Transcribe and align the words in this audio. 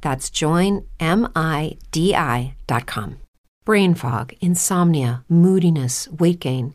That's 0.00 0.30
joinmidi.com. 0.30 0.90
Brain 3.64 3.94
fog, 3.94 4.32
insomnia, 4.40 5.24
moodiness, 5.28 6.08
weight 6.08 6.40
gain. 6.40 6.74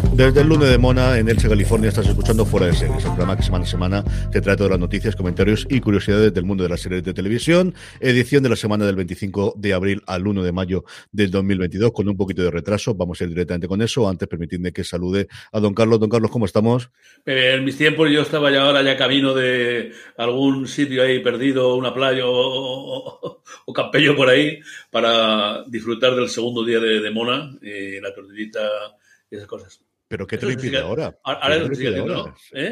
Desde 0.21 0.41
el 0.41 0.49
lunes 0.49 0.69
de 0.69 0.77
Mona, 0.77 1.17
en 1.17 1.27
Elche, 1.27 1.49
California, 1.49 1.89
estás 1.89 2.07
escuchando 2.07 2.45
Fuera 2.45 2.67
de 2.67 2.73
Series, 2.73 3.03
el 3.03 3.09
programa 3.09 3.35
que 3.35 3.41
semana 3.41 3.63
a 3.63 3.67
semana 3.67 4.03
te 4.31 4.39
trae 4.39 4.55
todas 4.55 4.69
las 4.69 4.79
noticias, 4.79 5.15
comentarios 5.15 5.65
y 5.67 5.79
curiosidades 5.79 6.31
del 6.31 6.45
mundo 6.45 6.61
de 6.61 6.69
las 6.69 6.81
series 6.81 7.03
de 7.03 7.11
televisión. 7.11 7.73
Edición 7.99 8.43
de 8.43 8.49
la 8.49 8.55
semana 8.55 8.85
del 8.85 8.95
25 8.97 9.55
de 9.57 9.73
abril 9.73 10.03
al 10.05 10.27
1 10.27 10.43
de 10.43 10.51
mayo 10.51 10.83
del 11.11 11.31
2022, 11.31 11.91
con 11.91 12.07
un 12.07 12.15
poquito 12.15 12.43
de 12.43 12.51
retraso. 12.51 12.93
Vamos 12.93 13.19
a 13.19 13.23
ir 13.23 13.31
directamente 13.31 13.67
con 13.67 13.81
eso. 13.81 14.07
Antes, 14.07 14.27
permitidme 14.27 14.71
que 14.71 14.83
salude 14.83 15.27
a 15.51 15.59
don 15.59 15.73
Carlos. 15.73 15.99
Don 15.99 16.09
Carlos, 16.09 16.29
¿cómo 16.29 16.45
estamos? 16.45 16.91
Eh, 17.25 17.55
en 17.55 17.65
mis 17.65 17.75
tiempos 17.75 18.07
yo 18.11 18.21
estaba 18.21 18.51
ya 18.51 18.61
ahora 18.61 18.83
ya 18.83 18.95
camino 18.97 19.33
de 19.33 19.91
algún 20.17 20.67
sitio 20.67 21.01
ahí 21.01 21.17
perdido, 21.23 21.75
una 21.75 21.95
playa 21.95 22.27
o, 22.27 22.31
o, 22.31 23.43
o 23.65 23.73
Campello 23.73 24.15
por 24.15 24.29
ahí, 24.29 24.59
para 24.91 25.63
disfrutar 25.65 26.13
del 26.13 26.29
segundo 26.29 26.63
día 26.63 26.79
de, 26.79 27.09
Mona, 27.09 27.57
eh, 27.63 27.97
la 27.99 28.13
tortillita 28.13 28.61
y 29.31 29.35
esas 29.37 29.47
cosas. 29.47 29.81
¿Pero 30.11 30.27
qué 30.27 30.37
te 30.37 30.45
lo 30.45 30.51
impide 30.51 30.77
ahora? 30.79 31.17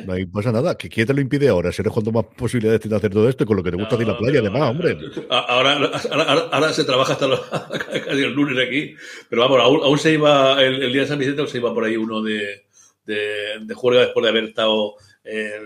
No 0.06 0.14
pasa 0.34 0.52
nada. 0.52 0.78
¿Qué, 0.78 0.90
¿Qué 0.90 1.06
te 1.06 1.14
lo 1.14 1.22
impide 1.22 1.48
ahora? 1.48 1.72
Si 1.72 1.82
eres 1.82 1.94
cuanto 1.94 2.12
más 2.12 2.26
posibilidades 2.38 2.82
tienes 2.82 2.92
de 2.92 2.98
hacer 2.98 3.12
todo 3.14 3.30
esto 3.30 3.46
y 3.46 3.48
con 3.48 3.56
lo 3.56 3.64
que 3.64 3.72
te 3.72 3.78
gusta 3.78 3.96
de 3.96 4.06
la 4.06 4.18
playa, 4.18 4.40
además, 4.42 4.70
hombre. 4.72 4.98
Ahora, 5.30 5.74
ahora, 5.74 5.92
ahora- 6.12 6.50
ahora 6.52 6.74
se 6.74 6.84
trabaja 6.84 7.14
hasta 7.14 7.28
los- 7.30 7.40
casi 8.06 8.22
el 8.24 8.34
lunes 8.34 8.58
aquí, 8.68 8.94
pero 9.30 9.44
vamos, 9.44 9.60
aún, 9.62 9.80
aún 9.84 9.98
se 9.98 10.12
iba, 10.12 10.62
el, 10.62 10.84
el 10.84 10.92
día 10.92 11.04
de 11.04 11.08
San 11.08 11.18
Vicente, 11.18 11.40
aún 11.40 11.50
se 11.50 11.60
iba 11.60 11.74
por 11.74 11.86
ahí 11.86 11.96
uno 11.96 12.22
de, 12.22 12.66
de, 13.06 13.60
de 13.62 13.74
juerga 13.74 14.02
después 14.02 14.22
de 14.24 14.30
haber 14.30 14.44
estado 14.44 14.96
el, 15.24 15.64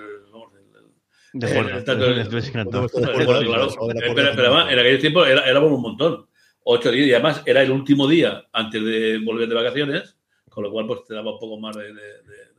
De 1.34 1.48
juerga. 1.56 1.78
Pero, 4.36 4.48
además, 4.48 4.72
en 4.72 4.80
aquellos 4.80 5.02
tiempos 5.02 5.28
era, 5.28 5.42
éramos 5.50 5.72
un 5.72 5.82
montón. 5.82 6.28
Ocho 6.66 6.92
días, 6.92 7.08
y 7.08 7.14
además 7.14 7.42
era 7.48 7.62
el 7.64 7.72
último 7.72 8.08
día 8.08 8.46
antes 8.54 8.82
de 8.86 9.20
volver 9.26 9.50
de 9.50 9.56
vacaciones, 9.56 10.16
con 10.54 10.64
lo 10.64 10.72
cual 10.72 10.88
pues 10.88 11.04
te 11.08 11.14
daba 11.14 11.34
un 11.34 11.40
poco 11.40 11.60
más 11.60 11.76
de... 11.76 11.84
de- 11.84 11.94
de- 11.94 12.54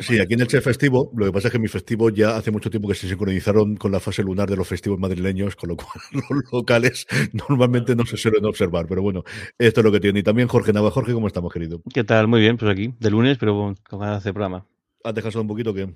Sí, 0.00 0.18
aquí 0.18 0.34
en 0.34 0.40
el 0.40 0.48
Che 0.48 0.60
Festivo, 0.60 1.12
lo 1.16 1.26
que 1.26 1.32
pasa 1.32 1.46
es 1.46 1.52
que 1.52 1.60
mi 1.60 1.68
festivo 1.68 2.10
ya 2.10 2.36
hace 2.36 2.50
mucho 2.50 2.70
tiempo 2.70 2.88
que 2.88 2.96
se 2.96 3.08
sincronizaron 3.08 3.76
con 3.76 3.92
la 3.92 4.00
fase 4.00 4.20
lunar 4.24 4.50
de 4.50 4.56
los 4.56 4.66
festivos 4.66 4.98
madrileños, 4.98 5.54
con 5.54 5.68
lo 5.68 5.76
cual 5.76 5.88
los 6.12 6.52
locales 6.52 7.06
normalmente 7.32 7.94
no 7.94 8.04
se 8.04 8.16
suelen 8.16 8.44
observar, 8.46 8.86
pero 8.88 9.00
bueno, 9.02 9.22
esto 9.58 9.80
es 9.80 9.84
lo 9.84 9.92
que 9.92 10.00
tiene. 10.00 10.18
Y 10.18 10.22
también 10.24 10.48
Jorge 10.48 10.72
Nava. 10.72 10.90
Jorge, 10.90 11.12
¿cómo 11.12 11.28
estamos, 11.28 11.52
querido? 11.52 11.82
¿Qué 11.94 12.02
tal? 12.02 12.26
Muy 12.26 12.40
bien, 12.40 12.56
pues 12.56 12.68
aquí, 12.68 12.94
de 12.98 13.10
lunes, 13.10 13.38
pero 13.38 13.74
con 13.88 14.00
ganas 14.00 14.24
de 14.24 14.32
programa. 14.32 14.66
¿Has 15.04 15.14
descansado 15.14 15.42
un 15.42 15.48
poquito 15.48 15.72
que 15.72 15.94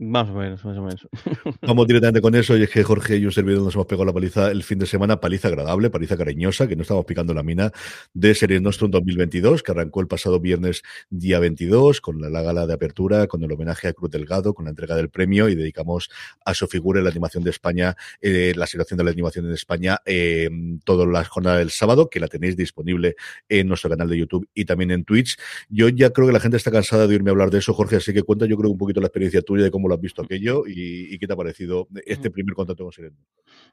Más 0.00 0.30
o 0.30 0.32
menos, 0.32 0.64
más 0.64 0.78
o 0.78 0.82
menos. 0.82 1.06
Vamos 1.60 1.86
directamente 1.86 2.22
con 2.22 2.34
eso, 2.34 2.56
y 2.56 2.62
es 2.62 2.70
que 2.70 2.82
Jorge 2.82 3.18
y 3.18 3.26
un 3.26 3.32
servidor 3.32 3.62
nos 3.62 3.74
hemos 3.74 3.86
pegado 3.86 4.06
la 4.06 4.14
paliza 4.14 4.50
el 4.50 4.62
fin 4.62 4.78
de 4.78 4.86
semana, 4.86 5.20
paliza 5.20 5.48
agradable, 5.48 5.90
paliza 5.90 6.16
cariñosa, 6.16 6.66
que 6.66 6.74
no 6.74 6.80
estamos 6.80 7.04
picando 7.04 7.34
la 7.34 7.42
mina, 7.42 7.70
de 8.14 8.34
Series 8.34 8.62
Nostrum 8.62 8.90
2022, 8.90 9.62
que 9.62 9.72
arrancó 9.72 10.00
el 10.00 10.06
pasado 10.06 10.40
viernes 10.40 10.82
día 11.10 11.38
22, 11.38 12.00
con 12.00 12.18
la, 12.18 12.30
la 12.30 12.40
gala 12.40 12.66
de 12.66 12.72
apertura, 12.72 13.26
con 13.26 13.44
el 13.44 13.52
homenaje 13.52 13.88
a 13.88 13.92
Cruz 13.92 14.10
Delgado, 14.10 14.54
con 14.54 14.64
la 14.64 14.70
entrega 14.70 14.96
del 14.96 15.10
premio, 15.10 15.50
y 15.50 15.54
dedicamos 15.54 16.08
a 16.46 16.54
su 16.54 16.66
figura 16.66 17.00
en 17.00 17.04
la 17.04 17.10
animación 17.10 17.44
de 17.44 17.50
España, 17.50 17.94
eh, 18.22 18.54
la 18.56 18.66
situación 18.66 18.96
de 18.96 19.04
la 19.04 19.10
animación 19.10 19.44
en 19.44 19.52
España, 19.52 19.98
eh, 20.06 20.48
toda 20.84 21.04
la 21.04 21.24
jornada 21.24 21.58
del 21.58 21.70
sábado, 21.70 22.08
que 22.08 22.20
la 22.20 22.28
tenéis 22.28 22.56
disponible 22.56 23.16
en 23.50 23.68
nuestro 23.68 23.90
canal 23.90 24.08
de 24.08 24.16
YouTube 24.16 24.48
y 24.54 24.64
también 24.64 24.92
en 24.92 25.04
Twitch. 25.04 25.36
Yo 25.68 25.90
ya 25.90 26.08
creo 26.08 26.26
que 26.26 26.32
la 26.32 26.40
gente 26.40 26.56
está 26.56 26.70
cansada 26.70 27.06
de 27.06 27.12
oírme 27.12 27.30
hablar 27.30 27.50
de 27.50 27.58
eso, 27.58 27.74
Jorge, 27.74 27.96
así 27.96 28.14
que 28.14 28.22
cuenta 28.22 28.46
yo 28.46 28.56
creo 28.56 28.70
un 28.70 28.78
poquito 28.78 29.02
la 29.02 29.08
experiencia 29.08 29.42
tuya 29.42 29.64
de 29.64 29.70
cómo 29.70 29.89
lo 29.90 29.96
has 29.96 30.00
visto 30.02 30.22
aquello 30.22 30.64
y, 30.66 31.14
y 31.14 31.18
qué 31.18 31.26
te 31.26 31.34
ha 31.34 31.36
parecido 31.36 31.88
este 32.06 32.30
primer 32.32 32.54
contacto 32.54 32.84
con 32.84 32.92
Series. 32.94 33.14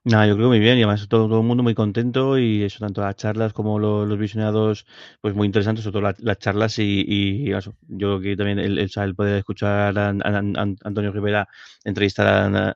Nada, 0.04 0.26
yo 0.28 0.36
creo 0.36 0.48
muy 0.48 0.60
bien 0.60 0.78
y 0.78 0.82
además 0.84 1.08
todo, 1.10 1.28
todo 1.28 1.42
el 1.42 1.46
mundo 1.46 1.64
muy 1.64 1.76
contento 1.76 2.38
y 2.38 2.64
eso, 2.64 2.80
tanto 2.80 3.02
las 3.02 3.16
charlas 3.16 3.54
como 3.54 3.78
lo- 3.80 4.06
los 4.06 4.18
visionados, 4.18 4.86
pues 5.22 5.36
muy 5.36 5.46
interesantes, 5.48 5.84
sobre 5.84 5.94
todo 5.94 6.02
la- 6.04 6.16
las 6.20 6.40
charlas 6.40 6.80
y, 6.80 7.04
y 7.08 7.52
eso, 7.54 7.76
yo 7.88 8.20
creo 8.20 8.22
que 8.22 8.38
también 8.38 8.60
el, 8.60 8.78
el, 8.80 8.90
poder 9.16 9.38
escuchar 9.40 9.98
a, 9.98 10.10
a- 10.10 10.12
a 10.12 10.62
Antonio 10.84 11.12
Rivera 11.12 11.48
entrevistar 11.84 12.28
a, 12.28 12.74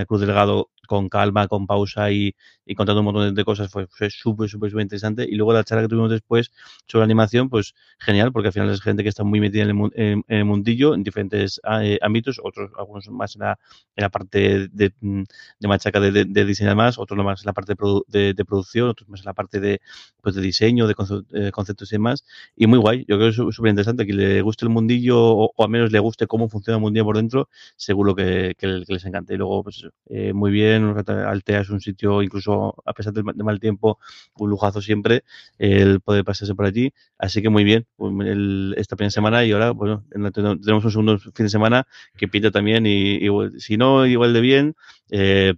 a 0.00 0.04
Cruz 0.06 0.20
Delgado 0.22 0.70
con 0.90 1.08
calma, 1.08 1.46
con 1.46 1.68
pausa 1.68 2.10
y, 2.10 2.34
y 2.66 2.74
contando 2.74 3.00
un 3.00 3.04
montón 3.04 3.32
de, 3.32 3.44
cosas 3.44 3.70
fue 3.70 3.86
fue 3.86 4.10
súper, 4.10 4.48
súper, 4.48 4.70
súper 4.70 4.82
interesante. 4.82 5.24
Y 5.24 5.36
luego 5.36 5.52
la 5.52 5.62
charla 5.62 5.82
que 5.84 5.88
tuvimos 5.88 6.10
después 6.10 6.50
sobre 6.88 7.04
animación, 7.04 7.48
pues 7.48 7.74
genial, 8.00 8.32
porque 8.32 8.48
al 8.48 8.52
final 8.52 8.70
es 8.70 8.80
gente 8.82 9.04
que 9.04 9.08
está 9.08 9.22
muy 9.22 9.38
metida 9.38 9.62
en 9.62 9.70
el, 9.70 9.90
en, 9.94 10.24
en 10.26 10.38
el 10.38 10.44
mundillo, 10.44 10.94
en 10.94 11.04
diferentes 11.04 11.60
ah, 11.62 11.84
eh, 11.84 11.98
ámbitos, 12.02 12.40
otros, 12.42 12.72
algunos 12.76 13.08
más 13.10 13.36
en 13.36 13.42
la, 13.42 13.58
en 13.94 14.02
la 14.02 14.08
parte 14.08 14.68
de, 14.72 14.92
mm, 15.00 15.22
machaca 15.68 16.00
de, 16.00 16.10
de, 16.10 16.24
de 16.24 16.44
diseñar 16.44 16.74
más, 16.74 16.98
otros 16.98 17.24
más 17.24 17.42
en 17.42 17.46
la 17.46 17.52
parte 17.52 17.74
de, 18.08 18.34
de, 18.34 18.44
producción, 18.44 18.88
otros 18.88 19.08
más 19.08 19.20
en 19.20 19.26
la 19.26 19.34
parte 19.34 19.60
de, 19.60 19.80
pues, 20.22 20.34
de 20.34 20.42
diseño, 20.42 20.88
de 20.88 20.94
eh, 21.34 21.52
conceptos 21.52 21.92
y 21.92 21.94
demás. 21.96 22.24
Y 22.56 22.66
muy 22.66 22.78
guay, 22.80 23.04
yo 23.08 23.16
creo 23.16 23.30
que 23.30 23.48
es 23.48 23.54
súper 23.54 23.70
interesante. 23.70 24.06
Que 24.06 24.12
le 24.12 24.42
guste 24.42 24.64
el 24.64 24.70
mundillo 24.70 25.18
o, 25.20 25.52
o 25.54 25.64
al 25.64 25.70
menos 25.70 25.92
le 25.92 26.00
guste 26.00 26.26
cómo 26.26 26.48
funciona 26.48 26.78
el 26.78 26.82
mundillo 26.82 27.04
por 27.04 27.16
dentro, 27.16 27.48
seguro 27.76 28.14
que, 28.16 28.54
que, 28.58 28.82
que 28.86 28.92
les 28.94 29.04
encanta. 29.04 29.32
Y 29.34 29.36
luego, 29.36 29.62
pues 29.62 29.86
eh, 30.08 30.32
muy 30.32 30.50
bien, 30.50 30.79
Altea 30.88 31.60
es 31.60 31.70
un 31.70 31.80
sitio, 31.80 32.22
incluso 32.22 32.74
a 32.84 32.92
pesar 32.92 33.12
de 33.12 33.22
mal 33.22 33.60
tiempo, 33.60 33.98
un 34.36 34.50
lujazo 34.50 34.80
siempre 34.80 35.24
el 35.58 36.00
poder 36.00 36.24
pasarse 36.24 36.54
por 36.54 36.66
allí. 36.66 36.92
Así 37.18 37.42
que 37.42 37.48
muy 37.48 37.64
bien, 37.64 37.86
pues, 37.96 38.12
el- 38.28 38.74
esta 38.78 38.96
primera 38.96 39.10
semana 39.10 39.44
y 39.44 39.52
ahora, 39.52 39.70
bueno, 39.72 40.04
tenemos 40.10 40.84
un 40.84 40.90
segundo 40.90 41.18
fin 41.18 41.32
de 41.46 41.48
semana 41.50 41.86
que 42.16 42.28
pinta 42.28 42.50
también 42.50 42.86
y, 42.86 43.16
y 43.26 43.30
si 43.60 43.76
no, 43.76 44.06
igual 44.06 44.32
de 44.32 44.40
bien, 44.40 44.74
eh, 45.10 45.54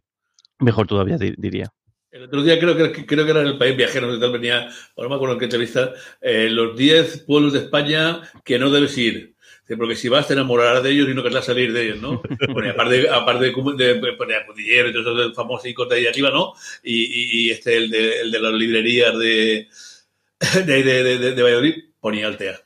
mejor 0.59 0.87
todavía 0.87 1.19
di- 1.19 1.35
diría. 1.39 1.73
El 2.11 2.25
otro 2.25 2.43
día 2.43 2.59
creo 2.59 2.77
que, 2.77 3.07
creo 3.07 3.25
que 3.25 3.31
era 3.31 3.41
en 3.41 3.47
el 3.49 3.59
país 3.59 3.75
viajero, 3.77 4.19
tal, 4.21 4.33
venía, 4.33 4.69
ahora 4.97 5.09
me 5.09 5.15
acuerdo 5.15 5.35
en 5.35 5.39
qué 5.39 5.45
entrevista, 5.47 5.95
eh, 6.21 6.51
los 6.51 6.77
10 6.77 7.25
pueblos 7.27 7.55
de 7.55 7.61
España 7.61 8.21
que 8.45 8.59
no 8.59 8.71
debes 8.71 8.97
ir. 8.99 9.32
Porque 9.77 9.97
si 9.97 10.09
vas 10.09 10.27
te 10.27 10.35
enamorarás 10.35 10.83
de 10.83 10.91
ellos 10.91 11.09
y 11.09 11.15
no 11.15 11.23
querrás 11.23 11.45
salir 11.45 11.73
de 11.73 11.85
ellos, 11.85 12.01
¿no? 12.01 12.23
Bueno, 12.53 12.71
aparte, 12.71 13.09
aparte 13.09 13.45
de, 13.47 13.53
de, 13.77 13.95
de 13.95 14.47
Cudillero 14.47 14.89
y 14.89 14.93
todos 14.93 15.19
esos 15.19 15.35
famosos 15.35 15.89
de 15.89 15.97
ahí 15.97 16.07
arriba, 16.07 16.31
¿no? 16.31 16.55
Y, 16.83 17.47
y, 17.47 17.51
este, 17.51 17.77
el 17.77 17.91
de, 17.91 18.21
el 18.21 18.31
de 18.31 18.41
las 18.41 18.53
librerías 18.53 19.19
de, 19.19 19.69
de, 20.67 20.83
de, 20.83 21.19
de, 21.19 21.33
de 21.33 21.43
Valladolid, 21.43 21.75
ponía 22.01 22.27
Altea. 22.27 22.61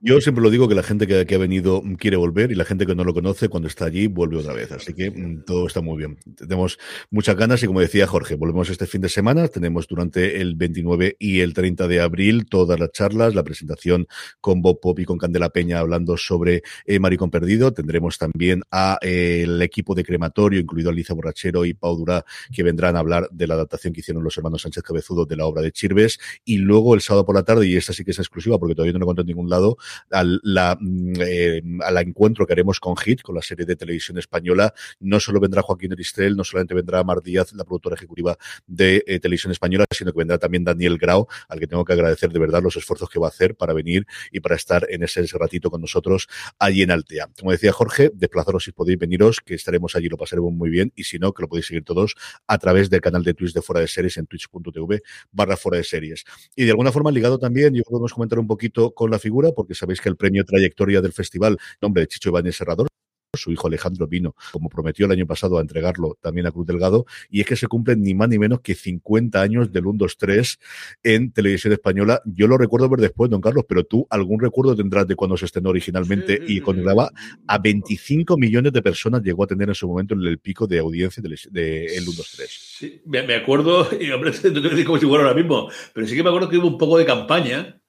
Yo 0.00 0.20
siempre 0.20 0.42
lo 0.42 0.50
digo 0.50 0.68
que 0.68 0.74
la 0.74 0.82
gente 0.82 1.06
que, 1.06 1.34
ha 1.34 1.38
venido 1.38 1.82
quiere 1.98 2.16
volver 2.16 2.50
y 2.52 2.54
la 2.54 2.64
gente 2.64 2.86
que 2.86 2.94
no 2.94 3.04
lo 3.04 3.14
conoce 3.14 3.48
cuando 3.48 3.68
está 3.68 3.86
allí 3.86 4.06
vuelve 4.06 4.36
otra 4.36 4.52
vez. 4.52 4.70
Así 4.72 4.94
que 4.94 5.10
mm, 5.10 5.44
todo 5.44 5.66
está 5.66 5.80
muy 5.80 5.98
bien. 5.98 6.18
Tenemos 6.36 6.78
muchas 7.10 7.36
ganas 7.36 7.62
y 7.62 7.66
como 7.66 7.80
decía 7.80 8.06
Jorge, 8.06 8.34
volvemos 8.36 8.70
este 8.70 8.86
fin 8.86 9.00
de 9.00 9.08
semana. 9.08 9.48
Tenemos 9.48 9.86
durante 9.86 10.40
el 10.40 10.54
29 10.54 11.16
y 11.18 11.40
el 11.40 11.54
30 11.54 11.88
de 11.88 12.00
abril 12.00 12.46
todas 12.46 12.78
las 12.78 12.92
charlas, 12.92 13.34
la 13.34 13.42
presentación 13.42 14.06
con 14.40 14.62
Bob 14.62 14.80
Pop 14.80 14.98
y 14.98 15.04
con 15.04 15.18
Candela 15.18 15.50
Peña 15.50 15.78
hablando 15.78 16.16
sobre 16.16 16.62
eh, 16.86 16.98
Maricón 16.98 17.30
Perdido. 17.30 17.72
Tendremos 17.72 18.18
también 18.18 18.62
a 18.70 18.98
eh, 19.02 19.42
el 19.44 19.60
equipo 19.62 19.94
de 19.94 20.04
crematorio, 20.04 20.60
incluido 20.60 20.90
Alicia 20.90 21.14
Borrachero 21.14 21.64
y 21.64 21.74
Pau 21.74 21.96
Durá, 21.96 22.24
que 22.52 22.62
vendrán 22.62 22.96
a 22.96 23.00
hablar 23.00 23.28
de 23.30 23.46
la 23.46 23.54
adaptación 23.54 23.92
que 23.92 24.00
hicieron 24.00 24.22
los 24.22 24.36
hermanos 24.36 24.62
Sánchez 24.62 24.82
Cabezudo 24.82 25.26
de 25.26 25.36
la 25.36 25.46
obra 25.46 25.62
de 25.62 25.72
Chirves. 25.72 26.18
Y 26.44 26.58
luego 26.58 26.94
el 26.94 27.00
sábado 27.00 27.24
por 27.24 27.34
la 27.34 27.42
tarde, 27.42 27.66
y 27.66 27.76
esta 27.76 27.92
sí 27.92 28.04
que 28.04 28.10
es 28.10 28.18
exclusiva 28.18 28.58
porque 28.58 28.74
todavía 28.74 28.92
no 28.92 28.98
lo 28.98 29.24
ningún 29.24 29.43
lado, 29.48 29.76
al, 30.10 30.40
la, 30.42 30.76
mm, 30.80 31.12
eh, 31.20 31.62
al 31.82 31.98
encuentro 31.98 32.46
que 32.46 32.52
haremos 32.52 32.80
con 32.80 32.96
Hit, 32.96 33.22
con 33.22 33.34
la 33.34 33.42
serie 33.42 33.66
de 33.66 33.76
televisión 33.76 34.18
española. 34.18 34.74
No 35.00 35.20
solo 35.20 35.40
vendrá 35.40 35.62
Joaquín 35.62 35.92
Eristrel, 35.92 36.36
no 36.36 36.44
solamente 36.44 36.74
vendrá 36.74 37.02
Mar 37.04 37.22
Díaz, 37.22 37.52
la 37.52 37.64
productora 37.64 37.96
ejecutiva 37.96 38.36
de 38.66 39.04
eh, 39.06 39.20
televisión 39.20 39.52
española, 39.52 39.84
sino 39.90 40.12
que 40.12 40.18
vendrá 40.18 40.38
también 40.38 40.64
Daniel 40.64 40.98
Grau, 40.98 41.26
al 41.48 41.60
que 41.60 41.66
tengo 41.66 41.84
que 41.84 41.92
agradecer 41.92 42.30
de 42.30 42.38
verdad 42.38 42.62
los 42.62 42.76
esfuerzos 42.76 43.08
que 43.08 43.18
va 43.18 43.26
a 43.26 43.30
hacer 43.30 43.54
para 43.54 43.72
venir 43.72 44.06
y 44.30 44.40
para 44.40 44.56
estar 44.56 44.86
en 44.90 45.02
ese, 45.02 45.20
ese 45.20 45.38
ratito 45.38 45.70
con 45.70 45.80
nosotros 45.80 46.28
allí 46.58 46.82
en 46.82 46.90
Altea. 46.90 47.30
Como 47.38 47.52
decía 47.52 47.72
Jorge, 47.72 48.10
desplazaros 48.14 48.64
si 48.64 48.72
podéis 48.72 48.98
veniros, 48.98 49.40
que 49.40 49.54
estaremos 49.54 49.94
allí, 49.96 50.08
lo 50.08 50.16
pasaremos 50.16 50.52
muy 50.52 50.70
bien, 50.70 50.92
y 50.96 51.04
si 51.04 51.18
no, 51.18 51.32
que 51.32 51.42
lo 51.42 51.48
podéis 51.48 51.66
seguir 51.66 51.84
todos 51.84 52.14
a 52.46 52.58
través 52.58 52.90
del 52.90 53.00
canal 53.00 53.22
de 53.24 53.34
Twitch 53.34 53.52
de 53.52 53.62
Fuera 53.62 53.80
de 53.80 53.88
Series 53.88 54.16
en 54.16 54.26
twitch.tv 54.26 55.02
barra 55.32 55.56
Fuera 55.56 55.78
de 55.78 55.84
Series. 55.84 56.24
Y 56.56 56.64
de 56.64 56.70
alguna 56.70 56.92
forma 56.92 57.10
ligado 57.10 57.38
también, 57.38 57.74
yo 57.74 57.82
podemos 57.82 58.12
comentar 58.12 58.38
un 58.38 58.46
poquito 58.46 58.92
con 58.92 59.10
la 59.10 59.18
figura, 59.18 59.33
porque 59.54 59.74
sabéis 59.74 60.00
que 60.00 60.08
el 60.08 60.16
premio 60.16 60.44
Trayectoria 60.44 61.00
del 61.00 61.12
festival, 61.12 61.58
nombre 61.80 62.02
de 62.02 62.08
Chicho 62.08 62.28
Ibáñez 62.28 62.56
Serrador, 62.56 62.88
su 63.36 63.52
hijo 63.52 63.66
Alejandro 63.66 64.06
vino, 64.06 64.34
como 64.52 64.68
prometió 64.68 65.06
el 65.06 65.12
año 65.12 65.26
pasado, 65.26 65.58
a 65.58 65.60
entregarlo 65.60 66.18
también 66.20 66.46
a 66.46 66.52
Cruz 66.52 66.66
Delgado, 66.66 67.06
y 67.30 67.40
es 67.40 67.46
que 67.46 67.56
se 67.56 67.66
cumplen 67.66 68.02
ni 68.02 68.14
más 68.14 68.28
ni 68.28 68.38
menos 68.38 68.60
que 68.60 68.74
50 68.74 69.40
años 69.40 69.72
del 69.72 69.86
1, 69.86 69.98
2, 69.98 70.16
3 70.18 70.58
en 71.02 71.32
televisión 71.32 71.72
española. 71.72 72.22
Yo 72.24 72.46
lo 72.46 72.58
recuerdo 72.58 72.88
ver 72.88 73.00
después, 73.00 73.30
don 73.30 73.40
Carlos, 73.40 73.64
pero 73.68 73.84
tú 73.84 74.06
algún 74.10 74.40
recuerdo 74.40 74.76
tendrás 74.76 75.06
de 75.06 75.16
cuando 75.16 75.36
se 75.36 75.46
estrenó 75.46 75.70
originalmente 75.70 76.38
y 76.46 76.60
cuando 76.60 76.82
grababa 76.82 77.10
a 77.46 77.58
25 77.58 78.36
millones 78.36 78.72
de 78.72 78.82
personas 78.82 79.22
llegó 79.22 79.44
a 79.44 79.46
tener 79.46 79.68
en 79.68 79.74
su 79.74 79.88
momento 79.88 80.14
el 80.14 80.38
pico 80.38 80.66
de 80.66 80.78
audiencia 80.78 81.22
del 81.22 81.38
de, 81.50 81.86
el 81.86 82.04
1, 82.04 82.12
2, 82.16 82.32
3. 82.36 82.50
Sí, 82.50 83.02
me, 83.06 83.34
acuerdo, 83.34 83.88
y 83.98 84.10
hombre, 84.10 84.32
no 84.44 84.62
te 84.62 84.68
decir 84.68 84.84
como 84.84 84.98
si 84.98 85.06
fuera 85.06 85.24
ahora 85.24 85.34
mismo, 85.34 85.68
pero 85.92 86.06
sí 86.06 86.16
que 86.16 86.22
me 86.22 86.28
acuerdo 86.28 86.48
que 86.48 86.58
hubo 86.58 86.68
un 86.68 86.78
poco 86.78 86.98
de 86.98 87.04
campaña 87.04 87.80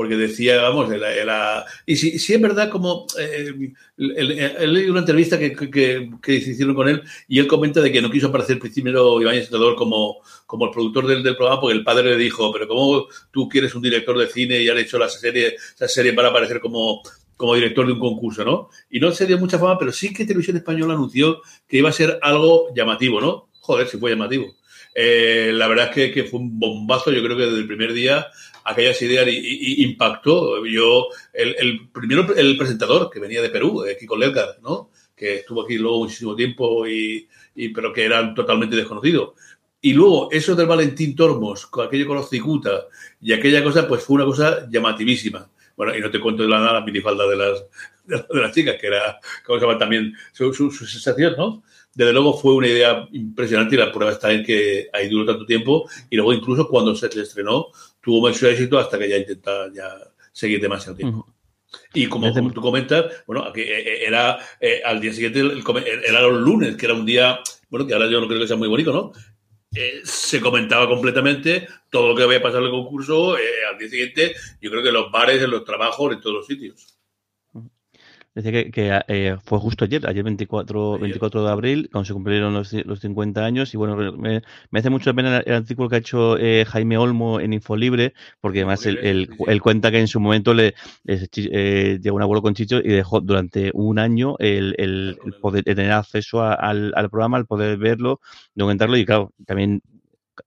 porque 0.00 0.16
decía, 0.16 0.62
vamos, 0.62 0.88
y 1.84 1.94
si, 1.94 2.32
es 2.32 2.40
verdad 2.40 2.70
como, 2.70 3.04
eh, 3.18 3.52
leído 3.98 4.92
una 4.92 5.00
entrevista 5.00 5.38
que, 5.38 5.52
que, 5.52 6.10
que, 6.22 6.34
hicieron 6.36 6.74
con 6.74 6.88
él 6.88 7.02
y 7.28 7.38
él 7.38 7.46
comenta 7.46 7.82
de 7.82 7.92
que 7.92 8.00
no 8.00 8.10
quiso 8.10 8.28
aparecer 8.28 8.58
primero 8.58 9.20
Iván 9.20 9.44
Senador 9.44 9.76
como, 9.76 10.22
como 10.46 10.64
el 10.64 10.70
productor 10.70 11.06
del, 11.06 11.22
del, 11.22 11.36
programa 11.36 11.60
porque 11.60 11.76
el 11.76 11.84
padre 11.84 12.12
le 12.12 12.16
dijo, 12.16 12.50
pero 12.50 12.66
¿cómo 12.66 13.08
tú 13.30 13.46
quieres 13.46 13.74
un 13.74 13.82
director 13.82 14.16
de 14.16 14.28
cine 14.28 14.62
y 14.62 14.70
han 14.70 14.78
hecho 14.78 14.98
la 14.98 15.10
serie, 15.10 15.56
esa 15.74 15.86
serie 15.86 16.14
para 16.14 16.28
aparecer 16.28 16.60
como, 16.60 17.02
como 17.36 17.54
director 17.54 17.86
de 17.86 17.92
un 17.92 18.00
concurso, 18.00 18.42
¿no? 18.42 18.70
Y 18.88 19.00
no 19.00 19.12
se 19.12 19.26
dio 19.26 19.36
mucha 19.36 19.58
fama, 19.58 19.78
pero 19.78 19.92
sí 19.92 20.14
que 20.14 20.24
Televisión 20.24 20.56
Española 20.56 20.94
anunció 20.94 21.42
que 21.68 21.76
iba 21.76 21.90
a 21.90 21.92
ser 21.92 22.18
algo 22.22 22.72
llamativo, 22.74 23.20
¿no? 23.20 23.50
Joder, 23.60 23.86
si 23.86 23.98
fue 23.98 24.12
llamativo. 24.12 24.56
Eh, 24.94 25.50
la 25.52 25.68
verdad 25.68 25.88
es 25.90 25.94
que, 25.94 26.10
que, 26.10 26.24
fue 26.24 26.40
un 26.40 26.58
bombazo, 26.58 27.12
yo 27.12 27.22
creo 27.22 27.36
que 27.36 27.44
desde 27.44 27.58
el 27.58 27.66
primer 27.66 27.92
día 27.92 28.28
aquellas 28.70 29.00
ideas 29.02 29.26
y, 29.28 29.82
y, 29.82 29.84
impactó. 29.84 30.64
Yo, 30.66 31.08
el, 31.32 31.56
el, 31.58 31.88
primero, 31.90 32.34
el 32.34 32.56
presentador 32.56 33.10
que 33.10 33.20
venía 33.20 33.42
de 33.42 33.50
Perú, 33.50 33.84
eh, 33.84 33.96
Kiko 33.98 34.16
Ledgar, 34.16 34.58
¿no? 34.62 34.90
Que 35.14 35.36
estuvo 35.36 35.62
aquí 35.62 35.76
luego 35.78 36.00
muchísimo 36.00 36.34
tiempo 36.34 36.86
y, 36.86 37.28
y, 37.54 37.68
pero 37.70 37.92
que 37.92 38.04
era 38.04 38.34
totalmente 38.34 38.76
desconocido. 38.76 39.34
Y 39.82 39.94
luego, 39.94 40.30
eso 40.30 40.54
del 40.54 40.66
Valentín 40.66 41.16
Tormos, 41.16 41.66
con 41.66 41.86
aquello 41.86 42.06
con 42.06 42.16
los 42.16 42.28
cicuta 42.28 42.86
y 43.20 43.32
aquella 43.32 43.62
cosa, 43.62 43.88
pues 43.88 44.02
fue 44.02 44.16
una 44.16 44.24
cosa 44.24 44.68
llamativísima. 44.70 45.50
Bueno, 45.76 45.96
y 45.96 46.00
no 46.00 46.10
te 46.10 46.20
cuento 46.20 46.42
de 46.42 46.48
la 46.48 46.60
la 46.60 46.80
minifalda 46.82 47.26
de 47.26 47.36
las, 47.36 47.64
de, 48.04 48.40
las 48.40 48.52
chicas, 48.54 48.76
que 48.78 48.88
era, 48.88 49.18
¿cómo 49.46 49.58
se 49.58 49.66
llama 49.66 49.78
también? 49.78 50.14
Su, 50.32 50.52
su, 50.52 50.70
su 50.70 50.86
sensación, 50.86 51.34
¿no? 51.38 51.62
desde 51.94 52.12
luego 52.12 52.36
fue 52.38 52.54
una 52.54 52.68
idea 52.68 53.08
impresionante 53.12 53.74
y 53.74 53.78
la 53.78 53.92
prueba 53.92 54.12
está 54.12 54.32
en 54.32 54.44
que 54.44 54.88
ahí 54.92 55.08
duró 55.08 55.26
tanto 55.26 55.44
tiempo 55.44 55.88
y 56.08 56.16
luego 56.16 56.32
incluso 56.32 56.68
cuando 56.68 56.94
se 56.94 57.06
estrenó 57.06 57.66
tuvo 58.00 58.28
mucho 58.28 58.48
éxito 58.48 58.78
hasta 58.78 58.98
que 58.98 59.08
ya 59.08 59.16
intenta 59.16 59.72
ya 59.72 59.88
seguir 60.32 60.60
demasiado 60.60 60.96
tiempo. 60.96 61.18
Uh 61.18 61.30
-huh. 61.30 61.34
Y 61.94 62.06
como, 62.08 62.32
como, 62.32 62.52
tú 62.52 62.60
comentas, 62.60 63.06
bueno, 63.26 63.44
aquí 63.44 63.62
era 63.64 64.38
eh, 64.60 64.80
al 64.84 65.00
día 65.00 65.12
siguiente, 65.12 65.40
el, 65.40 65.62
era 66.04 66.22
los 66.22 66.40
lunes, 66.40 66.76
que 66.76 66.86
era 66.86 66.94
un 66.94 67.06
día, 67.06 67.40
bueno, 67.68 67.86
que 67.86 67.94
ahora 67.94 68.08
yo 68.08 68.20
no 68.20 68.26
creo 68.26 68.40
que 68.40 68.48
sea 68.48 68.56
muy 68.56 68.68
bonito, 68.68 68.92
¿no? 68.92 69.12
Eh, 69.72 70.00
se 70.02 70.40
comentaba 70.40 70.88
completamente 70.88 71.68
todo 71.90 72.08
lo 72.08 72.16
que 72.16 72.24
había 72.24 72.42
pasado 72.42 72.60
en 72.60 72.66
el 72.66 72.70
concurso 72.72 73.38
eh, 73.38 73.42
al 73.70 73.78
día 73.78 73.88
siguiente, 73.88 74.34
yo 74.60 74.70
creo 74.70 74.82
que 74.82 74.88
en 74.88 74.94
los 74.94 75.12
bares, 75.12 75.40
en 75.40 75.50
los 75.50 75.64
trabajos, 75.64 76.12
en 76.12 76.20
todos 76.20 76.36
los 76.36 76.46
sitios. 76.46 76.99
Decía 78.42 78.64
que, 78.64 78.70
que 78.70 79.00
eh, 79.08 79.36
fue 79.44 79.58
justo 79.58 79.84
ayer, 79.84 80.06
ayer 80.06 80.24
24, 80.24 80.98
24 80.98 81.44
de 81.44 81.50
abril, 81.50 81.88
cuando 81.92 82.06
se 82.06 82.14
cumplieron 82.14 82.54
los, 82.54 82.72
los 82.72 83.00
50 83.00 83.44
años. 83.44 83.74
Y 83.74 83.76
bueno, 83.76 83.96
me, 84.12 84.42
me 84.70 84.78
hace 84.78 84.88
mucho 84.88 85.14
pena 85.14 85.38
el, 85.38 85.44
el, 85.46 85.54
artículo 85.54 85.88
que 85.88 85.96
ha 85.96 85.98
hecho 85.98 86.38
eh, 86.38 86.64
Jaime 86.66 86.96
Olmo 86.96 87.38
en 87.40 87.52
Infolibre, 87.52 88.14
porque 88.40 88.60
además 88.60 88.86
él, 88.86 88.98
él, 89.02 89.30
él, 89.46 89.60
cuenta 89.60 89.90
que 89.90 90.00
en 90.00 90.08
su 90.08 90.20
momento 90.20 90.54
le 90.54 90.74
eh, 91.06 91.98
llegó 92.02 92.16
un 92.16 92.22
abuelo 92.22 92.40
con 92.40 92.54
Chicho 92.54 92.78
y 92.78 92.88
dejó 92.88 93.20
durante 93.20 93.70
un 93.74 93.98
año 93.98 94.36
el, 94.38 94.74
el, 94.78 95.18
el 95.24 95.32
poder 95.34 95.64
tener 95.64 95.92
acceso 95.92 96.42
a, 96.42 96.54
al, 96.54 96.92
al, 96.96 97.10
programa, 97.10 97.36
al 97.36 97.46
poder 97.46 97.76
verlo, 97.76 98.20
documentarlo. 98.54 98.96
Y 98.96 99.04
claro, 99.04 99.32
también 99.44 99.82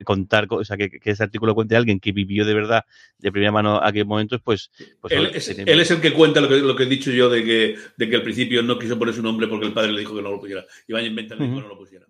contar, 0.03 0.47
o 0.49 0.63
sea, 0.63 0.77
que, 0.77 0.89
que, 0.89 1.11
ese 1.11 1.23
artículo 1.23 1.55
cuente 1.55 1.75
alguien 1.75 1.99
que 1.99 2.11
vivió 2.11 2.45
de 2.45 2.53
verdad 2.53 2.85
de 3.19 3.31
primera 3.31 3.51
mano 3.51 3.79
aquellos 3.83 4.07
momentos, 4.07 4.41
pues... 4.43 4.69
pues 5.01 5.13
él, 5.13 5.31
es, 5.33 5.49
él, 5.49 5.79
es, 5.79 5.91
el 5.91 6.01
que 6.01 6.13
cuenta 6.13 6.41
lo 6.41 6.49
que, 6.49 6.59
lo 6.59 6.75
que 6.75 6.83
he 6.83 6.87
dicho 6.87 7.11
yo 7.11 7.29
de 7.29 7.43
que, 7.43 7.75
de 7.97 8.09
que 8.09 8.15
al 8.15 8.23
principio 8.23 8.61
no 8.63 8.77
quiso 8.77 8.97
poner 8.97 9.13
su 9.13 9.21
nombre 9.21 9.47
porque 9.47 9.67
el 9.67 9.73
padre 9.73 9.93
le 9.93 9.99
dijo 9.99 10.15
que 10.15 10.21
no 10.21 10.31
lo 10.31 10.39
pusiera. 10.39 10.65
Iván 10.87 11.05
inventa 11.05 11.35
uh 11.35 11.39
-huh. 11.39 11.55
que 11.55 11.61
no 11.61 11.67
lo 11.67 11.77
pusiera. 11.77 12.05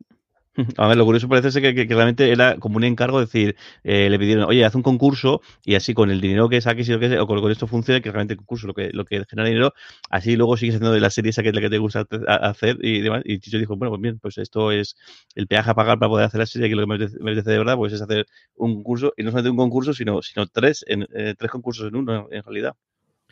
A 0.78 0.88
ver, 0.88 0.98
lo 0.98 1.06
curioso 1.06 1.28
parece 1.28 1.52
ser 1.52 1.62
que, 1.62 1.74
que, 1.74 1.94
realmente 1.94 2.32
era 2.32 2.58
como 2.60 2.78
un 2.78 2.84
encargo, 2.84 3.20
decir, 3.20 3.56
eh, 3.84 4.10
le 4.10 4.20
pidieron, 4.20 4.46
oye, 4.46 4.64
haz 4.64 4.76
un 4.76 4.84
concurso 4.84 5.42
y 5.64 5.76
así 5.76 5.94
con 5.96 6.12
el 6.12 6.22
dinero 6.22 6.48
que 6.48 6.62
saques 6.62 6.88
y 6.88 6.92
lo 6.92 7.00
que 7.00 7.10
sea, 7.10 7.24
o 7.24 7.28
con, 7.28 7.42
con 7.42 7.52
esto 7.52 7.66
funcione, 7.66 8.02
que 8.02 8.12
realmente 8.12 8.34
el 8.34 8.38
concurso 8.38 8.68
lo 8.68 8.74
que, 8.74 8.92
lo 8.94 9.04
que 9.06 9.24
genera 9.28 9.48
dinero, 9.50 9.74
así 10.10 10.36
luego 10.36 10.56
sigues 10.58 10.76
haciendo 10.76 10.94
de 10.94 11.00
la 11.00 11.10
serie 11.10 11.32
esa 11.32 11.42
que 11.42 11.50
es 11.50 11.56
la 11.56 11.62
que 11.62 11.70
te 11.72 11.80
gusta 11.80 12.06
hacer 12.28 12.78
y 12.82 13.02
demás. 13.02 13.24
Y 13.26 13.40
Chicho 13.40 13.58
dijo, 13.58 13.76
bueno, 13.76 13.92
pues 13.92 14.02
bien, 14.02 14.20
pues 14.20 14.38
esto 14.38 14.72
es 14.72 14.96
el 15.36 15.48
peaje 15.48 15.72
a 15.72 15.74
pagar 15.74 15.98
para 15.98 16.10
poder 16.10 16.26
hacer 16.28 16.40
la 16.40 16.46
serie, 16.46 16.70
que 16.70 16.76
lo 16.76 16.84
que 16.84 16.88
me 16.88 16.96
apetece, 16.96 17.18
me 17.20 17.32
apetece 17.32 17.52
de 17.52 17.58
verdad, 17.58 17.76
pues 17.76 17.94
es 17.94 18.02
hacer 18.02 18.28
un 18.56 18.76
concurso, 18.76 19.14
y 19.18 19.24
no 19.24 19.32
solamente 19.32 19.50
un 19.52 19.58
concurso, 19.58 19.94
sino, 19.94 20.22
sino 20.22 20.46
tres, 20.48 20.86
en, 20.88 21.08
eh, 21.14 21.34
tres 21.38 21.52
concursos 21.52 21.88
en 21.88 21.96
uno, 21.96 22.28
en 22.32 22.44
realidad. 22.44 22.76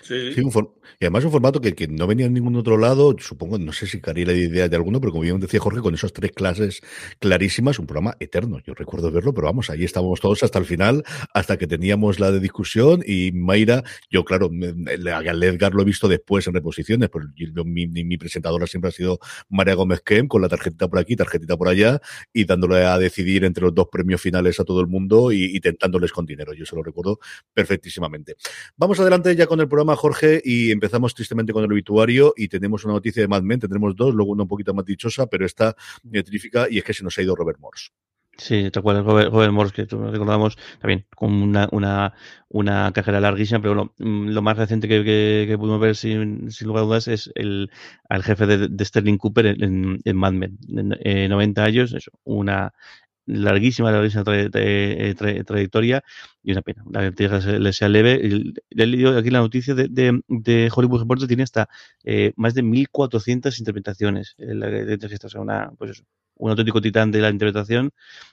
Y 0.10 1.06
además 1.06 1.26
un 1.26 1.32
formato 1.32 1.62
que, 1.62 1.74
que, 1.74 1.88
no 1.88 2.08
venía 2.08 2.26
en 2.26 2.34
ningún 2.34 2.56
otro 2.56 2.78
lado, 2.78 3.16
supongo, 3.20 3.58
no 3.58 3.74
sé 3.74 3.88
si 3.88 4.00
caría 4.02 4.26
la 4.26 4.34
idea 4.34 4.68
de 4.68 4.76
alguno, 4.76 5.00
pero 5.00 5.12
como 5.12 5.24
bien 5.24 5.40
decía 5.40 5.60
Jorge, 5.60 5.82
con 5.82 5.94
esas 5.94 6.14
tres 6.14 6.32
clases 6.32 6.82
clarísimas, 7.20 7.80
un 7.80 7.88
programa 7.88 8.16
eterno. 8.20 8.60
Yo 8.66 8.74
recuerdo 8.74 9.12
verlo, 9.12 9.34
pero 9.34 9.48
vamos, 9.48 9.70
ahí 9.70 9.84
estábamos 9.84 10.20
todos 10.20 10.44
hasta 10.44 10.60
el 10.60 10.66
final, 10.66 11.04
hasta 11.34 11.58
que 11.58 11.68
teníamos 11.68 12.20
la 12.20 12.32
de 12.32 12.40
discusión 12.40 13.04
y 13.06 13.32
Mayra, 13.32 13.84
yo 14.10 14.24
claro, 14.26 14.50
a 14.50 15.22
Edgar 15.22 15.74
lo 15.74 15.82
he 15.82 15.86
visto 15.86 16.08
después 16.08 16.48
en 16.48 16.54
reposiciones, 16.54 17.10
pero 17.10 17.66
mi, 17.66 18.18
presentadora 18.18 18.68
siempre 18.68 18.90
ha 18.90 18.92
sido 18.92 19.20
María 19.50 19.74
Gómez 19.76 20.02
Kem, 20.02 20.28
con 20.28 20.42
la 20.42 20.50
tarjetita 20.50 20.88
por 20.88 21.00
aquí, 21.00 21.16
tarjetita 21.16 21.58
por 21.58 21.68
allá, 21.68 22.00
y 22.34 22.46
dándole 22.46 22.86
a 22.86 22.98
decidir 22.98 23.44
entre 23.44 23.64
los 23.64 23.74
dos 23.74 23.88
premios 23.92 24.22
finales 24.22 24.60
a 24.60 24.64
todo 24.64 24.82
el 24.82 24.88
mundo 24.88 25.32
y, 25.32 25.46
y 25.56 25.60
tentándoles 25.60 26.12
con 26.12 26.26
dinero. 26.26 26.54
Yo 26.54 26.66
se 26.66 26.76
lo 26.76 26.84
recuerdo 26.84 27.20
perfectísimamente. 27.54 28.36
Vamos 28.78 29.00
adelante 29.00 29.36
ya 29.36 29.48
con 29.48 29.60
el 29.60 29.68
programa 29.68 29.91
Jorge, 29.96 30.42
y 30.44 30.72
empezamos 30.72 31.14
tristemente 31.14 31.54
con 31.54 31.64
el 31.64 31.72
obituario 31.72 32.34
y 32.36 32.48
tenemos 32.48 32.84
una 32.86 32.94
noticia 32.94 33.22
de 33.22 33.28
Mad 33.28 33.44
Men, 33.44 33.60
tendremos 33.60 33.96
dos, 33.96 34.14
luego 34.14 34.32
una 34.32 34.44
un 34.44 34.50
poquito 34.50 34.74
más 34.74 34.86
dichosa, 34.86 35.28
pero 35.28 35.46
esta 35.46 35.76
trífica 36.26 36.68
y 36.70 36.78
es 36.78 36.84
que 36.84 36.94
se 36.94 37.04
nos 37.04 37.18
ha 37.18 37.22
ido 37.22 37.36
Robert 37.36 37.60
Morse. 37.60 37.92
Sí, 38.38 38.72
te 38.72 38.80
acuerdas, 38.80 39.06
Robert, 39.06 39.32
Robert 39.32 39.54
Morse, 39.54 39.74
que 39.74 39.96
recordamos 39.96 40.58
también 40.80 41.06
con 41.16 41.32
una, 41.34 41.68
una, 41.72 42.14
una 42.50 42.92
carrera 42.92 43.20
larguísima, 43.20 43.62
pero 43.62 43.76
bueno, 43.76 43.94
mm, 44.00 44.30
lo 44.30 44.42
más 44.42 44.58
reciente 44.58 44.88
que, 44.88 45.56
pudimos 45.60 45.80
ver 45.80 45.96
sin, 45.96 46.50
sin, 46.50 46.68
lugar 46.68 46.84
a 46.84 46.86
dudas 46.88 47.08
es 47.08 47.30
el 47.36 47.70
al 48.10 48.24
jefe 48.24 48.48
de, 48.48 48.86
Sterling 48.86 49.18
Cooper 49.18 49.46
en, 49.46 50.02
Mad 50.16 50.34
Men, 50.34 50.58
en, 50.70 50.98
en 51.02 51.30
90 51.30 51.64
años, 51.64 51.94
eso, 51.94 52.12
una 52.24 52.74
larguísima, 53.26 53.92
larguísima 53.92 54.24
eh, 54.28 55.44
trayectoria 55.46 56.04
y 56.44 56.52
una 56.52 56.62
pena. 56.62 56.84
La 56.92 57.12
tierra 57.12 57.40
le 57.40 57.74
sea 57.74 57.90
leve. 57.90 58.20
He 58.70 58.86
leído 58.86 59.18
aquí 59.18 59.30
la 59.30 59.40
noticia 59.40 59.76
de, 59.76 59.88
de, 60.28 60.72
Hollywood 60.74 61.02
Reporter, 61.02 61.28
tiene 61.28 61.44
hasta 61.44 61.70
eh, 62.04 62.34
más 62.36 62.54
de 62.54 62.64
1.400 62.64 63.60
interpretaciones. 63.60 64.36
o 64.40 65.30
sea, 65.30 65.42
una, 65.42 65.72
pues 65.78 65.92
eso, 65.92 66.04
un 66.42 66.50
auténtico 66.50 66.82
titán 66.82 67.12
de 67.12 67.22
la 67.22 67.30
interpretación 67.30 67.92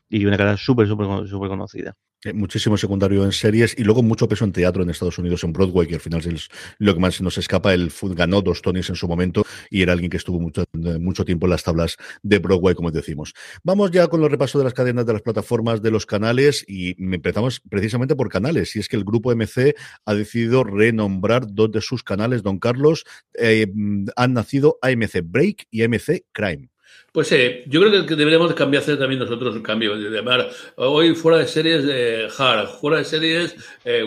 y 0.09 0.25
una 0.25 0.37
cara 0.37 0.57
súper, 0.57 0.89
súper, 0.89 1.29
súper 1.29 1.49
conocida. 1.49 1.95
Eh, 2.25 2.33
muchísimo 2.33 2.77
secundario 2.77 3.23
en 3.25 3.31
series 3.31 3.79
y 3.79 3.85
luego 3.85 4.03
mucho 4.03 4.27
peso 4.27 4.45
en 4.45 4.51
teatro 4.51 4.83
en 4.83 4.91
Estados 4.91 5.19
Unidos, 5.19 5.45
en 5.45 5.53
Broadway, 5.53 5.87
que 5.87 5.95
al 5.97 6.01
final 6.01 6.21
es 6.27 6.49
lo 6.79 6.95
que 6.95 7.01
más 7.01 7.21
nos 7.21 7.37
escapa. 7.39 7.75
Él 7.75 7.93
ganó 8.17 8.41
dos 8.41 8.63
Tonys 8.63 8.89
en 8.89 8.97
su 8.97 9.07
momento 9.07 9.45
y 9.71 9.83
era 9.83 9.93
alguien 9.93 10.11
que 10.11 10.17
estuvo 10.17 10.41
mucho, 10.41 10.65
mucho 10.73 11.25
tiempo 11.25 11.47
en 11.47 11.51
las 11.51 11.63
tablas 11.63 11.97
de 12.23 12.39
Broadway, 12.39 12.75
como 12.75 12.91
decimos. 12.91 13.35
Vamos 13.63 13.91
ya 13.91 14.09
con 14.09 14.21
los 14.21 14.31
repasos 14.31 14.59
de 14.59 14.65
las 14.65 14.75
cadenas 14.75 15.07
de 15.07 15.13
las 15.13 15.23
plataformas 15.23 15.83
de 15.83 15.91
los 15.91 16.07
canales 16.07 16.65
y 16.67 16.97
empezamos 17.01 17.61
precisamente 17.69 18.17
por 18.17 18.31
canales. 18.31 18.75
Y 18.75 18.81
es 18.81 18.89
que 18.89 18.97
el 18.97 19.05
grupo 19.05 19.33
MC 19.33 19.77
ha 20.07 20.15
decidido 20.15 20.65
renombrar 20.65 21.47
dos 21.47 21.71
de 21.71 21.83
sus 21.83 22.03
canales, 22.03 22.43
don 22.43 22.59
Carlos. 22.59 23.05
Eh, 23.35 23.71
han 24.17 24.33
nacido 24.33 24.79
AMC 24.83 25.21
Break 25.23 25.67
y 25.71 25.83
AMC 25.83 26.25
Crime. 26.33 26.71
Pues 27.11 27.29
sí, 27.29 27.63
yo 27.67 27.81
creo 27.81 28.05
que 28.05 28.15
deberíamos 28.15 28.53
cambiar 28.53 28.83
hacer 28.83 28.99
también 28.99 29.19
nosotros 29.19 29.57
el 29.57 29.63
cambio, 29.63 29.97
de 29.97 30.11
llamar 30.11 30.51
hoy 30.77 31.15
fuera 31.15 31.39
de 31.39 31.49
series 31.49 31.85
de 31.85 32.29
Hard, 32.37 32.69
fuera 32.69 32.99
de 32.99 33.05
series 33.05 33.57
eh, 33.83 34.05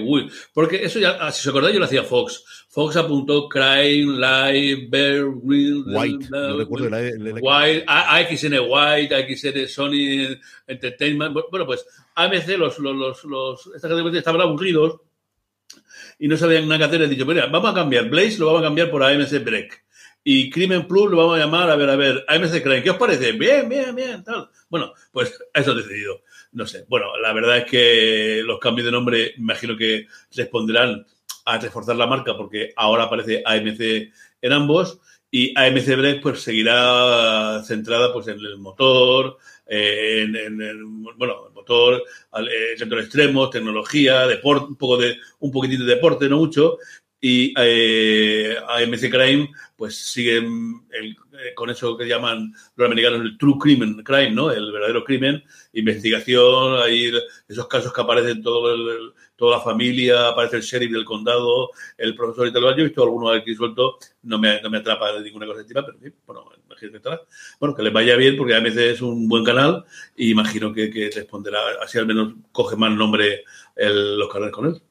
porque 0.53 0.85
eso 0.85 0.99
ya, 0.99 1.17
ah, 1.19 1.31
si 1.31 1.41
os 1.41 1.47
acordáis, 1.47 1.73
yo 1.73 1.79
lo 1.79 1.85
hacía 1.85 2.03
Fox. 2.03 2.43
Fox 2.69 2.95
apuntó 2.95 3.49
Crime, 3.49 4.19
Live, 4.19 4.87
Bear, 4.89 5.25
Real, 5.43 5.83
White, 5.87 6.27
no 6.29 6.57
recuerdo 6.57 6.89
la, 6.89 6.99
White, 6.99 7.85
AXN 7.87 8.59
White, 8.69 9.15
AXN 9.15 9.67
Sony 9.67 10.37
Entertainment. 10.67 11.35
Bueno, 11.49 11.65
pues 11.65 11.85
AMC, 12.13 12.49
los, 12.59 12.77
los, 12.77 12.95
los, 12.95 13.23
los 13.25 13.67
estas 13.75 13.89
categorías 13.89 14.19
estaban 14.19 14.41
aburridos 14.41 15.01
y 16.19 16.27
no 16.27 16.37
sabían 16.37 16.67
nada 16.67 16.77
que 16.77 16.83
hacer. 16.85 17.01
He 17.01 17.07
dicho, 17.07 17.25
mira, 17.25 17.47
vamos 17.47 17.71
a 17.71 17.73
cambiar 17.73 18.09
Blaze, 18.09 18.37
lo 18.37 18.45
vamos 18.45 18.61
a 18.61 18.65
cambiar 18.65 18.91
por 18.91 19.03
AMC 19.03 19.43
Break 19.43 19.81
y 20.23 20.49
Crimen 20.49 20.87
Plus 20.87 21.09
lo 21.09 21.17
vamos 21.17 21.35
a 21.37 21.39
llamar, 21.39 21.69
a 21.69 21.75
ver, 21.75 21.89
a 21.89 21.95
ver, 21.95 22.25
AMC 22.27 22.61
Crime, 22.61 22.83
¿qué 22.83 22.91
os 22.91 22.97
parece? 22.97 23.31
Bien, 23.31 23.67
bien, 23.67 23.95
bien, 23.95 24.23
tal. 24.23 24.49
Bueno, 24.69 24.93
pues 25.11 25.37
eso 25.53 25.71
he 25.71 25.75
decidido. 25.75 26.21
No 26.53 26.65
sé, 26.65 26.85
bueno, 26.87 27.17
la 27.17 27.33
verdad 27.33 27.59
es 27.59 27.65
que 27.65 28.41
los 28.45 28.59
cambios 28.59 28.85
de 28.85 28.91
nombre 28.91 29.33
imagino 29.37 29.77
que 29.77 30.07
responderán 30.35 31.05
a 31.45 31.57
reforzar 31.57 31.95
la 31.95 32.07
marca 32.07 32.35
porque 32.35 32.73
ahora 32.75 33.05
aparece 33.05 33.41
AMC 33.45 34.11
en 34.41 34.51
ambos 34.51 34.99
y 35.31 35.57
AMC 35.57 35.95
Break 35.95 36.21
pues 36.21 36.41
seguirá 36.41 37.63
centrada 37.63 38.11
pues 38.11 38.27
en 38.27 38.39
el 38.39 38.57
motor, 38.57 39.37
en, 39.65 40.35
en, 40.35 41.03
bueno, 41.17 41.47
el 41.47 41.53
motor, 41.53 42.03
el 42.35 42.77
centro 42.77 42.99
extremos, 42.99 43.49
tecnología, 43.49 44.27
deporte, 44.27 44.65
un 44.65 44.75
poco 44.75 44.97
de, 44.97 45.17
un 45.39 45.51
poquitito 45.51 45.85
de 45.85 45.95
deporte, 45.95 46.27
no 46.27 46.37
mucho, 46.37 46.77
y 47.21 47.53
eh, 47.55 48.57
AMC 48.67 49.11
Crime 49.11 49.51
pues 49.75 49.95
siguen 49.95 50.81
eh, 50.91 51.53
con 51.55 51.69
eso 51.69 51.95
que 51.95 52.07
llaman 52.07 52.51
los 52.75 52.85
americanos 52.85 53.21
el 53.21 53.37
true 53.37 53.57
crime, 53.59 54.03
crime, 54.03 54.31
¿no? 54.31 54.51
El 54.51 54.71
verdadero 54.71 55.03
crimen, 55.03 55.43
investigación, 55.73 56.81
ahí 56.81 57.11
esos 57.47 57.67
casos 57.67 57.93
que 57.93 58.01
aparecen 58.01 58.41
todo 58.41 58.73
el, 58.73 59.13
toda 59.35 59.57
la 59.57 59.63
familia, 59.63 60.29
aparece 60.29 60.57
el 60.57 60.61
sheriff 60.63 60.91
del 60.91 61.05
condado, 61.05 61.69
el 61.97 62.15
profesor 62.15 62.47
y 62.47 62.53
tal. 62.53 62.63
Yo 62.63 62.69
he 62.69 62.83
visto 62.83 63.03
algunos 63.03 63.37
aquí 63.37 63.55
suelto, 63.55 63.97
no 64.23 64.39
me, 64.39 64.59
no 64.61 64.69
me 64.71 64.79
atrapa 64.79 65.13
de 65.13 65.21
ninguna 65.21 65.45
cosa 65.45 65.61
encima, 65.61 65.85
pero 65.85 65.97
bueno, 66.25 66.51
imagino 66.65 66.91
que 66.91 67.19
Bueno, 67.59 67.75
que 67.75 67.83
les 67.83 67.93
vaya 67.93 68.15
bien 68.15 68.35
porque 68.35 68.55
AMC 68.55 68.77
es 68.77 69.01
un 69.01 69.27
buen 69.27 69.43
canal 69.43 69.85
y 70.15 70.31
imagino 70.31 70.73
que, 70.73 70.89
que 70.89 71.11
responderá, 71.13 71.59
así 71.83 71.99
al 71.99 72.07
menos 72.07 72.33
coge 72.51 72.75
más 72.75 72.91
nombre 72.91 73.43
el, 73.75 74.17
los 74.17 74.31
canales 74.31 74.53
con 74.53 74.65
él. 74.67 74.81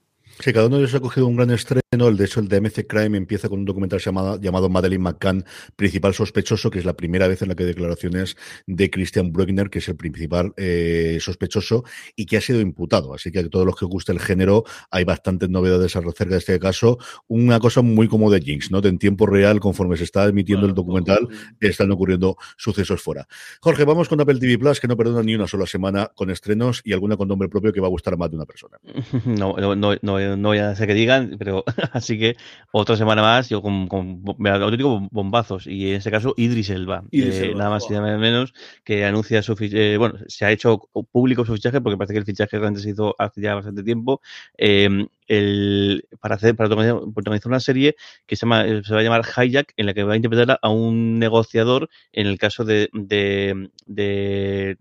Sí, 0.43 0.55
cada 0.55 0.69
uno 0.69 0.77
de 0.77 0.85
ellos 0.85 0.95
ha 0.95 1.01
cogido 1.01 1.27
un 1.27 1.37
gran 1.37 1.51
estreno. 1.51 1.81
El 1.91 2.17
de 2.17 2.25
hecho, 2.25 2.41
el 2.41 2.49
de 2.49 2.63
MC 2.63 2.87
Crime 2.87 3.19
empieza 3.19 3.51
con 3.51 3.59
un 3.59 3.67
documental 3.67 4.01
llamado, 4.01 4.41
llamado 4.41 4.71
Madeleine 4.71 5.03
McCann, 5.03 5.45
principal 5.77 6.15
sospechoso, 6.15 6.71
que 6.71 6.79
es 6.79 6.87
la 6.87 6.95
primera 6.95 7.29
vez 7.29 7.43
en 7.43 7.49
la 7.49 7.55
que 7.55 7.65
hay 7.65 7.69
declaraciones 7.69 8.37
de 8.67 8.91
Christian 8.91 9.33
Bruckner, 9.33 9.69
que 9.69 9.81
es 9.81 9.89
el 9.89 9.97
principal 9.97 10.55
eh, 10.57 11.19
sospechoso 11.21 11.85
y 12.17 12.25
que 12.25 12.39
ha 12.39 12.41
sido 12.41 12.61
imputado. 12.61 13.13
Así 13.13 13.31
que 13.31 13.41
a 13.41 13.49
todos 13.51 13.67
los 13.67 13.77
que 13.77 13.85
guste 13.85 14.13
el 14.13 14.21
género, 14.21 14.65
hay 14.91 15.05
bastantes 15.05 15.51
novedades 15.51 15.95
acerca 15.95 16.35
de 16.35 16.39
este 16.39 16.59
caso. 16.59 16.97
Una 17.29 17.61
cosa 17.61 17.83
muy 17.83 18.09
como 18.09 18.31
de 18.31 18.41
Jinx, 18.41 18.71
¿no? 18.71 18.81
De 18.81 18.89
en 18.89 18.99
tiempo 18.99 19.27
real, 19.27 19.61
conforme 19.61 19.99
se 19.99 20.05
está 20.05 20.25
emitiendo 20.25 20.65
el 20.67 20.75
documental, 20.75 21.29
están 21.61 21.91
ocurriendo 21.91 22.37
sucesos 22.57 23.03
fuera. 23.03 23.27
Jorge, 23.61 23.85
vamos 23.85 24.09
con 24.09 24.19
Apple 24.21 24.39
TV 24.39 24.59
Plus, 24.59 24.81
que 24.81 24.89
no 24.89 24.97
perdona 24.97 25.23
ni 25.23 25.35
una 25.35 25.47
sola 25.47 25.67
semana 25.67 26.11
con 26.15 26.31
estrenos 26.31 26.81
y 26.85 26.95
alguna 26.95 27.19
con 27.19 27.29
nombre 27.29 27.49
propio 27.51 27.73
que 27.73 27.81
va 27.81 27.89
a 27.89 27.91
gustar 27.91 28.15
a 28.15 28.17
más 28.17 28.31
de 28.31 28.37
una 28.37 28.47
persona. 28.47 28.79
No, 29.41 29.55
no, 29.57 29.75
no, 29.77 29.95
no 30.03 30.19
no 30.37 30.49
voy 30.49 30.59
a 30.59 30.71
hacer 30.71 30.87
que 30.87 30.95
digan, 30.95 31.37
pero 31.39 31.65
así 31.93 32.19
que 32.19 32.37
otra 32.73 32.97
semana 32.97 33.23
más, 33.23 33.49
yo 33.49 33.63
con, 33.63 33.87
con, 33.89 34.23
auténticos 34.47 35.09
bombazos, 35.11 35.67
y 35.67 35.91
en 35.91 35.97
este 35.97 36.11
caso 36.11 36.35
Idris 36.37 36.71
Elba, 36.71 37.05
nada 37.13 37.71
más 37.71 37.89
y 37.89 37.93
nada 37.93 38.19
menos, 38.19 38.53
que 38.85 39.05
anuncia 39.05 39.43
su 39.43 39.57
fichaje, 39.57 39.95
eh, 39.95 39.97
bueno, 39.97 40.17
se 40.27 40.45
ha 40.45 40.51
hecho 40.51 40.89
público 41.13 41.45
su 41.45 41.55
fichaje, 41.55 41.81
porque 41.81 41.97
parece 41.97 42.15
que 42.15 42.21
el 42.21 42.27
fichaje 42.27 42.59
realmente 42.59 42.83
se 42.83 42.91
hizo 42.91 43.15
hace 43.19 43.41
ya 43.41 43.55
bastante 43.55 43.83
tiempo, 43.83 44.21
em, 44.57 45.07
el, 45.27 46.05
para 46.21 46.35
hacer 46.35 46.57
para 46.57 46.69
protagonizar 46.69 47.49
una 47.49 47.61
serie 47.61 47.97
que 48.27 48.37
se, 48.37 48.47
llama, 48.47 48.65
se 48.65 48.95
va 48.95 49.01
a 49.01 49.03
llamar 49.03 49.23
Hijack, 49.25 49.73
en 49.77 49.87
la 49.87 49.95
que 49.95 50.03
va 50.03 50.15
a 50.15 50.17
interpretar 50.17 50.59
a 50.61 50.69
un 50.71 51.19
negociador 51.19 51.89
en 52.13 52.27
el 52.27 52.39
caso 52.39 52.65
de, 52.65 52.89
de, 52.93 53.71
de 53.87 54.77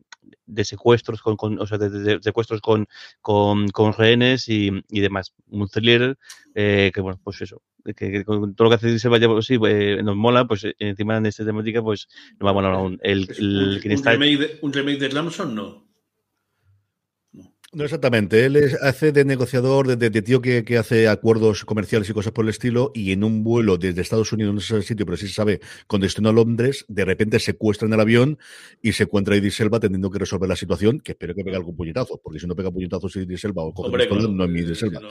de 0.49 0.65
secuestros 0.65 1.21
con, 1.21 1.37
con 1.37 1.59
o 1.59 1.67
sea, 1.67 1.77
de, 1.77 2.19
secuestros 2.21 2.61
con, 2.61 2.87
con, 3.21 3.67
con 3.69 3.93
rehenes 3.93 4.49
y, 4.49 4.71
y, 4.89 4.99
demás. 4.99 5.33
Un 5.47 5.67
thriller 5.69 6.17
eh, 6.55 6.91
que, 6.93 7.01
bueno, 7.01 7.19
pues 7.23 7.41
eso, 7.41 7.61
que, 7.95 8.23
con 8.25 8.55
todo 8.55 8.65
lo 8.65 8.69
que 8.69 8.75
hace 8.75 8.99
se 8.99 9.09
vaya, 9.09 9.27
pues, 9.27 9.45
sí, 9.45 9.57
eh, 9.67 10.01
nos 10.03 10.15
mola, 10.15 10.45
pues 10.45 10.65
encima 10.79 11.19
de 11.19 11.29
esta 11.29 11.45
temática, 11.45 11.81
pues 11.81 12.07
nos 12.39 12.47
va 12.47 12.51
a 12.51 12.53
molar 12.53 12.73
aún. 12.73 12.99
El, 13.01 13.29
el, 13.37 13.81
un, 13.83 13.91
está... 13.91 14.11
remake 14.11 14.37
de, 14.37 14.59
¿Un 14.61 14.73
remake 14.73 14.99
de 14.99 15.09
Lamson? 15.09 15.55
No. 15.55 15.88
No 17.71 17.83
exactamente. 17.83 18.45
Él 18.45 18.57
hace 18.81 19.11
de 19.11 19.23
negociador, 19.25 19.95
de, 19.95 20.21
tío 20.23 20.41
que, 20.41 20.65
hace 20.79 21.07
acuerdos 21.07 21.65
comerciales 21.65 22.09
y 22.09 22.13
cosas 22.13 22.31
por 22.33 22.45
el 22.45 22.49
estilo, 22.49 22.91
y 22.95 23.11
en 23.11 23.23
un 23.23 23.43
vuelo 23.43 23.77
desde 23.77 24.01
Estados 24.01 24.33
Unidos, 24.33 24.55
no 24.55 24.59
sé 24.59 24.75
el 24.75 24.83
sitio, 24.83 25.05
pero 25.05 25.17
sí 25.17 25.27
se 25.27 25.35
sabe, 25.35 25.59
con 25.85 26.01
destino 26.01 26.29
a 26.29 26.33
Londres, 26.33 26.85
de 26.87 27.05
repente 27.05 27.37
secuestran 27.37 27.93
el 27.93 27.99
avión 27.99 28.39
y 28.81 28.93
se 28.93 29.03
encuentra 29.03 29.35
Idris 29.35 29.59
Elba 29.59 29.79
teniendo 29.79 30.09
que 30.09 30.17
resolver 30.17 30.49
la 30.49 30.55
situación, 30.55 30.99
que 30.99 31.11
espero 31.11 31.35
que 31.35 31.43
pegue 31.43 31.57
algún 31.57 31.75
puñetazo, 31.75 32.19
porque 32.23 32.39
si 32.39 32.47
no 32.47 32.55
pega 32.55 32.71
puñetazos 32.71 33.15
Idris 33.15 33.43
Elba 33.43 33.61
o 33.61 33.71
coge 33.71 34.07
no 34.09 34.45
es 34.45 34.49
mi 34.49 34.61
Idris 34.61 34.81
Elba. 34.81 35.01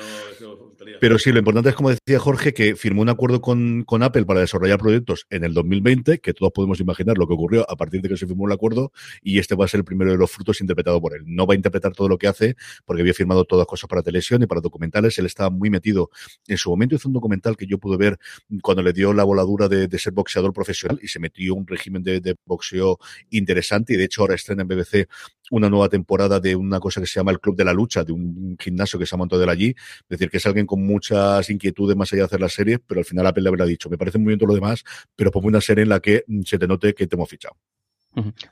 pero 1.01 1.17
sí, 1.17 1.31
lo 1.31 1.39
importante 1.39 1.71
es, 1.71 1.77
como 1.77 1.91
decía 1.91 2.19
Jorge, 2.19 2.53
que 2.53 2.75
firmó 2.75 3.03
un 3.03 3.09
acuerdo 3.09 3.41
con, 3.41 3.85
con 3.85 4.03
Apple 4.03 4.25
para 4.25 4.41
desarrollar 4.41 4.81
proyectos 4.81 5.27
en 5.31 5.45
el 5.45 5.55
2020, 5.55 6.19
que 6.19 6.35
todos 6.35 6.51
podemos 6.53 6.81
imaginar 6.81 7.19
lo 7.19 7.29
que 7.29 7.35
ocurrió 7.35 7.71
a 7.71 7.77
partir 7.77 8.03
de 8.03 8.09
que 8.09 8.17
se 8.17 8.27
firmó 8.27 8.47
el 8.49 8.53
acuerdo, 8.53 8.91
y 9.23 9.39
este 9.39 9.55
va 9.55 9.65
a 9.65 9.69
ser 9.69 9.79
el 9.79 9.85
primero 9.85 10.11
de 10.11 10.19
los 10.19 10.29
frutos 10.29 10.61
interpretado 10.61 11.01
por 11.01 11.15
él. 11.15 11.23
No 11.25 11.47
va 11.47 11.55
a 11.55 11.57
interpretar 11.57 11.93
todo 11.93 12.09
lo 12.09 12.19
que 12.19 12.27
hace, 12.27 12.48
porque 12.85 13.03
había 13.03 13.15
firmado 13.15 13.45
todas 13.45 13.67
cosas 13.67 13.89
para 13.89 14.03
televisión 14.03 14.43
y 14.43 14.47
para 14.47 14.61
documentales. 14.61 15.19
Él 15.19 15.27
estaba 15.27 15.51
muy 15.51 15.71
metido. 15.71 16.11
En 16.47 16.57
su 16.57 16.71
momento 16.71 16.95
hizo 16.95 17.09
un 17.09 17.15
documental 17.15 17.57
que 17.57 17.67
yo 17.67 17.79
pude 17.79 17.97
ver 17.97 18.19
cuando 18.63 18.83
le 18.83 18.93
dio 18.93 19.13
la 19.13 19.25
voladura 19.25 19.69
de, 19.69 19.89
ser 19.99 20.13
boxeador 20.13 20.53
profesional 20.53 20.99
y 21.03 21.09
se 21.09 21.19
metió 21.19 21.55
un 21.55 21.67
régimen 21.67 22.03
de, 22.03 22.37
boxeo 22.45 22.99
interesante. 23.31 23.95
Y 23.95 23.97
de 23.97 24.05
hecho 24.05 24.23
ahora 24.23 24.35
estrena 24.35 24.63
en 24.63 24.69
BBC 24.69 25.09
una 25.51 25.69
nueva 25.69 25.89
temporada 25.89 26.41
de 26.41 26.55
una 26.55 26.79
cosa 26.79 27.01
que 27.01 27.07
se 27.07 27.19
llama 27.19 27.33
el 27.33 27.41
Club 27.41 27.57
de 27.57 27.65
la 27.65 27.73
Lucha, 27.73 28.05
de 28.05 28.13
un 28.13 28.57
gimnasio 28.59 28.99
que 28.99 29.07
se 29.07 29.15
ha 29.15 29.19
montado 29.19 29.41
de 29.41 29.51
allí. 29.51 29.69
Es 29.69 30.09
decir, 30.09 30.31
que 30.31 30.37
es 30.39 30.47
alguien 30.47 30.67
con 30.67 30.85
muchas 30.85 31.49
inquietudes 31.51 31.97
más 31.97 32.13
allá 32.13 32.23
de 32.23 32.27
hacer 32.27 32.41
la 32.41 32.49
serie, 32.49 32.79
pero 32.79 33.01
al 33.01 33.05
final 33.05 33.27
Apple 33.27 33.43
le 33.43 33.49
habrá 33.49 33.65
dicho, 33.65 33.89
me 33.89 33.99
parece 33.99 34.19
muy 34.19 34.29
bien 34.29 34.39
todo 34.39 34.49
lo 34.49 34.55
demás, 34.55 34.85
pero 35.17 35.31
pongo 35.31 35.49
una 35.49 35.61
serie 35.61 35.83
en 35.83 35.89
la 35.91 36.01
que 36.01 36.25
se 36.45 36.59
te 36.59 36.67
note 36.67 36.95
que 36.95 37.07
te 37.07 37.17
hemos 37.17 37.29
fichado. 37.29 37.57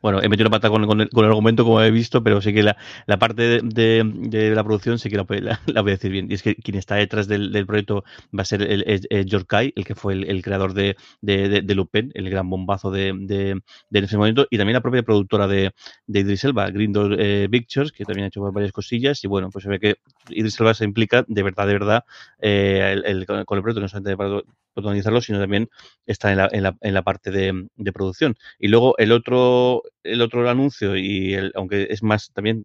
Bueno, 0.02 0.22
he 0.22 0.28
metido 0.28 0.44
la 0.44 0.50
pata 0.50 0.70
con, 0.70 1.00
el, 1.00 1.08
argumento, 1.24 1.64
como 1.64 1.80
he 1.82 1.90
visto, 1.90 2.22
pero 2.22 2.40
sí 2.40 2.52
que 2.52 2.62
la, 2.62 2.76
parte 3.18 3.60
de, 3.62 4.52
la 4.54 4.64
producción 4.64 4.98
sí 4.98 5.10
que 5.10 5.16
la, 5.16 5.24
voy 5.24 5.90
a 5.90 5.94
decir 5.94 6.10
bien. 6.10 6.30
Y 6.30 6.34
es 6.34 6.42
que 6.42 6.54
quien 6.56 6.76
está 6.76 6.96
detrás 6.96 7.28
del, 7.28 7.66
proyecto 7.66 8.04
va 8.36 8.42
a 8.42 8.44
ser 8.44 8.62
el, 8.62 9.26
George 9.28 9.46
Kai, 9.46 9.72
el 9.76 9.84
que 9.84 9.94
fue 9.94 10.14
el, 10.14 10.42
creador 10.42 10.74
de, 10.74 10.96
de, 11.20 11.74
Lupin, 11.74 12.10
el 12.14 12.30
gran 12.30 12.48
bombazo 12.48 12.90
de, 12.90 13.60
ese 13.92 14.16
momento, 14.16 14.46
y 14.50 14.58
también 14.58 14.74
la 14.74 14.82
propia 14.82 15.02
productora 15.02 15.46
de, 15.46 15.72
Idris 16.06 16.44
Elba, 16.44 16.70
Green 16.70 16.92
Door 16.92 17.16
eh, 17.18 17.48
Pictures, 17.50 17.92
que 17.92 18.04
también 18.04 18.24
ha 18.24 18.28
hecho 18.28 18.40
varias 18.52 18.72
cosillas. 18.72 19.22
Y 19.24 19.28
bueno, 19.28 19.50
pues 19.50 19.64
se 19.64 19.68
ve 19.68 19.78
que 19.80 19.96
Idris 20.30 20.58
Elba 20.60 20.74
se 20.74 20.84
implica 20.84 21.24
de 21.26 21.42
verdad, 21.42 21.66
de 21.66 21.72
verdad, 21.72 22.04
eh, 22.40 23.24
con 23.26 23.38
el 23.38 23.62
proyecto, 23.62 23.80
no 23.80 23.88
solamente 23.88 24.16
para 24.16 24.42
protagonizarlo, 24.76 25.22
sino 25.22 25.40
también 25.40 25.68
está 26.04 26.30
en 26.30 26.36
la, 26.38 26.48
en 26.52 26.62
la, 26.62 26.76
en 26.82 26.94
la 26.94 27.02
parte 27.02 27.30
de, 27.30 27.66
producción. 27.92 28.36
Y 28.58 28.68
luego 28.68 28.94
el 28.98 29.10
otro 29.10 29.82
el 30.02 30.20
otro 30.22 30.48
anuncio 30.48 30.96
y 30.96 31.34
el, 31.34 31.52
aunque 31.56 31.88
es 31.90 32.02
más 32.02 32.30
también 32.32 32.62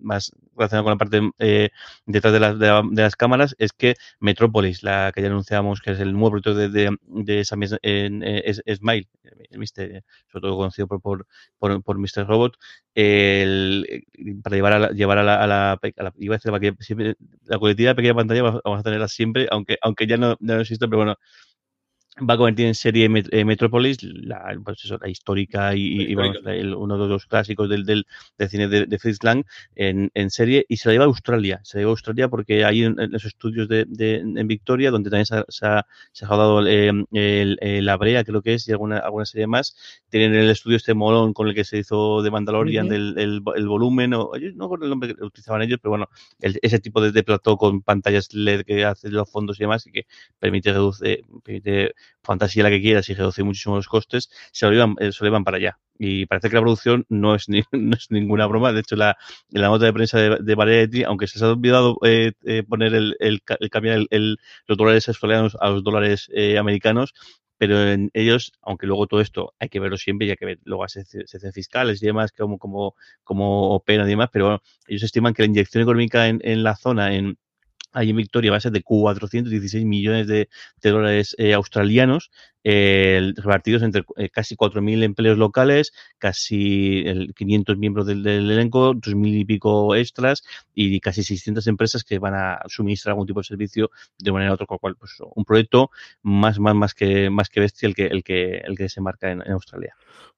más 0.00 0.32
relacionado 0.56 0.84
con 0.84 0.92
la 0.92 0.98
parte 0.98 1.20
eh, 1.38 1.70
detrás 2.04 2.32
de 2.32 2.40
las, 2.40 2.58
de, 2.58 3.02
las 3.02 3.16
cámaras 3.16 3.54
es 3.58 3.72
que 3.72 3.94
Metropolis, 4.18 4.82
la 4.82 5.12
que 5.14 5.22
ya 5.22 5.28
anunciábamos 5.28 5.80
que 5.80 5.92
es 5.92 6.00
el 6.00 6.12
nuevo 6.12 6.30
proyecto 6.30 6.54
de, 6.54 6.68
de, 6.68 6.96
de 7.06 7.40
es, 7.40 8.62
Smile, 8.76 9.08
sobre 9.50 10.42
todo 10.42 10.56
conocido 10.56 10.88
por, 10.88 11.00
por, 11.00 11.26
por, 11.82 11.98
Mr. 11.98 12.26
Robot, 12.26 12.56
para 14.42 14.56
llevar 14.56 14.72
a 14.72 14.78
la, 14.78 14.88
llevar 14.90 15.18
a 15.18 15.22
la, 15.22 15.36
a 15.36 15.46
la, 15.46 15.72
a 15.72 16.02
la 16.02 16.12
iba 16.18 16.34
a 16.34 16.38
decir, 16.38 16.52
la, 16.52 16.76
siempre, 16.80 17.14
la 17.44 17.58
colectiva 17.58 17.90
de 17.90 17.94
pequeña 17.94 18.14
pantalla 18.14 18.42
vamos 18.42 18.80
a 18.80 18.82
tenerla 18.82 19.08
siempre, 19.08 19.46
aunque, 19.50 19.78
aunque 19.82 20.06
ya 20.06 20.16
no, 20.16 20.36
no 20.40 20.60
existe, 20.60 20.86
pero 20.86 20.98
bueno, 20.98 21.16
va 22.20 22.34
a 22.34 22.36
convertir 22.36 22.66
en 22.66 22.74
serie 22.74 23.08
eh, 23.30 23.44
Metropolis, 23.44 24.02
la, 24.02 24.54
pues 24.62 24.84
eso, 24.84 24.98
la 25.00 25.08
histórica 25.08 25.74
y, 25.74 26.14
uno 26.14 26.98
de 26.98 27.08
los 27.08 27.26
clásicos 27.26 27.70
del, 27.70 27.84
del, 27.84 28.06
del 28.36 28.48
cine 28.50 28.68
de, 28.68 28.86
de, 28.86 28.98
Fritz 28.98 29.22
Lang 29.22 29.44
en, 29.74 30.10
en, 30.14 30.30
serie 30.30 30.66
y 30.68 30.76
se 30.76 30.88
la 30.88 30.92
lleva 30.92 31.04
a 31.04 31.08
Australia. 31.08 31.60
Se 31.64 31.78
la 31.78 31.82
lleva 31.82 31.90
a 31.90 31.92
Australia 31.92 32.28
porque 32.28 32.64
hay 32.64 32.84
en, 32.84 32.96
los 33.10 33.24
estudios 33.24 33.66
de, 33.68 33.86
de, 33.88 34.16
en 34.16 34.46
Victoria, 34.46 34.90
donde 34.90 35.08
también 35.08 35.26
se 35.26 35.36
ha, 35.36 35.44
se 35.48 35.66
ha, 35.66 35.86
se 36.12 36.24
ha 36.24 36.28
rodado 36.28 36.66
eh, 36.66 36.88
el, 37.12 37.58
el, 37.60 37.86
La 37.86 37.96
Brea, 37.96 38.24
creo 38.24 38.42
que 38.42 38.54
es, 38.54 38.68
y 38.68 38.72
alguna, 38.72 38.98
alguna 38.98 39.24
serie 39.24 39.46
más. 39.46 39.74
Tienen 40.10 40.34
el 40.34 40.50
estudio 40.50 40.76
este 40.76 40.92
molón 40.92 41.32
con 41.32 41.48
el 41.48 41.54
que 41.54 41.64
se 41.64 41.78
hizo 41.78 42.22
de 42.22 42.30
Mandalorian, 42.30 42.92
el, 42.92 43.14
el, 43.16 43.40
volumen, 43.40 44.12
o, 44.12 44.32
no 44.54 44.68
con 44.68 44.82
el 44.82 44.90
nombre 44.90 45.14
que 45.14 45.24
utilizaban 45.24 45.62
ellos, 45.62 45.78
pero 45.80 45.90
bueno, 45.90 46.08
ese 46.40 46.78
tipo 46.78 47.00
de, 47.00 47.10
de 47.10 47.22
plató 47.22 47.56
con 47.56 47.80
pantallas 47.80 48.34
LED 48.34 48.64
que 48.64 48.84
hace 48.84 49.08
los 49.10 49.30
fondos 49.30 49.58
y 49.58 49.64
demás 49.64 49.86
y 49.86 49.92
que 49.92 50.06
permite 50.38 50.72
reducir, 50.72 51.24
permite 51.42 51.94
fantasía 52.22 52.62
la 52.62 52.70
que 52.70 52.80
quieras 52.80 53.08
y 53.08 53.14
reduce 53.14 53.42
muchísimo 53.42 53.76
los 53.76 53.88
costes, 53.88 54.30
se 54.52 54.66
lo 54.66 54.72
llevan, 54.72 54.96
eh, 55.00 55.12
se 55.12 55.24
lo 55.24 55.28
llevan 55.28 55.44
para 55.44 55.56
allá. 55.58 55.78
Y 55.98 56.26
parece 56.26 56.48
que 56.48 56.56
la 56.56 56.62
producción 56.62 57.04
no 57.08 57.34
es, 57.34 57.48
ni, 57.48 57.62
no 57.72 57.96
es 57.96 58.10
ninguna 58.10 58.46
broma. 58.46 58.72
De 58.72 58.80
hecho, 58.80 58.96
la, 58.96 59.16
la 59.50 59.68
nota 59.68 59.84
de 59.86 59.92
prensa 59.92 60.18
de, 60.18 60.38
de 60.40 60.54
Variety, 60.54 61.04
aunque 61.04 61.26
se 61.26 61.44
ha 61.44 61.48
olvidado 61.48 61.98
eh, 62.04 62.32
eh, 62.44 62.62
poner 62.62 62.94
el, 62.94 63.16
el, 63.20 63.42
el 63.60 63.70
cambiar 63.70 64.00
el, 64.10 64.38
los 64.66 64.78
dólares 64.78 65.08
australianos 65.08 65.56
a 65.60 65.70
los 65.70 65.84
dólares 65.84 66.30
americanos, 66.58 67.14
pero 67.62 67.80
en 67.88 68.10
ellos, 68.12 68.52
aunque 68.60 68.88
luego 68.88 69.06
todo 69.06 69.20
esto 69.20 69.54
hay 69.60 69.68
que 69.68 69.78
verlo 69.78 69.96
siempre, 69.96 70.26
ya 70.26 70.34
que 70.34 70.58
luego 70.64 70.88
se 70.88 71.02
hacen 71.02 71.52
fiscales 71.52 72.02
y 72.02 72.06
demás, 72.06 72.32
como, 72.32 72.58
como, 72.58 72.96
como 73.22 73.70
operan 73.76 74.08
y 74.08 74.10
demás, 74.10 74.30
pero 74.32 74.60
ellos 74.88 75.04
estiman 75.04 75.32
que 75.32 75.42
la 75.42 75.46
inyección 75.46 75.82
económica 75.82 76.26
en, 76.26 76.40
en 76.42 76.64
la 76.64 76.74
zona, 76.74 77.14
en, 77.14 77.38
Ahí 77.92 78.10
en 78.10 78.16
Victoria 78.16 78.50
ser 78.60 78.72
de 78.72 78.82
416 78.82 79.84
millones 79.84 80.26
de, 80.26 80.48
de 80.82 80.90
dólares 80.90 81.34
eh, 81.38 81.54
australianos, 81.54 82.30
eh, 82.64 83.32
repartidos 83.36 83.82
entre 83.82 84.04
eh, 84.16 84.28
casi 84.30 84.56
4.000 84.56 85.02
empleos 85.02 85.38
locales, 85.38 85.92
casi 86.18 87.02
el 87.06 87.34
500 87.34 87.76
miembros 87.78 88.06
del, 88.06 88.22
del 88.22 88.50
elenco, 88.50 88.94
2.000 88.94 89.40
y 89.40 89.44
pico 89.44 89.94
extras 89.94 90.42
y 90.74 91.00
casi 91.00 91.22
600 91.22 91.66
empresas 91.66 92.04
que 92.04 92.18
van 92.18 92.34
a 92.34 92.60
suministrar 92.68 93.12
algún 93.12 93.26
tipo 93.26 93.40
de 93.40 93.44
servicio 93.44 93.90
de 94.18 94.32
manera 94.32 94.52
u 94.52 94.54
otra, 94.54 94.66
cual 94.66 94.96
pues, 94.96 95.12
un 95.34 95.44
proyecto 95.44 95.90
más, 96.22 96.58
más, 96.58 96.74
más, 96.74 96.94
que, 96.94 97.30
más 97.30 97.48
que 97.48 97.60
bestia 97.60 97.86
el 97.88 97.94
que, 97.94 98.06
el 98.06 98.22
que, 98.22 98.58
el 98.58 98.76
que 98.76 98.88
se 98.88 99.00
marca 99.00 99.30
en, 99.30 99.42
en 99.42 99.52
Australia. 99.52 99.94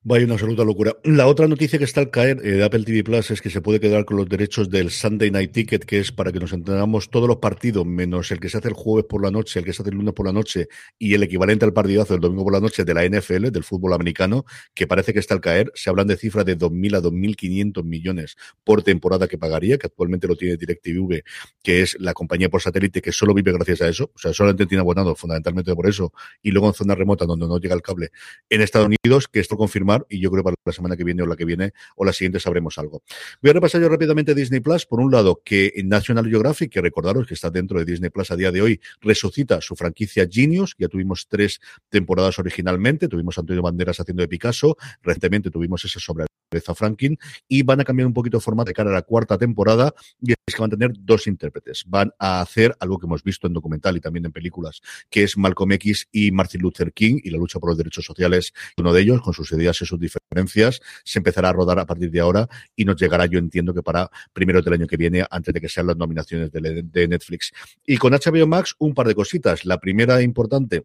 Vaya 0.06 0.26
una 0.26 0.34
absoluta 0.34 0.64
locura. 0.64 0.94
La 1.02 1.26
otra 1.26 1.48
noticia 1.48 1.78
que 1.78 1.86
está 1.86 2.02
al 2.02 2.10
caer 2.10 2.38
eh, 2.44 2.52
de 2.52 2.64
Apple 2.64 2.84
TV 2.84 3.02
Plus 3.02 3.30
es 3.30 3.40
que 3.40 3.48
se 3.48 3.62
puede 3.62 3.80
quedar 3.80 4.04
con 4.04 4.18
los 4.18 4.28
derechos 4.28 4.68
del 4.68 4.90
Sunday 4.90 5.30
Night 5.30 5.52
Ticket, 5.52 5.86
que 5.86 5.98
es 5.98 6.12
para 6.12 6.30
que 6.30 6.40
nos 6.40 6.52
entendamos 6.52 7.08
todos 7.08 7.26
los 7.26 7.38
partidos, 7.38 7.86
menos 7.86 8.30
el 8.30 8.38
que 8.38 8.50
se 8.50 8.58
hace 8.58 8.68
el 8.68 8.74
jueves 8.74 9.06
por 9.08 9.22
la 9.22 9.30
noche, 9.30 9.60
el 9.60 9.64
que 9.64 9.72
se 9.72 9.80
hace 9.80 9.90
el 9.90 9.96
lunes 9.96 10.12
por 10.12 10.26
la 10.26 10.32
noche 10.34 10.68
y 10.98 11.14
el 11.14 11.22
equivalente 11.22 11.64
al 11.64 11.72
partidazo 11.72 12.13
del 12.14 12.22
domingo 12.22 12.44
por 12.44 12.52
la 12.52 12.60
noche 12.60 12.84
de 12.84 12.94
la 12.94 13.04
NFL, 13.04 13.50
del 13.50 13.64
fútbol 13.64 13.92
americano, 13.92 14.44
que 14.74 14.86
parece 14.86 15.12
que 15.12 15.18
está 15.18 15.34
al 15.34 15.40
caer. 15.40 15.70
Se 15.74 15.90
hablan 15.90 16.06
de 16.06 16.16
cifras 16.16 16.44
de 16.44 16.58
2.000 16.58 16.96
a 16.96 17.02
2.500 17.02 17.84
millones 17.84 18.36
por 18.64 18.82
temporada 18.82 19.28
que 19.28 19.38
pagaría, 19.38 19.78
que 19.78 19.86
actualmente 19.86 20.26
lo 20.26 20.36
tiene 20.36 20.56
DirecTV, 20.56 21.22
que 21.62 21.82
es 21.82 21.96
la 22.00 22.14
compañía 22.14 22.48
por 22.48 22.62
satélite 22.62 23.02
que 23.02 23.12
solo 23.12 23.34
vive 23.34 23.52
gracias 23.52 23.82
a 23.82 23.88
eso. 23.88 24.10
O 24.14 24.18
sea, 24.18 24.32
solamente 24.32 24.66
tiene 24.66 24.80
abonado 24.80 25.14
fundamentalmente 25.14 25.74
por 25.74 25.88
eso. 25.88 26.12
Y 26.42 26.50
luego 26.50 26.68
en 26.68 26.74
zona 26.74 26.94
remota 26.94 27.26
donde 27.26 27.46
no 27.46 27.58
llega 27.58 27.74
el 27.74 27.82
cable 27.82 28.10
en 28.48 28.60
Estados 28.60 28.88
Unidos, 28.88 29.28
que 29.28 29.40
esto 29.40 29.56
confirma 29.56 30.04
y 30.08 30.20
yo 30.20 30.30
creo 30.30 30.44
para 30.44 30.56
la 30.64 30.72
semana 30.72 30.96
que 30.96 31.04
viene 31.04 31.22
o 31.22 31.26
la 31.26 31.36
que 31.36 31.44
viene 31.44 31.72
o 31.96 32.04
la 32.04 32.12
siguiente 32.12 32.40
sabremos 32.40 32.78
algo. 32.78 33.02
Voy 33.42 33.50
a 33.50 33.52
repasar 33.54 33.80
yo 33.80 33.88
rápidamente 33.88 34.34
Disney 34.34 34.60
Plus. 34.60 34.86
Por 34.86 35.00
un 35.00 35.10
lado, 35.10 35.40
que 35.44 35.72
National 35.84 36.28
Geographic, 36.28 36.72
que 36.72 36.80
recordaros 36.80 37.26
que 37.26 37.34
está 37.34 37.50
dentro 37.50 37.78
de 37.78 37.84
Disney 37.84 38.10
Plus 38.10 38.30
a 38.30 38.36
día 38.36 38.50
de 38.50 38.62
hoy, 38.62 38.80
resucita 39.00 39.60
su 39.60 39.76
franquicia 39.76 40.26
Genius. 40.30 40.74
Ya 40.78 40.88
tuvimos 40.88 41.26
tres 41.28 41.60
temporadas 41.88 42.03
originalmente. 42.38 43.08
Tuvimos 43.08 43.38
Antonio 43.38 43.62
Banderas 43.62 43.98
haciendo 44.00 44.22
de 44.22 44.28
Picasso. 44.28 44.76
Recientemente 45.02 45.50
tuvimos 45.50 45.84
ese 45.84 46.00
sobre 46.00 46.26
Franklin 46.74 47.18
y 47.48 47.62
van 47.62 47.80
a 47.80 47.84
cambiar 47.84 48.06
un 48.06 48.14
poquito 48.14 48.38
de 48.38 48.40
formato 48.42 48.68
de 48.68 48.74
cara 48.74 48.90
a 48.90 48.94
la 48.94 49.02
cuarta 49.02 49.36
temporada 49.38 49.92
y 50.20 50.32
es 50.32 50.54
que 50.54 50.60
van 50.60 50.70
a 50.72 50.76
tener 50.76 50.92
dos 50.98 51.26
intérpretes. 51.26 51.84
Van 51.86 52.12
a 52.18 52.40
hacer 52.40 52.76
algo 52.80 52.98
que 52.98 53.06
hemos 53.06 53.22
visto 53.22 53.46
en 53.46 53.52
documental 53.52 53.96
y 53.96 54.00
también 54.00 54.26
en 54.26 54.32
películas, 54.32 54.80
que 55.10 55.24
es 55.24 55.36
Malcolm 55.36 55.72
X 55.72 56.08
y 56.12 56.30
Martin 56.30 56.60
Luther 56.60 56.92
King 56.92 57.20
y 57.22 57.30
la 57.30 57.38
lucha 57.38 57.58
por 57.58 57.70
los 57.70 57.78
derechos 57.78 58.04
sociales. 58.04 58.52
Uno 58.76 58.92
de 58.92 59.02
ellos, 59.02 59.22
con 59.22 59.34
sus 59.34 59.50
ideas 59.52 59.80
y 59.80 59.86
sus 59.86 59.98
diferencias, 59.98 60.80
se 61.04 61.18
empezará 61.18 61.48
a 61.48 61.52
rodar 61.52 61.78
a 61.78 61.86
partir 61.86 62.10
de 62.10 62.20
ahora 62.20 62.48
y 62.76 62.84
nos 62.84 62.96
llegará, 63.00 63.26
yo 63.26 63.38
entiendo 63.38 63.74
que 63.74 63.82
para 63.82 64.10
primero 64.32 64.62
del 64.62 64.74
año 64.74 64.86
que 64.86 64.96
viene, 64.96 65.24
antes 65.30 65.52
de 65.52 65.60
que 65.60 65.68
sean 65.68 65.86
las 65.86 65.96
nominaciones 65.96 66.50
de 66.52 67.08
Netflix. 67.08 67.52
Y 67.86 67.96
con 67.96 68.12
HBO 68.12 68.46
Max, 68.46 68.74
un 68.78 68.94
par 68.94 69.08
de 69.08 69.14
cositas. 69.14 69.64
La 69.64 69.78
primera 69.80 70.22
importante 70.22 70.84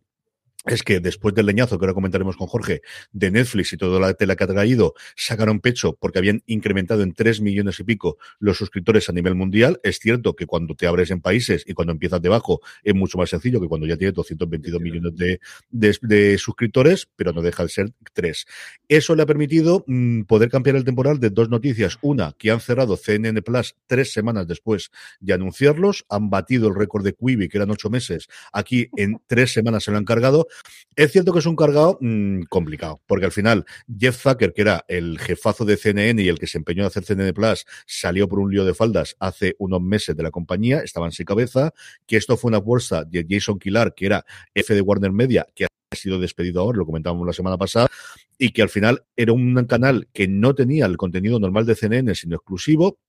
es 0.66 0.84
que 0.84 1.00
después 1.00 1.34
del 1.34 1.46
leñazo 1.46 1.80
que 1.80 1.86
ahora 1.86 1.94
comentaremos 1.94 2.36
con 2.36 2.48
Jorge 2.48 2.82
de 3.14 3.32
Netflix 3.32 3.72
y 3.72 3.78
toda 3.78 4.00
la 4.00 4.14
tela 4.14 4.36
que 4.36 4.44
ha 4.44 4.48
traído, 4.48 4.94
sacaron 5.16 5.62
pecho 5.62 5.94
porque 5.94 6.20
habían 6.20 6.44
incrementado 6.48 7.02
en 7.02 7.14
tres 7.14 7.40
millones 7.40 7.80
y 7.80 7.84
pico 7.86 8.18
los 8.40 8.58
suscriptores 8.58 9.08
a 9.10 9.14
nivel 9.14 9.36
mundial. 9.36 9.80
Es 9.84 10.00
cierto 10.00 10.36
que 10.36 10.46
cuando 10.46 10.76
te 10.76 10.86
abres 10.86 11.12
en 11.12 11.22
países 11.22 11.64
y 11.66 11.74
cuando 11.74 11.94
empiezas 11.94 12.22
debajo 12.22 12.60
es 12.84 12.94
mucho 12.94 13.18
más 13.18 13.30
sencillo 13.30 13.62
que 13.62 13.68
cuando 13.68 13.88
ya 13.88 13.96
tienes 13.96 14.14
222 14.16 14.82
millones 14.82 15.16
de, 15.16 15.40
de, 15.70 15.98
de, 16.02 16.38
suscriptores, 16.38 17.08
pero 17.16 17.32
no 17.32 17.42
deja 17.42 17.64
de 17.64 17.70
ser 17.70 17.94
tres. 18.14 18.46
Eso 18.90 19.16
le 19.16 19.24
ha 19.24 19.26
permitido 19.26 19.86
mmm, 19.88 20.24
poder 20.24 20.50
cambiar 20.50 20.76
el 20.76 20.84
temporal 20.84 21.20
de 21.20 21.30
dos 21.30 21.50
noticias. 21.50 21.98
Una, 22.02 22.34
que 22.38 22.52
han 22.52 22.60
cerrado 22.60 22.98
CNN 22.98 23.42
Plus 23.42 23.76
tres 23.88 24.12
semanas 24.12 24.46
después 24.46 24.92
de 25.22 25.34
anunciarlos, 25.34 26.06
han 26.10 26.30
batido 26.30 26.68
el 26.68 26.76
récord 26.76 27.06
de 27.06 27.14
Quibi, 27.14 27.48
que 27.48 27.58
eran 27.58 27.72
ocho 27.72 27.90
meses. 27.90 28.28
Aquí 28.52 28.90
en 28.98 29.22
tres 29.26 29.54
semanas 29.54 29.86
se 29.86 29.92
lo 29.92 29.98
han 29.98 30.06
cargado 30.06 30.49
es 30.96 31.12
cierto 31.12 31.32
que 31.32 31.40
es 31.40 31.46
un 31.46 31.56
cargado 31.56 31.98
mmm, 32.02 32.42
complicado, 32.50 33.02
porque 33.08 33.26
al 33.26 33.32
final 33.32 33.66
Jeff 33.98 34.22
Zucker, 34.22 34.54
que 34.54 34.62
era 34.62 34.86
el 34.88 35.20
jefazo 35.20 35.66
de 35.66 35.78
CNN 35.78 36.22
y 36.22 36.28
el 36.28 36.40
que 36.40 36.48
se 36.48 36.58
empeñó 36.58 36.84
en 36.84 36.88
hacer 36.88 37.04
CNN 37.04 37.34
Plus, 37.34 37.66
salió 37.86 38.28
por 38.28 38.40
un 38.40 38.52
lío 38.52 38.66
de 38.66 38.74
faldas 38.74 39.16
hace 39.20 39.56
unos 39.60 39.82
meses 39.82 40.16
de 40.16 40.24
la 40.24 40.32
compañía, 40.32 40.80
estaba 40.80 41.06
en 41.06 41.12
su 41.12 41.24
cabeza, 41.24 41.74
que 42.06 42.18
esto 42.18 42.38
fue 42.38 42.50
una 42.50 42.60
bolsa 42.60 43.06
de 43.06 43.26
Jason 43.30 43.60
Kilar, 43.60 43.94
que 43.94 44.08
era 44.08 44.26
F 44.54 44.74
de 44.74 44.82
Warner 44.82 45.12
Media, 45.12 45.48
que 45.56 45.66
ha 45.66 45.96
sido 45.96 46.20
despedido 46.20 46.62
ahora, 46.62 46.78
lo 46.78 46.86
comentábamos 46.86 47.26
la 47.26 47.34
semana 47.34 47.58
pasada, 47.58 47.88
y 48.38 48.52
que 48.52 48.62
al 48.62 48.70
final 48.70 49.04
era 49.16 49.34
un 49.34 49.56
canal 49.66 50.08
que 50.14 50.28
no 50.28 50.56
tenía 50.56 50.86
el 50.86 50.98
contenido 50.98 51.40
normal 51.40 51.66
de 51.66 51.76
CNN, 51.76 52.16
sino 52.16 52.36
exclusivo, 52.36 53.00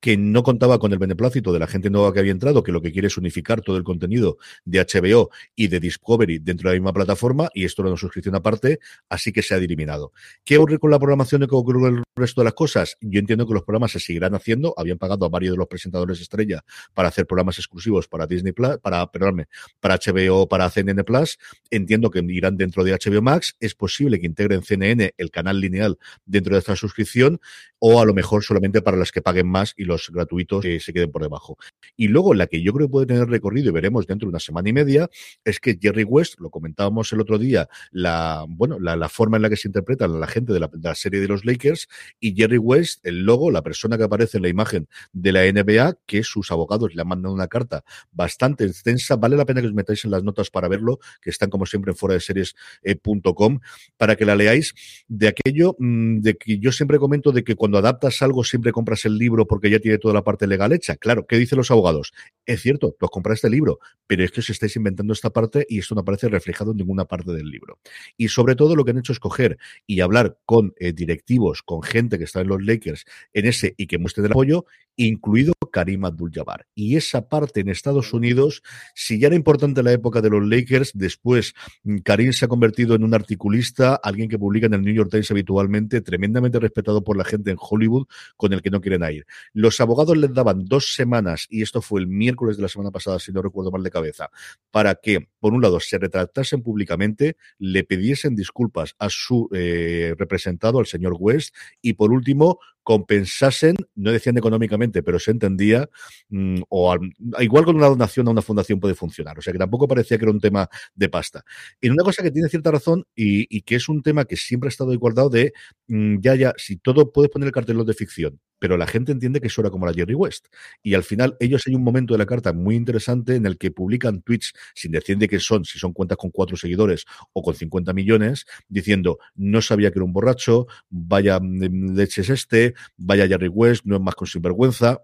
que 0.00 0.16
no 0.16 0.42
contaba 0.42 0.78
con 0.78 0.92
el 0.92 0.98
beneplácito 0.98 1.52
de 1.52 1.58
la 1.58 1.66
gente 1.66 1.90
nueva 1.90 2.12
que 2.12 2.20
había 2.20 2.32
entrado, 2.32 2.62
que 2.62 2.72
lo 2.72 2.80
que 2.80 2.92
quiere 2.92 3.08
es 3.08 3.16
unificar 3.16 3.60
todo 3.60 3.76
el 3.76 3.84
contenido 3.84 4.38
de 4.64 4.80
HBO 4.80 5.30
y 5.54 5.68
de 5.68 5.80
Discovery 5.80 6.38
dentro 6.38 6.68
de 6.68 6.76
la 6.76 6.80
misma 6.80 6.92
plataforma, 6.92 7.48
y 7.54 7.64
esto 7.64 7.82
era 7.82 7.90
una 7.90 7.98
suscripción 7.98 8.34
aparte, 8.34 8.80
así 9.08 9.32
que 9.32 9.42
se 9.42 9.54
ha 9.54 9.58
eliminado. 9.58 10.12
¿Qué 10.44 10.58
ocurre 10.58 10.78
con 10.78 10.90
la 10.90 10.98
programación 10.98 11.42
y 11.42 11.46
qué 11.46 11.54
ocurre 11.54 11.80
con 11.80 11.96
el 11.98 12.02
resto 12.16 12.40
de 12.40 12.46
las 12.46 12.54
cosas? 12.54 12.96
Yo 13.00 13.20
entiendo 13.20 13.46
que 13.46 13.54
los 13.54 13.62
programas 13.62 13.92
se 13.92 14.00
seguirán 14.00 14.34
haciendo, 14.34 14.74
habían 14.76 14.98
pagado 14.98 15.26
a 15.26 15.28
varios 15.28 15.52
de 15.52 15.58
los 15.58 15.66
presentadores 15.66 16.20
estrella 16.20 16.64
para 16.94 17.08
hacer 17.08 17.26
programas 17.26 17.58
exclusivos 17.58 18.08
para 18.08 18.26
Disney 18.26 18.52
Plus, 18.52 18.78
para, 18.78 19.10
perdóname, 19.10 19.46
para 19.80 19.96
HBO, 19.96 20.48
para 20.48 20.68
CNN 20.70 21.04
Plus, 21.04 21.38
entiendo 21.70 22.10
que 22.10 22.20
irán 22.28 22.56
dentro 22.56 22.84
de 22.84 22.92
HBO 22.92 23.22
Max, 23.22 23.56
es 23.60 23.74
posible 23.74 24.20
que 24.20 24.26
integren 24.26 24.62
CNN, 24.62 25.14
el 25.16 25.30
canal 25.30 25.60
lineal, 25.60 25.98
dentro 26.24 26.54
de 26.54 26.60
esta 26.60 26.76
suscripción, 26.76 27.40
o 27.78 28.00
a 28.00 28.04
lo 28.04 28.14
mejor 28.14 28.42
solamente 28.42 28.82
para 28.82 28.96
las 28.96 29.12
que 29.12 29.22
paguen 29.22 29.48
más 29.48 29.74
y 29.76 29.84
los 29.84 30.10
gratuitos 30.10 30.62
que 30.62 30.80
se 30.80 30.92
queden 30.92 31.10
por 31.10 31.22
debajo. 31.22 31.56
Y 31.96 32.08
luego 32.08 32.34
la 32.34 32.46
que 32.46 32.62
yo 32.62 32.72
creo 32.72 32.88
que 32.88 32.92
puede 32.92 33.06
tener 33.06 33.28
recorrido 33.28 33.68
y 33.68 33.72
veremos 33.72 34.06
dentro 34.06 34.26
de 34.26 34.30
una 34.30 34.40
semana 34.40 34.68
y 34.68 34.72
media 34.72 35.08
es 35.44 35.60
que 35.60 35.78
Jerry 35.80 36.04
West, 36.04 36.40
lo 36.40 36.50
comentábamos 36.50 37.12
el 37.12 37.20
otro 37.20 37.38
día, 37.38 37.68
la 37.90 38.44
bueno, 38.48 38.78
la, 38.80 39.08
forma 39.08 39.36
en 39.36 39.42
la 39.42 39.50
que 39.50 39.56
se 39.56 39.68
interpreta 39.68 40.06
la 40.06 40.26
gente 40.26 40.52
de 40.52 40.60
la, 40.60 40.68
de 40.72 40.88
la, 40.88 40.94
serie 40.94 41.20
de 41.20 41.28
los 41.28 41.44
Lakers 41.44 41.88
y 42.20 42.34
Jerry 42.34 42.58
West, 42.58 43.06
el 43.06 43.24
logo, 43.24 43.50
la 43.50 43.62
persona 43.62 43.96
que 43.96 44.04
aparece 44.04 44.38
en 44.38 44.42
la 44.42 44.48
imagen 44.48 44.88
de 45.12 45.32
la 45.32 45.50
NBA, 45.50 45.98
que 46.06 46.22
sus 46.22 46.50
abogados 46.50 46.94
le 46.94 47.02
han 47.02 47.08
mandado 47.08 47.34
una 47.34 47.48
carta 47.48 47.84
bastante 48.12 48.64
extensa, 48.64 49.16
vale 49.16 49.36
la 49.36 49.44
pena 49.44 49.60
que 49.60 49.68
os 49.68 49.74
metáis 49.74 50.04
en 50.04 50.10
las 50.10 50.22
notas 50.22 50.50
para 50.50 50.68
verlo, 50.68 50.98
que 51.20 51.30
están 51.30 51.50
como 51.50 51.66
siempre 51.66 51.92
en 51.92 51.96
fuera 51.96 52.14
de 52.14 52.20
series.com, 52.20 53.54
eh, 53.54 53.58
para 53.96 54.16
que 54.16 54.24
la 54.24 54.34
leáis 54.34 54.74
de 55.08 55.28
aquello 55.28 55.76
mmm, 55.78 56.20
de 56.20 56.36
que 56.36 56.58
yo 56.58 56.72
siempre 56.72 56.98
comento 56.98 57.32
de 57.32 57.44
que 57.44 57.54
cuando 57.54 57.67
cuando 57.68 57.86
adaptas 57.86 58.22
algo 58.22 58.44
siempre 58.44 58.72
compras 58.72 59.04
el 59.04 59.18
libro 59.18 59.46
porque 59.46 59.68
ya 59.68 59.78
tiene 59.78 59.98
toda 59.98 60.14
la 60.14 60.24
parte 60.24 60.46
legal 60.46 60.72
hecha. 60.72 60.96
Claro, 60.96 61.26
¿qué 61.26 61.36
dicen 61.36 61.58
los 61.58 61.70
abogados? 61.70 62.14
Es 62.46 62.62
cierto, 62.62 62.96
tú 62.98 63.04
has 63.04 63.10
comprado 63.10 63.34
este 63.34 63.50
libro, 63.50 63.78
pero 64.06 64.24
es 64.24 64.32
que 64.32 64.40
os 64.40 64.48
estáis 64.48 64.74
inventando 64.76 65.12
esta 65.12 65.28
parte 65.28 65.66
y 65.68 65.80
esto 65.80 65.94
no 65.94 66.00
aparece 66.00 66.30
reflejado 66.30 66.70
en 66.70 66.78
ninguna 66.78 67.04
parte 67.04 67.30
del 67.32 67.50
libro. 67.50 67.78
Y 68.16 68.28
sobre 68.28 68.56
todo 68.56 68.74
lo 68.74 68.86
que 68.86 68.92
han 68.92 68.98
hecho 68.98 69.12
es 69.12 69.20
coger 69.20 69.58
y 69.86 70.00
hablar 70.00 70.38
con 70.46 70.72
eh, 70.78 70.94
directivos, 70.94 71.62
con 71.62 71.82
gente 71.82 72.16
que 72.16 72.24
está 72.24 72.40
en 72.40 72.48
los 72.48 72.64
Lakers 72.64 73.04
en 73.34 73.44
ese 73.44 73.74
y 73.76 73.86
que 73.86 73.98
muestren 73.98 74.24
el 74.24 74.32
apoyo, 74.32 74.64
incluido 74.96 75.52
Karim 75.70 76.04
Abdul-Jabbar. 76.04 76.66
Y 76.74 76.96
esa 76.96 77.28
parte 77.28 77.60
en 77.60 77.68
Estados 77.68 78.12
Unidos, 78.12 78.62
si 78.94 79.18
ya 79.18 79.28
era 79.28 79.36
importante 79.36 79.80
en 79.80 79.86
la 79.86 79.92
época 79.92 80.20
de 80.20 80.30
los 80.30 80.46
Lakers, 80.46 80.92
después 80.94 81.54
mm, 81.84 81.98
Karim 81.98 82.32
se 82.32 82.44
ha 82.44 82.48
convertido 82.48 82.94
en 82.94 83.04
un 83.04 83.14
articulista, 83.14 83.94
alguien 83.96 84.28
que 84.28 84.38
publica 84.38 84.66
en 84.66 84.74
el 84.74 84.82
New 84.82 84.94
York 84.94 85.10
Times 85.10 85.30
habitualmente, 85.30 86.00
tremendamente 86.00 86.58
respetado 86.58 87.02
por 87.02 87.16
la 87.16 87.24
gente 87.24 87.50
en 87.50 87.56
Hollywood, 87.58 88.06
con 88.36 88.52
el 88.52 88.62
que 88.62 88.70
no 88.70 88.80
quieren 88.80 89.02
ir. 89.12 89.26
Los 89.52 89.80
abogados 89.80 90.16
les 90.16 90.32
daban 90.32 90.64
dos 90.64 90.94
semanas, 90.94 91.46
y 91.48 91.62
esto 91.62 91.82
fue 91.82 92.00
el 92.00 92.06
miércoles 92.06 92.56
de 92.56 92.62
la 92.62 92.68
semana 92.68 92.90
pasada, 92.90 93.18
si 93.18 93.32
no 93.32 93.42
recuerdo 93.42 93.70
mal 93.70 93.82
de 93.82 93.90
cabeza, 93.90 94.30
para 94.70 94.94
que, 94.94 95.28
por 95.40 95.52
un 95.52 95.62
lado, 95.62 95.80
se 95.80 95.98
retractasen 95.98 96.62
públicamente, 96.62 97.36
le 97.58 97.84
pidiesen 97.84 98.34
disculpas 98.34 98.94
a 98.98 99.08
su 99.10 99.48
eh, 99.52 100.14
representado, 100.18 100.78
al 100.78 100.86
señor 100.86 101.16
West, 101.18 101.54
y 101.82 101.94
por 101.94 102.12
último, 102.12 102.58
compensasen, 102.88 103.76
no 103.96 104.10
decían 104.12 104.38
económicamente, 104.38 105.02
pero 105.02 105.18
se 105.18 105.30
entendía, 105.30 105.90
mm, 106.30 106.62
o 106.70 106.96
igual 107.38 107.66
con 107.66 107.76
una 107.76 107.86
donación 107.86 108.26
a 108.28 108.30
una 108.30 108.40
fundación 108.40 108.80
puede 108.80 108.94
funcionar. 108.94 109.38
O 109.38 109.42
sea 109.42 109.52
que 109.52 109.58
tampoco 109.58 109.86
parecía 109.86 110.16
que 110.16 110.24
era 110.24 110.32
un 110.32 110.40
tema 110.40 110.70
de 110.94 111.10
pasta. 111.10 111.44
Y 111.82 111.90
una 111.90 112.02
cosa 112.02 112.22
que 112.22 112.30
tiene 112.30 112.48
cierta 112.48 112.70
razón 112.70 113.04
y, 113.14 113.60
que 113.60 113.74
es 113.74 113.90
un 113.90 114.02
tema 114.02 114.24
que 114.24 114.36
siempre 114.36 114.68
ha 114.68 114.70
estado 114.70 114.94
igualdado 114.94 115.28
de, 115.28 115.52
mm, 115.88 116.20
ya, 116.22 116.34
ya, 116.34 116.54
si 116.56 116.78
todo 116.78 117.12
puedes 117.12 117.30
poner 117.30 117.48
el 117.48 117.52
cartel 117.52 117.84
de 117.84 117.92
ficción, 117.92 118.40
pero 118.58 118.76
la 118.76 118.86
gente 118.86 119.12
entiende 119.12 119.40
que 119.40 119.48
eso 119.48 119.60
era 119.60 119.70
como 119.70 119.86
la 119.86 119.92
Jerry 119.92 120.14
West. 120.14 120.46
Y 120.82 120.94
al 120.94 121.02
final, 121.02 121.36
ellos 121.40 121.62
hay 121.66 121.74
un 121.74 121.84
momento 121.84 122.14
de 122.14 122.18
la 122.18 122.26
carta 122.26 122.52
muy 122.52 122.76
interesante 122.76 123.36
en 123.36 123.46
el 123.46 123.58
que 123.58 123.70
publican 123.70 124.22
tweets 124.22 124.52
sin 124.74 124.92
decir 124.92 125.18
de 125.18 125.28
qué 125.28 125.40
son, 125.40 125.64
si 125.64 125.78
son 125.78 125.92
cuentas 125.92 126.18
con 126.18 126.30
cuatro 126.30 126.56
seguidores 126.56 127.04
o 127.32 127.42
con 127.42 127.54
50 127.54 127.92
millones, 127.92 128.46
diciendo, 128.68 129.18
no 129.34 129.62
sabía 129.62 129.90
que 129.90 129.98
era 129.98 130.04
un 130.04 130.12
borracho, 130.12 130.66
vaya 130.90 131.38
mm, 131.40 131.96
leches 131.96 132.30
este, 132.30 132.74
vaya 132.96 133.26
Jerry 133.26 133.48
West, 133.48 133.84
no 133.84 133.96
es 133.96 134.02
más 134.02 134.14
con 134.14 134.26
sinvergüenza. 134.26 135.02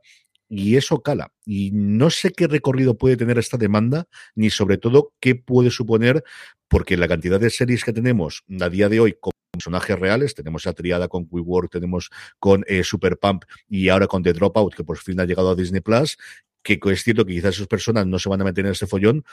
Y 0.48 0.76
eso 0.76 1.02
cala. 1.02 1.32
Y 1.46 1.70
no 1.72 2.10
sé 2.10 2.30
qué 2.30 2.46
recorrido 2.46 2.98
puede 2.98 3.16
tener 3.16 3.38
esta 3.38 3.56
demanda, 3.56 4.06
ni 4.34 4.50
sobre 4.50 4.76
todo 4.76 5.12
qué 5.18 5.34
puede 5.34 5.70
suponer, 5.70 6.22
porque 6.68 6.96
la 6.96 7.08
cantidad 7.08 7.40
de 7.40 7.50
series 7.50 7.82
que 7.82 7.92
tenemos 7.92 8.44
a 8.60 8.68
día 8.68 8.88
de 8.88 9.00
hoy 9.00 9.16
personajes 9.54 9.98
reales. 9.98 10.34
Tenemos 10.34 10.66
a 10.66 10.72
triada 10.72 11.08
con 11.08 11.26
WeWork, 11.30 11.70
tenemos 11.70 12.10
con 12.38 12.64
eh, 12.66 12.84
Super 12.84 13.18
Pump 13.18 13.44
y 13.68 13.88
ahora 13.88 14.06
con 14.06 14.22
The 14.22 14.32
Dropout, 14.32 14.74
que 14.74 14.84
por 14.84 14.98
fin 14.98 15.20
ha 15.20 15.24
llegado 15.24 15.50
a 15.50 15.54
Disney 15.54 15.80
Plus. 15.80 16.16
Que 16.62 16.80
es 16.82 17.02
cierto 17.02 17.26
que 17.26 17.34
quizás 17.34 17.56
esas 17.56 17.66
personas 17.66 18.06
no 18.06 18.18
se 18.18 18.28
van 18.28 18.40
a 18.40 18.44
meter 18.44 18.64
en 18.64 18.72
ese 18.72 18.86
follón, 18.86 19.24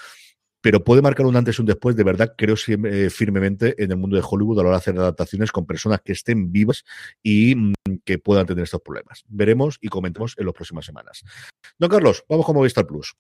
pero 0.61 0.83
puede 0.83 1.01
marcar 1.01 1.25
un 1.25 1.35
antes 1.35 1.57
y 1.57 1.61
un 1.61 1.65
después, 1.65 1.95
de 1.95 2.03
verdad, 2.03 2.35
creo 2.37 2.55
eh, 2.67 3.09
firmemente 3.09 3.81
en 3.83 3.91
el 3.91 3.97
mundo 3.97 4.15
de 4.15 4.23
Hollywood 4.27 4.59
a 4.59 4.63
la 4.63 4.69
hora 4.69 4.77
de 4.77 4.81
hacer 4.81 4.97
adaptaciones 4.97 5.51
con 5.51 5.65
personas 5.65 6.01
que 6.01 6.11
estén 6.11 6.51
vivas 6.51 6.83
y 7.23 7.55
mm, 7.55 7.73
que 8.05 8.19
puedan 8.19 8.45
tener 8.45 8.63
estos 8.63 8.81
problemas. 8.81 9.23
Veremos 9.27 9.77
y 9.81 9.87
comentemos 9.89 10.35
en 10.37 10.45
las 10.45 10.53
próximas 10.53 10.85
semanas. 10.85 11.23
Don 11.79 11.89
Carlos, 11.89 12.23
vamos 12.29 12.45
con 12.45 12.55
Movistar 12.55 12.85
Plus. 12.85 13.15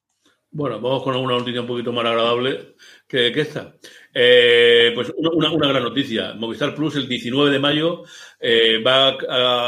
Bueno, 0.53 0.81
vamos 0.81 1.01
con 1.03 1.15
una 1.15 1.37
noticia 1.37 1.61
un 1.61 1.67
poquito 1.67 1.93
más 1.93 2.05
agradable 2.05 2.75
que, 3.07 3.27
esta. 3.39 3.73
Eh, 4.13 4.91
pues 4.93 5.13
una, 5.15 5.49
gran 5.69 5.81
noticia. 5.81 6.33
Movistar 6.33 6.75
Plus 6.75 6.97
el 6.97 7.07
19 7.07 7.51
de 7.51 7.59
mayo 7.59 8.03
eh, 8.37 8.83
va 8.85 9.17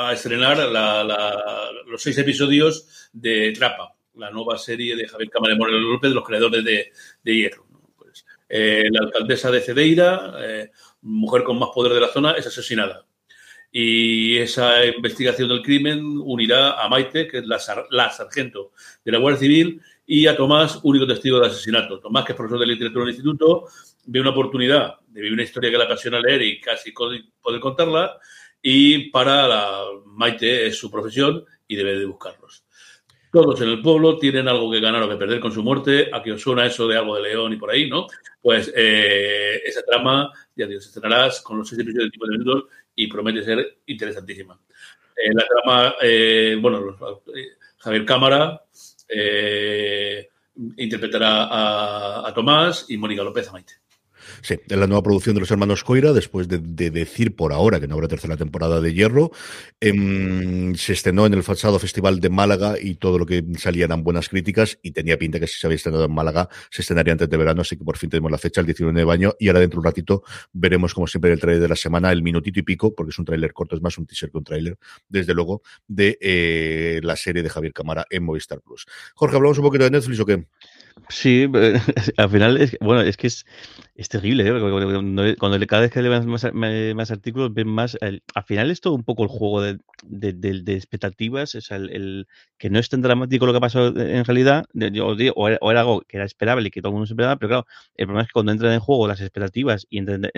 a 0.10 0.12
estrenar 0.12 0.58
los 1.88 2.02
seis 2.02 2.18
episodios 2.18 3.10
de 3.14 3.54
Trapa, 3.54 3.96
la 4.16 4.30
nueva 4.30 4.58
serie 4.58 4.98
de 4.98 5.08
Javier 5.08 5.30
Cámara 5.30 5.56
Moreno 5.56 5.80
López, 5.80 6.10
de 6.10 6.16
los 6.16 6.26
creadores 6.26 6.66
de, 6.66 6.92
Hierro. 7.24 7.66
Pues, 7.98 8.26
eh, 8.50 8.84
la 8.92 9.06
alcaldesa 9.06 9.52
de 9.52 9.62
Cedeira, 9.62 10.34
mujer 11.02 11.44
con 11.44 11.60
más 11.60 11.70
poder 11.74 11.94
de 11.94 12.02
la 12.02 12.10
zona, 12.10 12.34
es 12.34 12.46
asesinada. 12.46 13.06
Y 13.72 14.38
esa 14.38 14.86
investigación 14.86 15.48
del 15.48 15.64
crimen 15.64 16.02
unirá 16.24 16.74
a 16.74 16.90
Maite, 16.90 17.28
que 17.28 17.40
es 17.40 17.48
la, 17.48 17.60
la 17.90 18.12
sargento 18.12 18.74
de 19.04 19.12
la 19.14 19.18
Guardia 19.18 19.40
Civil, 19.40 19.82
y 20.06 20.28
a 20.28 20.36
Tomás, 20.36 20.80
único 20.84 21.08
testigo 21.08 21.40
del 21.40 21.50
asesinato. 21.50 22.00
Tomás, 22.00 22.26
que 22.26 22.34
es 22.34 22.38
profesor 22.38 22.60
de 22.60 22.68
literatura 22.68 23.06
del 23.06 23.14
instituto, 23.14 23.66
ve 24.06 24.20
una 24.20 24.32
oportunidad 24.32 25.00
de 25.08 25.22
vivir 25.22 25.34
una 25.34 25.44
historia 25.44 25.72
que 25.72 25.78
le 25.78 25.84
apasiona 25.84 26.20
leer 26.20 26.42
y 26.42 26.60
casi 26.60 26.92
poder 26.92 27.60
contarla, 27.62 28.18
y 28.62 29.10
para 29.10 29.48
la 29.48 29.84
Maite 30.06 30.68
es 30.68 30.78
su 30.78 30.90
profesión 30.90 31.44
y 31.68 31.76
debe 31.76 32.00
de 32.00 32.06
buscarlos. 32.06 32.66
Todos 33.34 33.60
en 33.62 33.70
el 33.70 33.82
pueblo 33.82 34.20
tienen 34.20 34.48
algo 34.48 34.72
que 34.72 34.80
ganar 34.80 35.02
o 35.02 35.10
que 35.10 35.16
perder 35.16 35.40
con 35.40 35.52
su 35.52 35.64
muerte. 35.64 36.12
A 36.14 36.22
que 36.22 36.34
os 36.34 36.42
suena 36.42 36.68
eso 36.68 36.88
de 36.88 36.98
algo 36.98 37.16
de 37.16 37.24
león 37.24 37.52
y 37.52 37.58
por 37.58 37.72
ahí, 37.72 37.90
¿no? 37.90 38.06
Pues 38.40 38.72
eh, 38.76 39.60
esa 39.66 39.82
trama, 39.82 40.32
ya 40.56 40.68
Dios, 40.68 40.86
estrenarás 40.86 41.42
con 41.42 41.58
los 41.58 41.68
seis 41.68 41.82
episodios 41.82 42.06
de 42.06 42.12
tipo 42.12 42.28
de 42.28 42.38
minutos 42.38 42.66
y 42.96 43.08
promete 43.08 43.44
ser 43.44 43.80
interesantísima. 43.88 44.60
Eh, 45.16 45.34
la 45.34 45.46
trama, 45.48 45.96
eh, 46.00 46.56
bueno, 46.62 46.96
Javier 47.80 48.06
Cámara, 48.06 48.64
eh, 49.16 50.30
interpretará 50.78 51.44
a, 51.46 52.28
a, 52.28 52.34
Tomás 52.34 52.86
y 52.90 52.98
Mónica 52.98 53.24
López 53.24 53.50
a 53.50 53.52
Maite. 53.54 53.83
Sí, 54.42 54.60
en 54.70 54.80
la 54.80 54.88
nueva 54.88 55.04
producción 55.04 55.36
de 55.36 55.42
los 55.42 55.52
hermanos 55.52 55.84
Coira, 55.84 56.14
después 56.14 56.48
de, 56.48 56.60
decir 56.60 57.36
por 57.36 57.54
ahora 57.54 57.80
que 57.80 57.88
no 57.88 57.96
habrá 57.96 58.08
tercera 58.08 58.38
temporada 58.38 58.82
de 58.82 58.94
Hierro, 58.94 59.32
em, 59.80 60.76
se 60.76 60.94
estrenó 60.94 61.26
en 61.26 61.34
el 61.34 61.44
pasado 61.44 61.80
Festival 61.80 62.20
de 62.20 62.30
Málaga 62.30 62.76
y 62.80 62.96
todo 62.96 63.18
lo 63.18 63.26
que 63.26 63.44
salía 63.58 63.86
eran 63.86 64.04
buenas 64.04 64.30
críticas 64.30 64.80
y 64.82 64.92
tenía 64.92 65.18
pinta 65.18 65.40
que 65.40 65.48
si 65.48 65.60
se 65.60 65.68
había 65.68 65.78
estrenado 65.78 66.06
en 66.06 66.14
Málaga 66.14 66.50
se 66.70 66.82
estrenaría 66.82 67.14
antes 67.14 67.30
de 67.30 67.38
verano, 67.38 67.62
así 67.62 67.78
que 67.78 67.84
por 67.84 67.98
fin 67.98 68.10
tenemos 68.10 68.32
la 68.32 68.38
fecha, 68.38 68.62
el 68.62 68.68
19 68.68 68.98
de 68.98 69.06
baño, 69.06 69.34
y 69.40 69.48
ahora 69.48 69.60
dentro 69.60 69.78
de 69.78 69.80
un 69.80 69.86
ratito 69.86 70.24
veremos 70.52 70.94
como 70.94 71.08
siempre 71.08 71.32
el 71.32 71.40
trailer 71.40 71.62
de 71.62 71.68
la 71.68 71.76
semana, 71.76 72.12
el 72.12 72.24
minutito 72.24 72.60
y 72.60 72.64
pico, 72.64 72.94
porque 72.94 73.12
es 73.12 73.20
un 73.20 73.26
tráiler 73.26 73.54
corto, 73.54 73.76
es 73.76 73.82
más 73.82 73.98
un 73.98 74.06
teaser 74.06 74.32
que 74.32 74.38
un 74.38 74.44
tráiler, 74.44 74.78
desde 75.08 75.34
luego, 75.34 75.62
de 75.88 76.18
eh, 76.22 77.00
la 77.04 77.16
serie 77.16 77.44
de 77.44 77.50
Javier 77.50 77.74
Camara 77.74 78.06
en 78.10 78.24
Movistar 78.24 78.62
Plus. 78.62 78.86
Jorge, 79.16 79.36
¿hablamos 79.36 79.58
un 79.58 79.64
poquito 79.64 79.84
de 79.84 79.92
Netflix 79.92 80.20
o 80.20 80.26
qué? 80.26 80.46
Sí, 81.10 81.48
al 82.18 82.30
final, 82.30 82.58
es, 82.58 82.78
bueno, 82.80 83.02
es 83.02 83.18
que 83.18 83.28
es, 83.28 83.46
es 83.96 84.10
terrible, 84.10 84.48
¿eh? 84.48 85.36
cuando, 85.38 85.68
cada 85.68 85.84
vez 85.84 85.92
que 85.92 86.02
lees 86.02 86.26
más, 86.26 86.52
más, 86.54 87.12
artículos, 87.12 87.54
ven 87.54 87.68
más, 87.68 87.96
al 88.02 88.44
final 88.44 88.72
es 88.72 88.82
todo 88.82 88.94
un 88.96 89.04
poco 89.04 89.22
el 89.22 89.30
juego 89.30 89.62
de, 89.62 89.78
de, 90.04 90.34
de, 90.34 90.74
expectativas, 90.74 91.54
es 91.54 91.70
el, 91.70 92.28
que 92.58 92.72
no 92.72 92.80
es 92.80 92.90
tan 92.90 93.02
dramático 93.02 93.46
lo 93.46 93.54
que 93.54 93.58
ha 93.58 93.62
pasado 93.62 93.94
en 94.00 94.26
realidad, 94.26 94.66
o, 95.36 95.48
era, 95.48 95.82
algo 95.82 96.02
que 96.02 96.18
era 96.18 96.26
esperable 96.26 96.70
y 96.70 96.72
que 96.72 96.82
todo 96.82 96.90
el 96.90 96.94
mundo 96.94 97.06
se 97.06 97.14
esperaba, 97.14 97.36
pero 97.38 97.50
claro, 97.50 97.68
el 97.96 98.08
problema 98.08 98.24
es 98.24 98.28
que 98.30 98.34
cuando 98.34 98.52
entran 98.52 98.74
en 98.74 98.80
juego 98.80 99.08
las 99.08 99.22
expectativas 99.22 99.86
y 99.92 100.00
el 100.00 100.32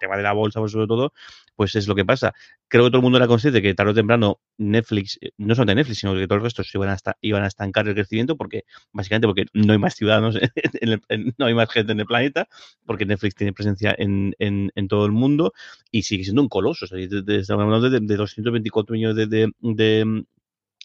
tema 0.00 0.16
de 0.16 0.22
la 0.22 0.32
bolsa, 0.32 0.58
pues, 0.58 0.72
sobre 0.72 0.88
todo, 0.88 1.12
pues 1.56 1.74
es 1.76 1.86
lo 1.86 1.94
que 1.94 2.04
pasa. 2.04 2.32
Creo 2.68 2.84
que 2.84 2.90
todo 2.90 2.98
el 2.98 3.02
mundo 3.02 3.18
era 3.18 3.26
consciente 3.26 3.62
que 3.62 3.74
tarde 3.74 3.92
o 3.92 3.94
temprano 3.94 4.40
Netflix, 4.58 5.18
eh, 5.20 5.30
no 5.36 5.54
solamente 5.54 5.76
Netflix, 5.76 5.98
sino 6.00 6.14
que 6.14 6.26
todos 6.26 6.42
los 6.42 6.44
restos 6.44 6.74
iban 6.74 6.88
a, 6.88 6.96
iban 7.20 7.44
a 7.44 7.46
estancar 7.46 7.86
el 7.86 7.94
crecimiento, 7.94 8.36
porque 8.36 8.64
básicamente 8.92 9.26
porque 9.28 9.46
no 9.52 9.72
hay 9.72 9.78
más 9.78 9.94
ciudadanos, 9.94 10.36
no 11.38 11.46
hay 11.46 11.54
más 11.54 11.70
gente 11.70 11.92
en 11.92 12.00
el 12.00 12.06
planeta, 12.06 12.48
porque 12.86 13.06
Netflix 13.06 13.34
tiene 13.34 13.52
presencia 13.52 13.94
en, 13.96 14.34
en, 14.38 14.70
en 14.74 14.88
todo 14.88 15.06
el 15.06 15.12
mundo 15.12 15.52
y 15.90 16.02
sigue 16.02 16.24
siendo 16.24 16.42
un 16.42 16.48
coloso. 16.48 16.86
estamos 16.86 17.64
hablando 17.64 17.90
de, 17.90 18.00
de 18.00 18.16
224 18.16 18.92
millones 18.92 19.28
de, 19.28 19.50
de, 19.60 20.24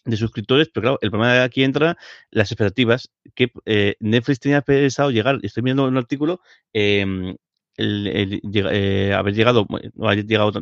de 0.04 0.16
suscriptores, 0.16 0.68
pero 0.72 0.82
claro, 0.82 0.98
el 1.02 1.10
problema 1.10 1.34
de 1.34 1.42
aquí 1.42 1.62
entra 1.62 1.96
las 2.30 2.50
expectativas 2.50 3.10
que 3.34 3.52
eh, 3.66 3.96
Netflix 4.00 4.40
tenía 4.40 4.62
pensado 4.62 5.10
llegar, 5.10 5.38
estoy 5.42 5.62
viendo 5.62 5.86
un 5.86 5.96
artículo, 5.96 6.40
eh, 6.72 7.34
el, 7.80 8.40
eh, 8.52 9.12
haber 9.14 9.34
llegado, 9.34 9.66
no 9.94 10.06
haber 10.06 10.26
llegado 10.26 10.52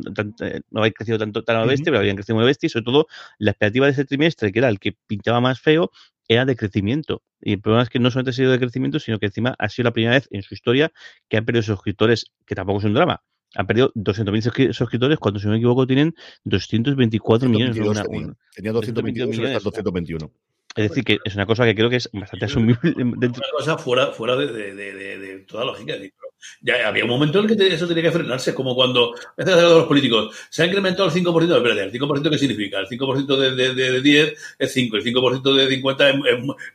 eh, 0.41 0.61
no 0.69 0.79
haber 0.79 0.93
crecido 0.93 1.17
tanto 1.17 1.43
tan 1.43 1.57
a 1.57 1.65
bestia, 1.65 1.85
pero 1.85 1.99
habían 1.99 2.15
crecido 2.15 2.37
muy 2.37 2.45
bestia 2.45 2.67
y 2.67 2.69
sobre 2.69 2.85
todo 2.85 3.07
la 3.37 3.51
expectativa 3.51 3.85
de 3.87 3.91
ese 3.91 4.05
trimestre, 4.05 4.51
que 4.51 4.59
era 4.59 4.69
el 4.69 4.79
que 4.79 4.93
pintaba 5.07 5.41
más 5.41 5.59
feo, 5.59 5.91
era 6.29 6.45
de 6.45 6.55
crecimiento. 6.55 7.23
Y 7.41 7.53
el 7.53 7.61
problema 7.61 7.83
es 7.83 7.89
que 7.89 7.99
no 7.99 8.11
solamente 8.11 8.29
ha 8.29 8.33
sido 8.33 8.51
de 8.51 8.59
crecimiento, 8.59 8.99
sino 8.99 9.19
que 9.19 9.25
encima 9.25 9.55
ha 9.57 9.67
sido 9.67 9.85
la 9.85 9.91
primera 9.91 10.13
vez 10.13 10.27
en 10.31 10.43
su 10.43 10.53
historia 10.53 10.93
que 11.27 11.37
han 11.37 11.43
perdido 11.43 11.63
suscriptores, 11.63 12.31
que 12.45 12.55
tampoco 12.55 12.79
es 12.79 12.85
un 12.85 12.93
drama. 12.93 13.21
Han 13.55 13.65
perdido 13.65 13.91
200.000 13.95 14.73
suscriptores 14.73 15.17
cuando, 15.17 15.39
si 15.39 15.47
no 15.47 15.53
me 15.53 15.57
equivoco, 15.57 15.87
tienen 15.87 16.13
224 16.43 17.49
millones. 17.49 17.75
Tenía, 17.75 18.35
tenía 18.55 18.71
222 18.71 19.29
millones, 19.29 19.63
221. 19.63 20.31
Es 20.75 20.89
decir, 20.89 21.03
que 21.03 21.17
es 21.23 21.35
una 21.35 21.45
cosa 21.45 21.65
que 21.65 21.75
creo 21.75 21.89
que 21.89 21.97
es 21.97 22.09
bastante 22.13 22.45
asumible. 22.45 22.93
Dentro... 22.95 23.41
Una 23.43 23.57
cosa 23.57 23.77
fuera, 23.77 24.07
fuera 24.07 24.35
de, 24.35 24.47
de, 24.75 24.93
de, 24.93 25.39
toda 25.39 25.65
lógica. 25.65 25.95
Ya 26.61 26.87
había 26.87 27.03
un 27.03 27.09
momento 27.09 27.39
en 27.39 27.49
el 27.49 27.57
que 27.57 27.73
eso 27.73 27.87
tenía 27.87 28.03
que 28.03 28.11
frenarse, 28.11 28.53
como 28.53 28.75
cuando 28.75 29.13
los 29.35 29.87
políticos 29.87 30.35
se 30.49 30.63
ha 30.63 30.67
incrementado 30.67 31.09
el 31.09 31.15
5%, 31.15 31.57
espérate, 31.57 31.83
¿el 31.83 31.91
5% 31.91 32.29
qué 32.29 32.37
significa? 32.37 32.79
El 32.79 32.87
5% 32.87 33.55
de, 33.55 33.73
de, 33.73 34.01
10 34.01 34.55
es 34.59 34.73
5, 34.73 34.97
el 34.97 35.03
5% 35.03 35.53
de 35.53 35.67
50 35.67 36.09
es, 36.09 36.15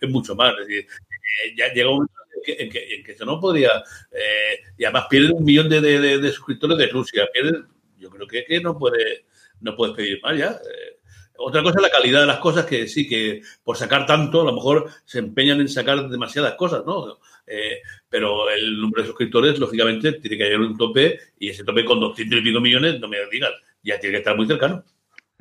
es, 0.00 0.10
mucho 0.10 0.34
más. 0.34 0.52
Es 0.60 0.66
decir, 0.66 0.86
eh, 0.86 1.54
ya 1.56 1.72
llega 1.72 1.90
un 1.90 1.94
momento 1.96 2.14
en 2.58 2.70
que, 2.70 2.94
en 2.96 3.04
que, 3.04 3.12
eso 3.12 3.24
no 3.24 3.40
podría. 3.40 3.70
Eh, 4.10 4.60
y 4.76 4.84
además 4.84 5.06
pierde 5.08 5.32
un 5.32 5.44
millón 5.44 5.68
de, 5.68 6.32
suscriptores 6.32 6.76
de 6.76 6.88
Rusia. 6.88 7.26
Pierde, 7.32 7.62
yo 7.98 8.10
creo 8.10 8.26
que, 8.26 8.44
que 8.44 8.60
no 8.60 8.76
puede 8.76 9.24
no 9.60 9.74
puedes 9.74 9.96
pedir 9.96 10.20
más 10.22 10.36
ya. 10.36 10.50
Eh, 10.50 10.93
otra 11.36 11.62
cosa 11.62 11.78
es 11.78 11.82
la 11.82 11.90
calidad 11.90 12.20
de 12.20 12.26
las 12.26 12.38
cosas, 12.38 12.64
que 12.66 12.86
sí, 12.88 13.08
que 13.08 13.42
por 13.62 13.76
sacar 13.76 14.06
tanto, 14.06 14.42
a 14.42 14.44
lo 14.44 14.52
mejor 14.52 14.88
se 15.04 15.18
empeñan 15.18 15.60
en 15.60 15.68
sacar 15.68 16.08
demasiadas 16.08 16.54
cosas, 16.54 16.84
¿no? 16.86 17.18
Eh, 17.46 17.80
pero 18.08 18.48
el 18.50 18.80
número 18.80 19.02
de 19.02 19.08
suscriptores, 19.08 19.58
lógicamente, 19.58 20.12
tiene 20.12 20.38
que 20.38 20.54
a 20.54 20.58
un 20.58 20.76
tope 20.76 21.18
y 21.38 21.50
ese 21.50 21.64
tope 21.64 21.84
con 21.84 22.00
200 22.00 22.38
y 22.38 22.42
pico 22.42 22.60
millones, 22.60 23.00
no 23.00 23.08
me 23.08 23.18
digas, 23.30 23.52
ya 23.82 23.98
tiene 23.98 24.14
que 24.14 24.18
estar 24.18 24.36
muy 24.36 24.46
cercano. 24.46 24.84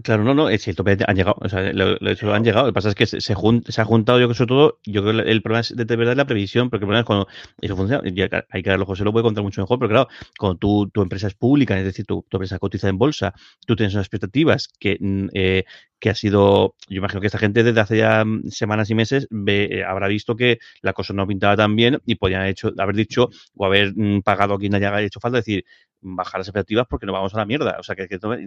Claro, 0.04 0.24
no, 0.26 0.34
no, 0.34 0.50
es 0.50 0.66
tope 0.76 0.98
han 1.08 1.16
llegado, 1.16 1.38
o 1.40 1.48
sea, 1.48 1.72
lo, 1.72 1.96
lo, 1.96 2.34
han 2.34 2.44
llegado. 2.44 2.66
Lo 2.66 2.72
que 2.72 2.76
pasa 2.76 2.90
es 2.90 2.96
que 2.96 3.06
se, 3.06 3.22
se, 3.22 3.32
ha 3.34 3.86
juntado, 3.86 4.20
yo 4.20 4.28
creo 4.28 4.36
sobre 4.36 4.48
todo, 4.48 4.80
yo 4.86 5.02
creo 5.02 5.24
que 5.24 5.32
el 5.32 5.42
problema 5.42 5.62
es 5.62 5.74
de, 5.76 5.86
de 5.86 5.96
verdad 5.96 6.18
la 6.18 6.26
previsión, 6.26 6.70
porque 6.70 6.84
el 6.84 6.88
problema 6.88 7.00
es 7.02 7.06
cuando 7.06 7.28
eso 7.62 7.78
funciona, 7.78 8.04
hay 8.50 8.64
que 8.64 8.70
darlo, 8.70 8.86
José 8.86 9.06
lo 9.06 9.14
puede 9.14 9.24
contar 9.24 9.46
mucho 9.46 9.62
mejor, 9.62 9.80
pero 9.80 9.90
claro, 9.90 10.08
cuando 10.38 10.58
tu, 10.58 10.90
tu 10.90 11.02
empresa 11.02 11.28
es 11.28 11.36
pública, 11.36 11.78
es 11.80 11.86
decir, 11.86 12.06
tu, 12.06 12.26
tu 12.28 12.36
empresa 12.38 12.60
cotiza 12.60 12.90
en 12.90 12.98
bolsa, 12.98 13.34
tú 13.66 13.78
tienes 13.78 13.94
unas 13.94 14.06
expectativas 14.06 14.68
que, 14.78 14.98
mm, 15.00 15.28
eh, 15.34 15.64
que 16.00 16.10
ha 16.10 16.16
sido, 16.16 16.76
yo 16.90 16.98
imagino 16.98 17.22
que 17.22 17.28
esta 17.28 17.40
gente 17.40 17.64
desde 17.64 17.80
hace 17.80 17.98
ya 17.98 18.26
mm, 18.26 18.50
semanas 18.50 18.90
y 18.90 18.96
meses 18.96 19.26
ve, 19.30 19.70
eh, 19.72 19.84
habrá 19.86 20.10
visto 20.10 20.36
que 20.36 20.60
la 20.82 20.92
cosa 20.92 21.14
no 21.14 21.26
pintaba 21.26 21.56
tan 21.56 21.78
bien 21.78 22.02
y 22.06 22.16
podían 22.16 22.46
hecho, 22.46 22.72
haber 22.78 22.96
dicho 22.96 23.30
o 23.56 23.66
haber 23.66 23.94
mm, 23.96 24.22
pagado 24.22 24.56
a 24.56 24.60
quien 24.60 24.76
haya 24.76 25.00
hecho 25.02 25.22
falta, 25.22 25.38
decir, 25.38 25.64
bajar 26.04 26.40
las 26.40 26.48
expectativas 26.48 26.88
porque 26.90 27.06
nos 27.06 27.14
vamos 27.14 27.34
a 27.34 27.38
la 27.38 27.46
mierda. 27.46 27.78
O 27.80 27.84
sea, 27.84 27.96
que, 27.96 28.08
que 28.08 28.16
entonces, 28.16 28.46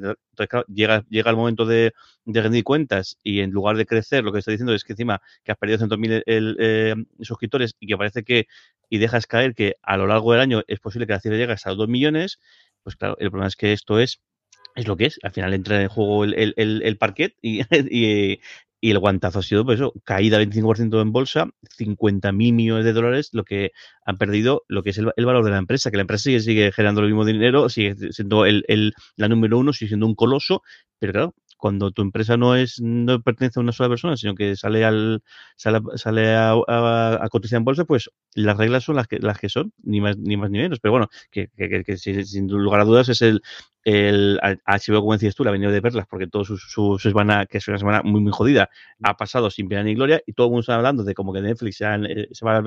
claro, 0.49 0.66
llega, 0.69 1.05
llega 1.09 1.31
el 1.31 1.37
momento 1.37 1.46
de, 1.55 1.93
de, 2.25 2.43
rendir 2.43 2.65
cuentas 2.65 3.19
y 3.23 3.41
en 3.41 3.51
lugar 3.51 3.77
de 3.77 3.87
crecer, 3.87 4.25
lo 4.25 4.33
que 4.33 4.41
está 4.41 4.51
diciendo 4.51 4.75
es 4.75 4.85
que 4.85 4.93
encima 4.95 5.21
que 5.45 5.53
has 5.53 5.59
perdido 5.59 5.79
100.000 5.79 6.23
eh, 6.27 6.95
suscriptores 7.21 7.77
y 7.79 7.87
que 7.87 7.97
parece 7.97 8.25
que, 8.25 8.47
y 8.89 8.99
dejas 8.99 9.27
caer 9.27 9.55
que 9.55 9.77
a 9.83 9.97
lo 9.97 10.07
largo 10.07 10.33
del 10.33 10.41
año 10.41 10.63
es 10.67 10.81
posible 10.81 11.07
que 11.07 11.13
la 11.13 11.21
cifra 11.21 11.39
llegue 11.39 11.53
hasta 11.53 11.71
los 11.71 11.79
2 11.79 11.89
millones, 11.89 12.41
pues 12.83 12.97
claro, 12.97 13.17
el 13.19 13.31
problema 13.31 13.49
es 13.49 13.57
que 13.57 13.73
esto 13.73 14.01
es 14.01 14.21
es 14.77 14.87
lo 14.87 14.97
que 14.97 15.07
es. 15.07 15.19
Al 15.23 15.33
final 15.33 15.55
entra 15.55 15.83
en 15.83 15.89
juego 15.89 16.25
el, 16.25 16.35
el, 16.35 16.55
el, 16.57 16.83
el 16.83 16.99
parquet 16.99 17.35
y, 17.43 17.63
y, 17.91 18.41
y, 18.81 18.91
el 18.91 18.99
guantazo 18.99 19.41
ha 19.41 19.43
sido, 19.43 19.65
pues 19.65 19.81
eso, 19.81 19.93
caída 20.05 20.39
25% 20.41 21.01
en 21.01 21.12
bolsa, 21.12 21.49
50 21.77 22.33
mil 22.33 22.53
millones 22.53 22.85
de 22.85 22.93
dólares, 22.93 23.31
lo 23.33 23.45
que 23.45 23.73
han 24.05 24.17
perdido, 24.17 24.65
lo 24.69 24.83
que 24.83 24.91
es 24.91 24.99
el, 24.99 25.12
el, 25.17 25.27
valor 25.27 25.45
de 25.45 25.51
la 25.51 25.59
empresa, 25.59 25.91
que 25.91 25.97
la 25.97 26.03
empresa 26.03 26.25
sigue, 26.25 26.41
sigue 26.41 26.73
generando 26.73 27.01
el 27.01 27.09
mismo 27.09 27.25
dinero, 27.25 27.69
sigue 27.69 27.95
siendo 28.12 28.47
el, 28.47 28.65
el, 28.69 28.95
la 29.17 29.29
número 29.29 29.59
uno, 29.59 29.73
sigue 29.73 29.89
siendo 29.89 30.07
un 30.07 30.15
coloso, 30.15 30.62
pero 30.99 31.12
claro, 31.12 31.35
cuando 31.57 31.90
tu 31.90 32.03
empresa 32.03 32.37
no 32.37 32.55
es 32.57 32.81
no 32.81 33.21
pertenece 33.23 33.61
a 33.61 33.62
una 33.62 33.73
sola 33.73 33.88
persona, 33.88 34.16
sino 34.16 34.35
que 34.35 34.57
sale 34.57 34.85
al 34.85 35.23
sale, 35.57 35.81
sale 35.97 36.35
a, 36.35 36.53
a, 36.69 37.25
a, 37.25 37.29
cotizar 37.29 37.59
en 37.59 37.64
bolsa, 37.64 37.85
pues 37.85 38.11
las 38.35 38.57
reglas 38.57 38.85
son 38.85 38.97
las 38.97 39.09
que 39.09 39.19
las 39.19 39.38
que 39.38 39.49
son, 39.49 39.73
ni 39.83 40.01
más 40.01 40.16
ni 40.19 40.37
más 40.37 40.51
ni 40.51 40.59
menos. 40.59 40.81
Pero 40.81 40.92
bueno, 40.92 41.09
que, 41.31 41.49
que, 41.57 41.85
que, 41.85 41.97
sin 41.97 42.49
lugar 42.49 42.81
a 42.81 42.85
dudas 42.85 43.09
es 43.09 43.23
el 43.23 43.42
el 43.87 44.40
HBO, 44.66 45.01
como 45.01 45.12
decías 45.12 45.37
tú, 45.37 45.45
la 45.45 45.51
ha 45.51 45.53
venido 45.53 45.71
de 45.71 45.81
perlas 45.81 46.09
porque 46.09 46.27
todos 46.27 46.49
sus, 46.49 46.61
sus, 46.73 47.01
semana, 47.01 47.47
que 47.47 47.59
es 47.59 47.69
una 47.69 47.79
semana 47.79 48.03
muy, 48.03 48.21
muy 48.21 48.33
jodida, 48.33 48.69
ha 49.05 49.16
pasado 49.16 49.49
sin 49.49 49.69
pena 49.69 49.85
ni 49.85 49.95
gloria 49.95 50.21
y 50.27 50.33
todo 50.33 50.49
el 50.49 50.51
mundo 50.51 50.62
está 50.62 50.75
hablando 50.75 51.05
de 51.05 51.14
como 51.14 51.33
que 51.33 51.40
Netflix 51.40 51.77
se, 51.77 51.85
eh, 51.85 52.29
se 52.33 52.45
va 52.45 52.57
a, 52.57 52.62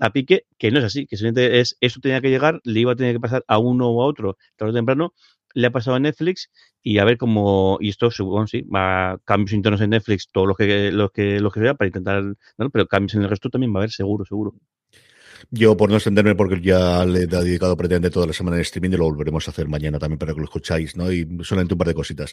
a 0.00 0.10
pique, 0.10 0.44
que 0.58 0.70
no 0.70 0.80
es 0.80 0.84
así, 0.84 1.06
que 1.06 1.16
simplemente 1.16 1.60
es, 1.60 1.78
eso 1.80 1.98
tenía 1.98 2.20
que 2.20 2.28
llegar, 2.28 2.60
le 2.64 2.78
iba 2.78 2.92
a 2.92 2.94
tener 2.94 3.14
que 3.14 3.20
pasar 3.20 3.42
a 3.48 3.56
uno 3.56 3.88
o 3.88 4.02
a 4.02 4.06
otro 4.06 4.36
tarde 4.56 4.72
o 4.72 4.74
temprano, 4.74 5.14
le 5.54 5.66
ha 5.66 5.70
pasado 5.72 5.96
a 5.96 6.00
Netflix 6.00 6.50
y 6.82 6.98
a 6.98 7.04
ver 7.04 7.16
cómo, 7.16 7.78
y 7.80 7.88
esto 7.88 8.10
bueno, 8.24 8.46
sí, 8.46 8.62
va 8.62 9.18
cambios 9.24 9.52
internos 9.52 9.80
en 9.80 9.90
Netflix, 9.90 10.28
todo 10.30 10.46
lo 10.46 10.54
que, 10.54 10.92
lo 10.92 11.10
que, 11.10 11.40
lo 11.40 11.50
que 11.50 11.60
sea 11.60 11.74
para 11.74 11.88
intentar, 11.88 12.22
¿no? 12.58 12.70
pero 12.70 12.86
cambios 12.86 13.14
en 13.14 13.22
el 13.22 13.30
resto 13.30 13.50
también 13.50 13.72
va 13.72 13.78
a 13.78 13.80
haber, 13.82 13.90
seguro, 13.90 14.24
seguro. 14.24 14.54
Yo, 15.50 15.76
por 15.76 15.90
no 15.90 15.96
extenderme, 15.96 16.34
porque 16.34 16.60
ya 16.60 17.04
le 17.04 17.20
he 17.20 17.26
dedicado 17.26 17.76
prácticamente 17.76 18.10
toda 18.10 18.26
la 18.26 18.32
semana 18.32 18.56
en 18.56 18.62
streaming 18.62 18.90
y 18.90 18.96
lo 18.96 19.04
volveremos 19.04 19.46
a 19.46 19.50
hacer 19.50 19.68
mañana 19.68 19.98
también 19.98 20.18
para 20.18 20.32
que 20.32 20.38
lo 20.38 20.44
escucháis, 20.44 20.96
¿no? 20.96 21.12
Y 21.12 21.26
solamente 21.42 21.74
un 21.74 21.78
par 21.78 21.88
de 21.88 21.94
cositas. 21.94 22.32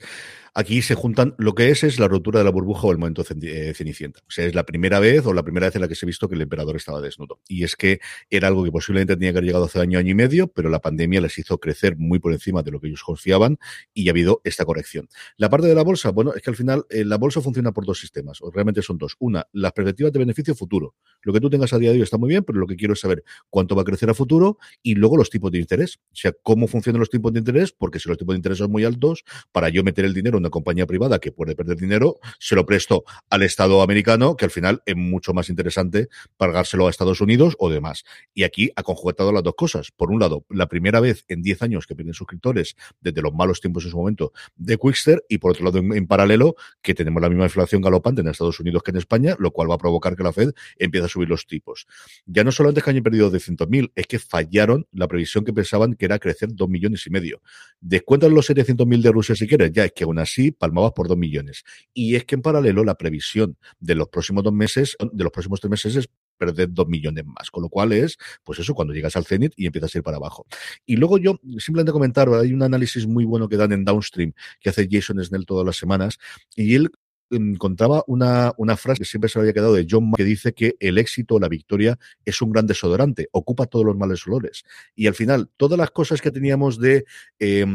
Aquí 0.53 0.81
se 0.81 0.95
juntan, 0.95 1.35
lo 1.37 1.53
que 1.55 1.69
es 1.69 1.83
es 1.83 1.99
la 1.99 2.07
rotura 2.07 2.39
de 2.39 2.45
la 2.45 2.51
burbuja 2.51 2.87
o 2.87 2.91
el 2.91 2.97
momento 2.97 3.23
eh, 3.41 3.73
cenicienta. 3.75 4.21
O 4.21 4.31
sea, 4.31 4.45
es 4.45 4.55
la 4.55 4.65
primera 4.65 4.99
vez 4.99 5.25
o 5.25 5.33
la 5.33 5.43
primera 5.43 5.67
vez 5.67 5.75
en 5.75 5.81
la 5.81 5.87
que 5.87 5.95
se 5.95 6.05
ha 6.05 6.07
visto 6.07 6.27
que 6.27 6.35
el 6.35 6.41
emperador 6.41 6.75
estaba 6.75 7.01
desnudo. 7.01 7.39
Y 7.47 7.63
es 7.63 7.75
que 7.75 7.99
era 8.29 8.47
algo 8.47 8.63
que 8.63 8.71
posiblemente 8.71 9.15
tenía 9.15 9.31
que 9.31 9.37
haber 9.37 9.45
llegado 9.45 9.65
hace 9.65 9.79
año, 9.79 9.99
año 9.99 10.11
y 10.11 10.15
medio, 10.15 10.47
pero 10.47 10.69
la 10.69 10.79
pandemia 10.79 11.21
les 11.21 11.37
hizo 11.37 11.59
crecer 11.59 11.97
muy 11.97 12.19
por 12.19 12.33
encima 12.33 12.63
de 12.63 12.71
lo 12.71 12.79
que 12.79 12.87
ellos 12.87 13.03
confiaban 13.03 13.57
y 13.93 14.07
ha 14.07 14.11
habido 14.11 14.41
esta 14.43 14.65
corrección. 14.65 15.07
La 15.37 15.49
parte 15.49 15.67
de 15.67 15.75
la 15.75 15.83
bolsa, 15.83 16.11
bueno, 16.11 16.33
es 16.33 16.41
que 16.41 16.49
al 16.49 16.55
final 16.55 16.85
eh, 16.89 17.05
la 17.05 17.17
bolsa 17.17 17.41
funciona 17.41 17.71
por 17.71 17.85
dos 17.85 17.99
sistemas, 17.99 18.41
o 18.41 18.51
realmente 18.51 18.81
son 18.81 18.97
dos. 18.97 19.15
Una, 19.19 19.47
las 19.53 19.71
perspectivas 19.73 20.11
de 20.11 20.19
beneficio 20.19 20.55
futuro. 20.55 20.95
Lo 21.21 21.33
que 21.33 21.39
tú 21.39 21.49
tengas 21.49 21.73
a 21.73 21.77
día 21.77 21.91
de 21.91 21.97
hoy 21.97 22.03
está 22.03 22.17
muy 22.17 22.29
bien, 22.29 22.43
pero 22.43 22.59
lo 22.59 22.67
que 22.67 22.75
quiero 22.75 22.93
es 22.93 23.00
saber 23.01 23.23
cuánto 23.49 23.75
va 23.75 23.81
a 23.81 23.85
crecer 23.85 24.09
a 24.09 24.13
futuro 24.13 24.57
y 24.81 24.95
luego 24.95 25.17
los 25.17 25.29
tipos 25.29 25.51
de 25.51 25.59
interés. 25.59 25.99
O 26.11 26.15
sea, 26.15 26.33
cómo 26.43 26.67
funcionan 26.67 26.99
los 26.99 27.09
tipos 27.09 27.33
de 27.33 27.39
interés, 27.39 27.71
porque 27.71 27.99
si 27.99 28.09
los 28.09 28.17
tipos 28.17 28.33
de 28.33 28.37
interés 28.37 28.57
son 28.59 28.71
muy 28.71 28.85
altos, 28.85 29.23
para 29.51 29.69
yo 29.69 29.83
meter 29.83 30.05
el 30.05 30.13
dinero 30.13 30.37
en 30.37 30.43
una 30.43 30.49
compañía 30.49 30.85
privada 30.85 31.19
que 31.19 31.31
puede 31.31 31.55
perder 31.55 31.77
dinero, 31.77 32.19
se 32.39 32.55
lo 32.55 32.65
presto 32.65 33.03
al 33.29 33.43
Estado 33.43 33.81
americano, 33.81 34.35
que 34.35 34.45
al 34.45 34.51
final 34.51 34.81
es 34.85 34.95
mucho 34.95 35.33
más 35.33 35.49
interesante 35.49 36.09
pagárselo 36.37 36.87
a 36.87 36.89
Estados 36.89 37.21
Unidos 37.21 37.55
o 37.59 37.69
demás. 37.69 38.03
Y 38.33 38.43
aquí 38.43 38.71
ha 38.75 38.83
conjuntado 38.83 39.31
las 39.31 39.43
dos 39.43 39.55
cosas. 39.55 39.91
Por 39.91 40.11
un 40.11 40.19
lado, 40.19 40.45
la 40.49 40.67
primera 40.67 40.99
vez 40.99 41.25
en 41.27 41.41
10 41.41 41.61
años 41.63 41.87
que 41.87 41.95
pierden 41.95 42.13
suscriptores 42.13 42.75
desde 42.99 43.21
los 43.21 43.33
malos 43.33 43.61
tiempos 43.61 43.83
en 43.85 43.91
su 43.91 43.97
momento 43.97 44.31
de 44.55 44.77
Quickster 44.77 45.23
y 45.27 45.37
por 45.37 45.51
otro 45.51 45.65
lado, 45.65 45.79
en, 45.79 45.93
en 45.93 46.07
paralelo, 46.07 46.55
que 46.81 46.93
tenemos 46.93 47.21
la 47.21 47.29
misma 47.29 47.45
inflación 47.45 47.81
galopante 47.81 48.21
en 48.21 48.27
Estados 48.27 48.59
Unidos 48.59 48.83
que 48.83 48.91
en 48.91 48.97
España, 48.97 49.35
lo 49.39 49.51
cual 49.51 49.69
va 49.69 49.75
a 49.75 49.77
provocar 49.77 50.15
que 50.15 50.23
la 50.23 50.33
Fed 50.33 50.51
empiece 50.77 51.05
a 51.05 51.09
subir 51.09 51.29
los 51.29 51.47
tipos. 51.47 51.87
Ya 52.25 52.43
no 52.43 52.51
solamente 52.51 52.81
que 52.91 52.97
hayan 52.97 53.03
perdido 53.03 53.29
de 53.29 53.39
700.000, 53.39 53.91
es 53.95 54.07
que 54.07 54.19
fallaron 54.19 54.87
la 54.91 55.07
previsión 55.07 55.43
que 55.43 55.53
pensaban 55.53 55.95
que 55.95 56.05
era 56.05 56.19
crecer 56.19 56.49
2 56.53 56.69
millones 56.69 57.05
y 57.07 57.09
medio. 57.09 57.41
Descuentan 57.79 58.33
los 58.33 58.49
700.000 58.49 59.01
de 59.01 59.11
Rusia 59.11 59.35
si 59.35 59.47
quieres, 59.47 59.71
ya 59.71 59.85
es 59.85 59.91
que 59.93 60.03
aún 60.03 60.19
así 60.19 60.51
palmabas 60.51 60.91
por 60.93 61.07
2 61.07 61.17
millones. 61.17 61.63
Y 61.93 62.15
es 62.15 62.25
que 62.25 62.35
en 62.35 62.41
paralelo 62.41 62.83
la 62.83 62.95
previsión 62.95 63.57
de 63.79 63.95
los 63.95 64.09
próximos 64.09 64.43
dos 64.43 64.53
meses, 64.53 64.97
de 65.11 65.23
los 65.23 65.31
próximos 65.31 65.59
tres 65.59 65.71
meses 65.71 65.95
es 65.95 66.09
perder 66.37 66.69
dos 66.71 66.87
millones 66.87 67.23
más, 67.25 67.51
con 67.51 67.61
lo 67.61 67.69
cual 67.69 67.93
es, 67.93 68.17
pues 68.43 68.57
eso, 68.57 68.73
cuando 68.73 68.93
llegas 68.93 69.15
al 69.15 69.25
cenit 69.25 69.53
y 69.55 69.67
empiezas 69.67 69.93
a 69.93 69.99
ir 69.99 70.03
para 70.03 70.17
abajo. 70.17 70.47
Y 70.87 70.95
luego 70.95 71.19
yo, 71.19 71.39
simplemente 71.59 71.91
comentar, 71.91 72.29
hay 72.29 72.51
un 72.51 72.63
análisis 72.63 73.05
muy 73.05 73.25
bueno 73.25 73.47
que 73.47 73.57
dan 73.57 73.71
en 73.71 73.85
Downstream, 73.85 74.33
que 74.59 74.69
hace 74.71 74.87
Jason 74.89 75.23
Snell 75.23 75.45
todas 75.45 75.65
las 75.65 75.77
semanas, 75.77 76.17
y 76.55 76.73
él 76.73 76.89
encontraba 77.31 78.03
una, 78.07 78.53
una 78.57 78.77
frase 78.77 78.99
que 78.99 79.05
siempre 79.05 79.29
se 79.29 79.39
había 79.39 79.53
quedado 79.53 79.73
de 79.73 79.87
John 79.89 80.11
que 80.13 80.23
dice 80.23 80.53
que 80.53 80.75
el 80.79 80.97
éxito 80.97 81.35
o 81.35 81.39
la 81.39 81.47
victoria 81.47 81.97
es 82.25 82.41
un 82.41 82.51
gran 82.51 82.67
desodorante, 82.67 83.29
ocupa 83.31 83.65
todos 83.65 83.85
los 83.85 83.97
males 83.97 84.25
olores. 84.27 84.63
Y 84.95 85.07
al 85.07 85.15
final, 85.15 85.49
todas 85.57 85.77
las 85.77 85.91
cosas 85.91 86.21
que 86.21 86.31
teníamos 86.31 86.79
de 86.79 87.05
eh, 87.39 87.65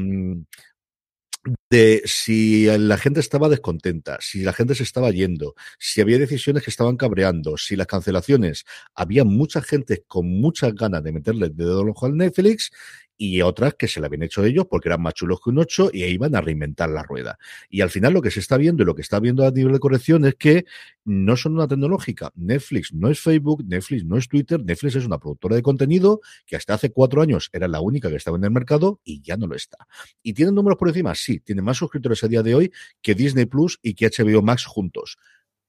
de 1.70 2.02
si 2.04 2.66
la 2.78 2.96
gente 2.96 3.20
estaba 3.20 3.48
descontenta, 3.48 4.18
si 4.20 4.42
la 4.42 4.52
gente 4.52 4.74
se 4.74 4.82
estaba 4.82 5.10
yendo, 5.10 5.54
si 5.78 6.00
había 6.00 6.18
decisiones 6.18 6.62
que 6.62 6.70
estaban 6.70 6.96
cabreando, 6.96 7.56
si 7.56 7.76
las 7.76 7.86
cancelaciones, 7.86 8.64
había 8.94 9.24
mucha 9.24 9.62
gente 9.62 10.04
con 10.06 10.28
muchas 10.28 10.74
ganas 10.74 11.02
de 11.02 11.12
meterle 11.12 11.46
el 11.46 11.56
dedo 11.56 11.82
al 11.82 11.90
ojo 11.90 12.06
al 12.06 12.16
Netflix 12.16 12.70
y 13.16 13.40
otras 13.42 13.74
que 13.74 13.88
se 13.88 14.00
la 14.00 14.06
habían 14.06 14.22
hecho 14.22 14.44
ellos 14.44 14.66
porque 14.68 14.88
eran 14.88 15.02
más 15.02 15.14
chulos 15.14 15.40
que 15.42 15.50
un 15.50 15.58
8 15.58 15.90
y 15.92 16.04
iban 16.04 16.34
a 16.34 16.40
reinventar 16.40 16.90
la 16.90 17.02
rueda. 17.02 17.38
Y 17.70 17.80
al 17.80 17.90
final 17.90 18.12
lo 18.12 18.22
que 18.22 18.30
se 18.30 18.40
está 18.40 18.56
viendo 18.56 18.82
y 18.82 18.86
lo 18.86 18.94
que 18.94 19.02
está 19.02 19.20
viendo 19.20 19.46
a 19.46 19.50
nivel 19.50 19.72
de 19.72 19.78
corrección 19.78 20.24
es 20.24 20.34
que 20.34 20.66
no 21.04 21.36
son 21.36 21.54
una 21.54 21.68
tecnológica. 21.68 22.32
Netflix 22.34 22.92
no 22.92 23.08
es 23.08 23.20
Facebook, 23.20 23.64
Netflix 23.66 24.04
no 24.04 24.16
es 24.16 24.28
Twitter, 24.28 24.62
Netflix 24.62 24.96
es 24.96 25.06
una 25.06 25.18
productora 25.18 25.56
de 25.56 25.62
contenido 25.62 26.20
que 26.46 26.56
hasta 26.56 26.74
hace 26.74 26.90
cuatro 26.90 27.22
años 27.22 27.48
era 27.52 27.68
la 27.68 27.80
única 27.80 28.10
que 28.10 28.16
estaba 28.16 28.36
en 28.36 28.44
el 28.44 28.50
mercado 28.50 29.00
y 29.04 29.22
ya 29.22 29.36
no 29.36 29.46
lo 29.46 29.54
está. 29.54 29.86
¿Y 30.22 30.34
tienen 30.34 30.54
números 30.54 30.78
por 30.78 30.88
encima? 30.88 31.14
Sí, 31.14 31.40
tiene 31.40 31.62
más 31.62 31.78
suscriptores 31.78 32.22
a 32.24 32.28
día 32.28 32.42
de 32.42 32.54
hoy 32.54 32.72
que 33.02 33.14
Disney 33.14 33.46
Plus 33.46 33.78
y 33.82 33.94
que 33.94 34.08
HBO 34.08 34.42
Max 34.42 34.64
juntos, 34.66 35.16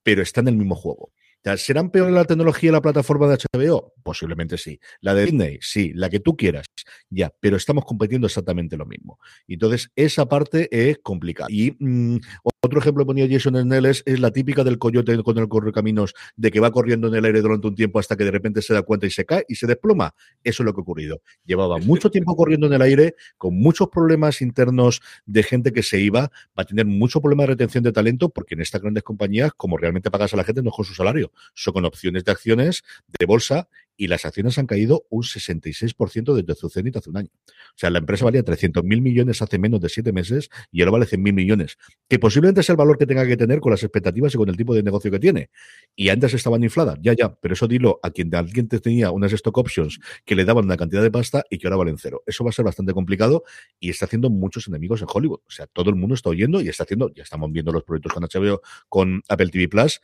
pero 0.03 0.21
está 0.21 0.41
en 0.41 0.49
el 0.49 0.57
mismo 0.57 0.75
juego. 0.75 1.11
¿Serán 1.55 1.91
peores 1.91 2.13
la 2.13 2.25
tecnología 2.25 2.71
la 2.71 2.81
plataforma 2.81 3.27
de 3.27 3.37
HBO? 3.53 3.93
Posiblemente 4.03 4.57
sí. 4.57 4.79
La 4.99 5.13
de 5.13 5.25
Disney, 5.25 5.59
sí. 5.61 5.93
La 5.93 6.09
que 6.09 6.19
tú 6.19 6.35
quieras, 6.35 6.65
ya. 7.09 7.31
Pero 7.39 7.55
estamos 7.55 7.85
compitiendo 7.85 8.27
exactamente 8.27 8.75
lo 8.75 8.85
mismo. 8.85 9.19
Entonces, 9.47 9.91
esa 9.95 10.27
parte 10.27 10.67
es 10.71 10.97
complicada. 11.01 11.47
Y 11.51 11.75
mmm, 11.79 12.17
otro 12.61 12.79
ejemplo 12.79 13.03
que 13.03 13.07
ponía 13.07 13.27
Jason 13.29 13.55
Snell 13.55 13.85
es, 13.85 14.03
es, 14.05 14.19
la 14.19 14.31
típica 14.31 14.63
del 14.63 14.79
coyote 14.79 15.21
con 15.23 15.37
el 15.37 15.47
correcaminos, 15.47 16.13
de 16.35 16.51
que 16.51 16.59
va 16.59 16.71
corriendo 16.71 17.07
en 17.07 17.15
el 17.15 17.25
aire 17.25 17.41
durante 17.41 17.67
un 17.67 17.75
tiempo 17.75 17.99
hasta 17.99 18.15
que 18.15 18.23
de 18.23 18.31
repente 18.31 18.61
se 18.61 18.73
da 18.73 18.81
cuenta 18.81 19.05
y 19.05 19.11
se 19.11 19.25
cae 19.25 19.45
y 19.47 19.55
se 19.55 19.67
desploma. 19.67 20.15
Eso 20.43 20.63
es 20.63 20.65
lo 20.65 20.73
que 20.73 20.81
ha 20.81 20.83
ocurrido. 20.83 21.21
Llevaba 21.45 21.77
mucho 21.77 22.09
tiempo 22.09 22.35
corriendo 22.35 22.67
en 22.67 22.73
el 22.73 22.81
aire, 22.81 23.15
con 23.37 23.55
muchos 23.55 23.89
problemas 23.89 24.41
internos 24.41 25.01
de 25.25 25.43
gente 25.43 25.71
que 25.71 25.83
se 25.83 25.99
iba, 25.99 26.31
va 26.57 26.63
a 26.63 26.65
tener 26.65 26.85
mucho 26.85 27.21
problema 27.21 27.43
de 27.43 27.47
retención 27.47 27.83
de 27.83 27.91
talento, 27.91 28.29
porque 28.29 28.55
en 28.55 28.61
estas 28.61 28.81
grandes 28.81 29.03
compañías, 29.03 29.51
como 29.55 29.77
realmente 29.77 30.09
pagas 30.09 30.33
a 30.33 30.37
la 30.37 30.43
gente, 30.43 30.61
no 30.63 30.69
es 30.69 30.75
con 30.75 30.85
su 30.85 30.93
salario, 30.93 31.31
son 31.53 31.73
con 31.73 31.85
opciones 31.85 32.23
de 32.25 32.31
acciones 32.31 32.83
de 33.19 33.25
bolsa 33.25 33.67
y 33.97 34.07
las 34.07 34.25
acciones 34.25 34.57
han 34.57 34.67
caído 34.67 35.05
un 35.09 35.23
66% 35.23 36.33
desde 36.35 36.55
su 36.55 36.69
cenit 36.69 36.95
hace 36.95 37.09
un 37.09 37.17
año. 37.17 37.29
O 37.33 37.73
sea, 37.75 37.89
la 37.89 37.99
empresa 37.99 38.25
valía 38.25 38.43
300 38.43 38.83
mil 38.83 39.01
millones 39.01 39.41
hace 39.41 39.57
menos 39.57 39.81
de 39.81 39.89
siete 39.89 40.13
meses 40.13 40.49
y 40.71 40.81
ahora 40.81 40.91
vale 40.91 41.05
100 41.07 41.21
mil 41.21 41.33
millones, 41.33 41.77
que 42.07 42.19
posiblemente 42.19 42.61
es 42.61 42.69
el 42.69 42.75
valor 42.75 42.97
que 42.97 43.05
tenga 43.05 43.25
que 43.25 43.35
tener 43.35 43.59
con 43.59 43.71
las 43.71 43.83
expectativas 43.83 44.33
y 44.35 44.37
con 44.37 44.47
el 44.49 44.55
tipo 44.55 44.75
de 44.75 44.83
negocio 44.83 45.09
que 45.11 45.19
tiene. 45.19 45.49
Y 45.95 46.09
antes 46.09 46.33
estaban 46.33 46.63
infladas, 46.63 46.97
ya, 47.01 47.13
ya, 47.13 47.33
pero 47.35 47.55
eso 47.55 47.67
dilo 47.67 47.99
a 48.03 48.11
quien 48.11 48.33
alguien 48.35 48.67
tenía 48.67 49.11
unas 49.11 49.33
stock 49.33 49.57
options 49.57 49.99
que 50.25 50.35
le 50.35 50.45
daban 50.45 50.65
una 50.65 50.77
cantidad 50.77 51.01
de 51.01 51.11
pasta 51.11 51.43
y 51.49 51.57
que 51.57 51.67
ahora 51.67 51.77
valen 51.77 51.97
cero. 51.97 52.21
Eso 52.25 52.43
va 52.43 52.51
a 52.51 52.53
ser 52.53 52.65
bastante 52.65 52.93
complicado 52.93 53.43
y 53.79 53.89
está 53.89 54.05
haciendo 54.05 54.29
muchos 54.29 54.67
enemigos 54.67 55.01
en 55.01 55.07
Hollywood. 55.11 55.39
O 55.47 55.51
sea, 55.51 55.65
todo 55.67 55.89
el 55.89 55.95
mundo 55.95 56.13
está 56.13 56.29
oyendo 56.29 56.61
y 56.61 56.69
está 56.69 56.83
haciendo, 56.83 57.11
ya 57.13 57.23
estamos 57.23 57.51
viendo 57.51 57.71
los 57.71 57.83
proyectos 57.83 58.13
con 58.13 58.23
HBO, 58.23 58.61
con 58.89 59.23
Apple 59.27 59.49
TV 59.49 59.67
Plus. 59.67 60.01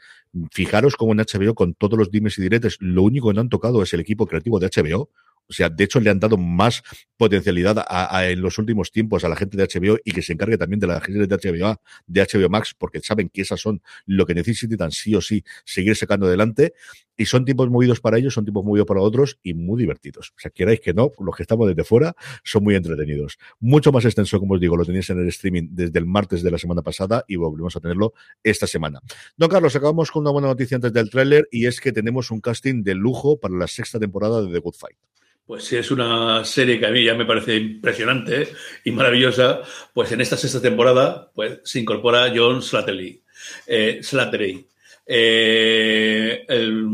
Fijaros 0.52 0.96
cómo 0.96 1.12
en 1.12 1.20
HBO, 1.20 1.54
con 1.54 1.76
todos 1.76 1.98
los 1.98 2.10
dimes 2.10 2.38
y 2.40 2.42
diretes, 2.42 2.78
lo 2.80 3.04
único 3.04 3.28
que 3.30 3.36
no 3.36 3.42
han 3.42 3.50
tocado 3.50 3.83
es 3.84 3.94
el 3.94 4.00
equipo 4.00 4.26
creativo 4.26 4.60
de 4.60 4.70
HBO. 4.70 5.10
O 5.48 5.54
sea, 5.54 5.70
de 5.70 5.84
hecho, 5.84 6.00
le 6.00 6.10
han 6.10 6.20
dado 6.20 6.38
más 6.38 6.84
potencialidad 7.18 7.86
en 8.30 8.42
los 8.42 8.58
últimos 8.58 8.92
tiempos 8.92 9.24
a 9.24 9.30
la 9.30 9.36
gente 9.36 9.58
de 9.58 9.64
HBO 9.64 9.98
y 10.04 10.12
que 10.12 10.22
se 10.22 10.34
encargue 10.34 10.58
también 10.58 10.80
de 10.80 10.88
la 10.88 11.00
gente 11.00 11.26
de 11.26 11.28
HBO, 11.28 11.80
de 12.08 12.22
HBO 12.22 12.50
Max, 12.50 12.76
porque 12.78 13.00
saben 13.02 13.30
que 13.30 13.42
esas 13.42 13.62
son 13.62 13.82
lo 14.06 14.26
que 14.26 14.34
necesitan 14.34 14.92
sí 14.92 15.16
o 15.16 15.22
sí 15.22 15.44
seguir 15.66 15.96
sacando 15.96 16.26
adelante. 16.26 16.74
Y 17.16 17.26
son 17.26 17.46
tiempos 17.46 17.70
movidos 17.70 18.02
para 18.02 18.18
ellos, 18.18 18.34
son 18.34 18.44
tiempos 18.44 18.66
movidos 18.66 18.88
para 18.88 19.00
otros 19.00 19.38
y 19.44 19.54
muy 19.54 19.80
divertidos. 19.80 20.34
O 20.36 20.40
sea, 20.40 20.50
queráis 20.50 20.80
que 20.80 20.94
no, 20.94 21.12
los 21.20 21.36
que 21.36 21.44
estamos 21.44 21.68
desde 21.68 21.84
fuera 21.84 22.16
son 22.44 22.64
muy 22.64 22.76
entretenidos. 22.76 23.38
Mucho 23.60 23.92
más 23.92 24.04
extenso, 24.06 24.40
como 24.40 24.56
os 24.56 24.60
digo, 24.60 24.76
lo 24.76 24.84
tenéis 24.84 25.10
en 25.12 25.20
el 25.20 25.28
streaming 25.28 25.68
desde 25.70 26.00
el 26.00 26.08
martes 26.08 26.42
de 26.42 26.50
la 26.50 26.58
semana 26.58 26.82
pasada 26.82 27.24
y 27.28 27.36
volvemos 27.36 27.76
a 27.76 27.80
tenerlo 27.80 28.14
esta 28.42 28.66
semana. 28.66 29.00
Don 29.38 29.50
Carlos, 29.50 29.76
acabamos 29.76 30.10
con 30.10 30.22
una 30.22 30.32
buena 30.32 30.48
noticia 30.48 30.76
antes 30.76 30.92
del 30.92 31.10
tráiler 31.10 31.48
y 31.52 31.68
es 31.68 31.80
que 31.80 31.92
tenemos 31.92 32.32
un 32.32 32.42
casting 32.42 32.84
de 32.84 32.96
lujo 32.96 33.40
para 33.40 33.56
la 33.56 33.68
sexta 33.68 34.00
temporada 34.00 34.42
de 34.42 34.52
The 34.52 34.60
Good 34.60 34.76
Fight. 34.76 34.98
Pues 35.46 35.66
sí, 35.66 35.76
es 35.76 35.92
una 35.92 36.46
serie 36.46 36.80
que 36.80 36.86
a 36.86 36.92
mí 36.92 37.04
ya 37.04 37.16
me 37.16 37.26
parece 37.26 37.56
impresionante 37.56 38.54
y 38.84 38.92
maravillosa. 38.92 39.62
Pues 39.94 40.12
en 40.12 40.22
esta 40.22 40.38
sexta 40.38 40.62
temporada 40.62 41.30
pues, 41.34 41.60
se 41.64 41.80
incorpora 41.80 42.32
John 42.34 42.62
Slattery. 42.62 43.22
Eh, 43.68 44.00
Slattery 44.02 44.66
eh, 45.06 46.46
el 46.48 46.86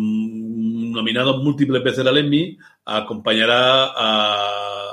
nominado 0.92 1.38
múltiple 1.44 1.80
veces 1.80 2.06
al 2.06 2.18
Emmy 2.18 2.58
acompañará 2.86 3.92
a, 3.96 4.89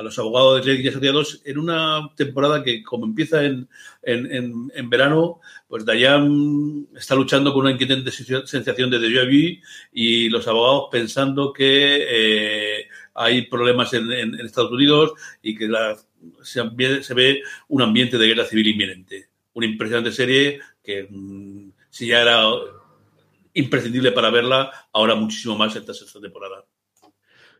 a 0.00 0.02
los 0.02 0.18
abogados 0.18 0.64
de 0.64 0.76
y 0.76 0.88
asociados 0.88 1.42
en 1.44 1.58
una 1.58 2.08
temporada 2.16 2.64
que, 2.64 2.82
como 2.82 3.04
empieza 3.04 3.44
en, 3.44 3.68
en, 4.02 4.72
en, 4.74 4.88
verano, 4.88 5.40
pues 5.68 5.84
Dayan 5.84 6.88
está 6.96 7.14
luchando 7.14 7.52
con 7.52 7.62
una 7.66 7.72
inquietante 7.72 8.10
sensación 8.10 8.90
de 8.90 8.98
déjà 8.98 9.26
vu 9.26 9.60
y 9.92 10.30
los 10.30 10.48
abogados 10.48 10.88
pensando 10.90 11.52
que 11.52 12.06
eh, 12.08 12.88
hay 13.12 13.42
problemas 13.42 13.92
en, 13.92 14.40
Estados 14.40 14.72
Unidos 14.72 15.12
y 15.42 15.54
que 15.54 15.68
se, 16.42 17.14
ve 17.14 17.42
un 17.68 17.82
ambiente 17.82 18.16
de 18.16 18.26
guerra 18.26 18.46
civil 18.46 18.68
inminente. 18.68 19.28
Una 19.52 19.66
impresionante 19.66 20.12
serie 20.12 20.60
que 20.82 21.08
mm, 21.10 21.72
si 21.90 22.06
ya 22.06 22.22
era 22.22 22.42
imprescindible 23.52 24.12
para 24.12 24.30
verla, 24.30 24.88
ahora 24.94 25.14
muchísimo 25.14 25.58
más 25.58 25.76
esta 25.76 25.92
sexta 25.92 26.20
temporada. 26.20 26.64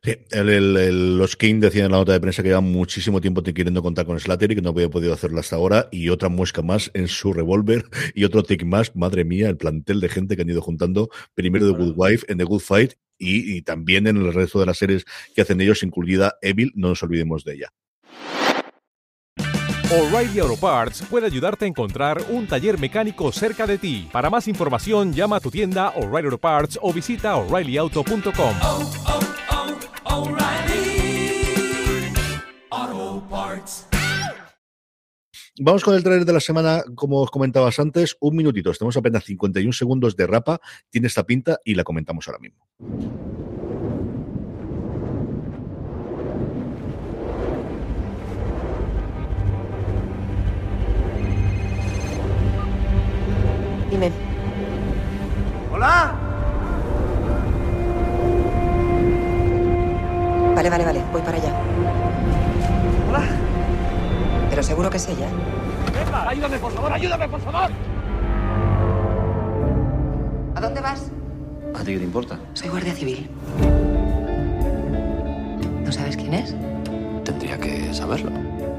Sí, 0.03 0.17
los 0.33 1.37
King 1.37 1.61
decían 1.61 1.87
en 1.87 1.93
la 1.93 1.99
nota 1.99 2.13
de 2.13 2.21
prensa 2.21 2.43
que 2.43 2.49
llevan 2.49 2.73
muchísimo 2.73 3.21
tiempo 3.21 3.43
queriendo 3.43 3.83
contar 3.83 4.07
con 4.07 4.19
Slattery, 4.19 4.55
que 4.55 4.63
no 4.63 4.71
había 4.71 4.89
podido 4.89 5.13
hacerlo 5.13 5.41
hasta 5.41 5.57
ahora, 5.57 5.89
y 5.93 6.09
otra 6.09 6.31
muesca 6.31 6.63
más 6.63 6.91
en 6.95 7.07
su 7.07 7.35
revólver, 7.35 7.85
y 8.15 8.25
otro 8.25 8.43
tick 8.43 8.65
más, 8.65 8.97
madre 8.97 9.25
mía, 9.25 9.51
el 9.51 9.59
plantel 9.59 10.01
de 10.01 10.09
gente 10.09 10.37
que 10.37 10.43
han 10.43 10.49
ido 10.49 10.63
juntando, 10.63 11.11
primero 11.35 11.67
de 11.67 11.73
Good 11.73 11.93
Wife, 11.97 12.25
en 12.33 12.39
The 12.39 12.45
Good 12.45 12.61
Fight, 12.61 12.95
y, 13.23 13.61
también 13.61 14.07
en 14.07 14.17
el 14.17 14.33
resto 14.33 14.59
de 14.61 14.65
las 14.65 14.79
series 14.79 15.05
que 15.35 15.43
hacen 15.43 15.61
ellos, 15.61 15.83
incluida 15.83 16.37
Evil, 16.41 16.73
no 16.75 16.89
nos 16.89 17.03
olvidemos 17.03 17.45
de 17.45 17.55
ella. 17.55 17.69
O'Reilly 19.93 20.39
Auto 20.39 20.57
Parts 20.57 21.03
puede 21.11 21.27
ayudarte 21.27 21.67
a 21.67 21.69
encontrar 21.69 22.23
un 22.31 22.47
taller 22.47 22.79
mecánico 22.79 23.31
cerca 23.33 23.67
de 23.67 23.77
ti. 23.77 24.09
Para 24.11 24.31
más 24.31 24.49
información, 24.49 25.13
llama 25.13 25.37
a 25.37 25.41
tu 25.41 25.51
tienda 25.51 25.91
O'Reilly 25.91 26.27
Auto 26.27 26.39
Parts 26.39 26.79
o 26.81 26.93
visita 26.95 27.37
oreillyauto.com. 27.37 29.30
Vamos 35.62 35.85
con 35.85 35.94
el 35.94 36.03
trailer 36.03 36.25
de 36.25 36.33
la 36.33 36.40
semana, 36.40 36.83
como 36.94 37.20
os 37.20 37.31
comentabas 37.31 37.79
antes, 37.79 38.16
un 38.20 38.35
minutito. 38.35 38.73
Tenemos 38.73 38.96
apenas 38.96 39.25
51 39.25 39.75
segundos 39.75 40.16
de 40.16 40.27
rapa. 40.27 40.59
Tiene 40.88 41.07
esta 41.07 41.25
pinta 41.25 41.59
y 41.62 41.75
la 41.75 41.85
comentamos 41.85 42.27
ahora 42.27 42.38
mismo. 42.38 42.66
Dime. 53.90 54.11
¡Hola! 55.75 56.18
Vale, 60.55 60.70
vale, 60.70 60.85
vale. 60.87 61.05
Voy 61.12 61.20
para 61.20 61.37
allá. 61.37 61.53
¡Hola! 63.11 63.39
Pero 64.51 64.63
seguro 64.63 64.91
que 64.91 64.97
es 64.97 65.09
ella. 65.09 65.29
¡Venga! 65.95 66.29
¡Ayúdame, 66.29 66.59
por 66.59 66.73
favor! 66.73 66.93
¡Ayúdame, 66.93 67.29
por 67.29 67.41
favor! 67.41 67.71
¿A 70.55 70.61
dónde 70.61 70.81
vas? 70.81 71.11
¿A 71.75 71.79
ti 71.79 71.93
qué 71.93 71.99
te 71.99 72.05
importa? 72.05 72.39
Soy 72.55 72.69
guardia 72.69 72.93
civil. 72.93 73.31
¿No 75.85 75.93
sabes 75.93 76.17
quién 76.17 76.35
es? 76.35 76.55
Tendría 77.25 77.59
que 77.59 77.95
saberlo. 77.95 78.31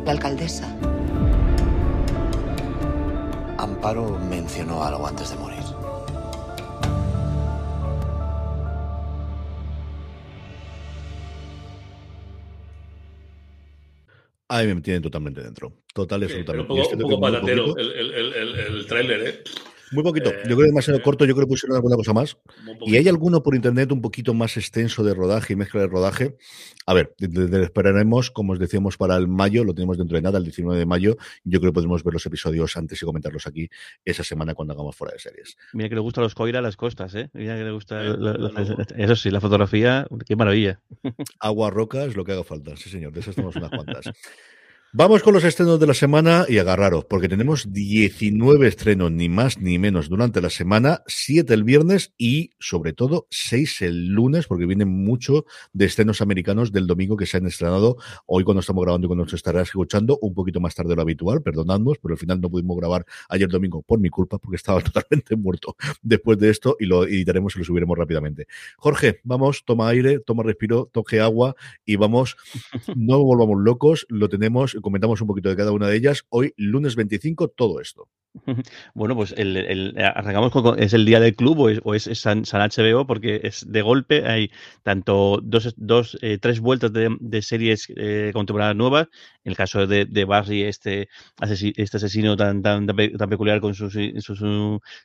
La 0.06 0.12
alcaldesa. 0.12 0.68
Amparo 3.58 4.20
mencionó 4.30 4.84
algo 4.84 5.08
antes 5.08 5.30
de 5.30 5.36
morir. 5.38 5.51
Ahí 14.54 14.68
me 14.68 14.82
tienen 14.82 15.02
totalmente 15.02 15.42
dentro. 15.42 15.78
Total 15.94 16.20
y 16.20 16.26
absolutamente. 16.26 16.74
un 16.74 17.00
poco, 17.00 17.22
patatero 17.22 17.78
el, 17.78 17.92
el, 17.94 18.34
el, 18.34 18.60
el, 18.60 18.86
tráiler, 18.86 19.28
¿eh? 19.28 19.44
Muy 19.92 20.04
poquito. 20.04 20.32
yo 20.32 20.42
creo 20.44 20.58
que 20.58 20.66
demasiado 20.66 21.00
eh, 21.00 21.02
corto. 21.02 21.26
Yo 21.26 21.36
creo 21.36 21.46
que 21.46 21.52
pusieron 21.52 21.76
alguna 21.76 21.96
cosa 21.96 22.14
más. 22.14 22.38
Y 22.86 22.96
hay 22.96 23.08
alguno 23.08 23.44
por 23.44 23.56
internet 23.56 23.92
un 23.92 24.02
poquito 24.02 24.34
más 24.34 24.58
extenso 24.58 25.04
de 25.04 25.14
rodaje 25.14 25.54
y 25.54 25.56
mezcla 25.56 25.82
de 25.82 25.88
rodaje. 25.88 26.38
A 26.86 26.94
ver, 26.94 27.14
esperaremos, 27.20 28.32
como 28.32 28.54
os 28.54 28.60
decíamos, 28.60 28.98
para 28.98 29.16
el 29.18 29.28
mayo. 29.28 29.64
Lo 29.64 29.74
tenemos 29.74 29.98
dentro 29.98 30.16
de 30.16 30.22
nada, 30.22 30.38
el 30.38 30.44
19 30.44 30.80
de 30.80 30.86
mayo. 30.86 31.18
Yo 31.44 31.60
creo 31.60 31.72
que 31.72 31.76
podemos 31.76 32.04
ver 32.04 32.14
los 32.14 32.26
episodios 32.26 32.76
antes 32.78 33.02
y 33.02 33.06
comentarlos 33.06 33.48
aquí 33.48 33.70
esa 34.06 34.24
semana 34.24 34.54
cuando 34.54 34.74
hagamos 34.74 34.96
fuera 34.96 35.14
de 35.14 35.20
series. 35.20 35.58
Mira 35.74 35.90
que 35.90 35.96
le 35.96 36.02
gusta 36.02 36.22
los 36.22 36.36
coira 36.36 36.60
a 36.60 36.62
las 36.62 36.78
costas, 36.78 37.14
¿eh? 37.16 37.30
Mira 37.34 37.58
que 37.58 37.64
le 37.64 37.72
gusta. 37.72 38.02
eso 38.98 39.16
sí, 39.16 39.30
la 39.30 39.42
fotografía, 39.42 40.08
qué 40.26 40.36
maravilla. 40.36 40.82
Agua, 41.40 41.70
rocas, 41.70 42.16
lo 42.16 42.24
que 42.24 42.32
haga 42.32 42.44
falta. 42.44 42.76
Sí, 42.78 42.90
señor. 42.90 43.12
De 43.12 43.20
esas 43.20 43.36
tenemos 43.36 43.56
unas 43.56 43.70
cuantas. 43.70 44.06
Vamos 44.94 45.24
con 45.24 45.34
los 45.34 45.46
estrenos 45.46 45.80
de 45.80 45.88
la 45.88 45.94
semana 45.94 46.46
y 46.50 46.58
agarraros, 46.58 47.06
porque 47.06 47.30
tenemos 47.30 47.72
19 47.72 48.68
estrenos, 48.68 49.10
ni 49.10 49.30
más 49.30 49.58
ni 49.58 49.80
menos, 49.80 50.10
durante 50.10 50.42
la 50.42 50.50
semana, 50.50 51.02
7 51.08 51.54
el 51.54 51.64
viernes 51.64 52.14
y, 52.18 52.50
sobre 52.60 52.92
todo, 52.92 53.26
6 53.30 53.84
el 53.84 54.08
lunes, 54.08 54.48
porque 54.48 54.66
vienen 54.66 54.90
mucho 54.90 55.46
de 55.72 55.86
estrenos 55.86 56.22
americanos 56.22 56.74
del 56.74 56.88
domingo 56.88 57.16
que 57.16 57.26
se 57.26 57.38
han 57.38 57.46
estrenado 57.46 57.96
hoy 58.26 58.44
cuando 58.44 58.60
estamos 58.60 58.84
grabando 58.84 59.06
y 59.06 59.08
cuando 59.08 59.24
nos 59.24 59.34
estarás 59.34 59.70
escuchando, 59.70 60.20
un 60.22 60.34
poquito 60.34 60.60
más 60.60 60.76
tarde 60.76 60.90
de 60.90 60.98
lo 60.98 61.04
habitual, 61.04 61.42
perdonadnos, 61.42 61.98
pero 62.00 62.16
al 62.16 62.20
final 62.20 62.42
no 62.42 62.50
pudimos 62.50 62.76
grabar 62.76 63.06
ayer 63.30 63.48
domingo 63.48 63.84
por 63.84 64.02
mi 64.02 64.10
culpa, 64.10 64.40
porque 64.40 64.58
estaba 64.58 64.82
totalmente 64.82 65.38
muerto 65.38 65.78
después 66.02 66.38
de 66.38 66.50
esto 66.50 66.76
y 66.82 66.86
lo 66.86 67.06
editaremos 67.06 67.56
y 67.56 67.60
lo 67.60 67.64
subiremos 67.64 67.98
rápidamente. 67.98 68.48
Jorge, 68.76 69.22
vamos, 69.24 69.64
toma 69.64 69.88
aire, 69.88 70.20
toma 70.20 70.44
respiro, 70.44 70.90
toque 70.92 71.22
agua 71.22 71.56
y 71.86 71.96
vamos, 71.96 72.36
no 72.94 73.24
volvamos 73.24 73.58
locos, 73.58 74.06
lo 74.10 74.28
tenemos 74.28 74.76
comentamos 74.82 75.22
un 75.22 75.28
poquito 75.28 75.50
de 75.50 75.56
cada 75.56 75.72
una 75.72 75.88
de 75.88 75.98
ellas. 75.98 76.24
Hoy, 76.30 76.54
lunes 76.58 76.96
25, 76.96 77.50
todo 77.50 77.80
esto. 77.80 78.10
Bueno, 78.94 79.16
pues 79.16 79.34
el, 79.38 79.96
arrancamos 79.98 80.52
con, 80.52 80.82
es 80.82 80.94
el 80.94 81.06
día 81.06 81.20
del 81.20 81.36
club 81.36 81.82
o 81.84 81.96
es, 81.96 82.10
San, 82.14 82.44
HBO 82.44 83.06
porque 83.06 83.42
es 83.44 83.66
de 83.70 83.82
golpe, 83.82 84.26
hay 84.26 84.52
tanto 84.84 85.40
dos, 85.44 85.74
dos 85.78 86.18
eh, 86.22 86.38
tres 86.40 86.60
vueltas 86.60 86.92
de, 86.94 87.42
series 87.42 87.92
eh, 87.96 88.32
contemporáneas 88.34 88.78
nuevas, 88.78 89.08
en 89.44 89.52
el 89.52 89.58
caso 89.58 89.88
de, 89.88 90.26
Barry, 90.26 90.64
este, 90.64 91.10
este 91.42 91.98
asesino 91.98 92.38
tan, 92.38 92.62
tan, 92.62 92.88
tan 92.88 93.30
peculiar 93.30 93.60
con 93.60 93.74
sus, 93.76 93.98
sus, 94.20 94.44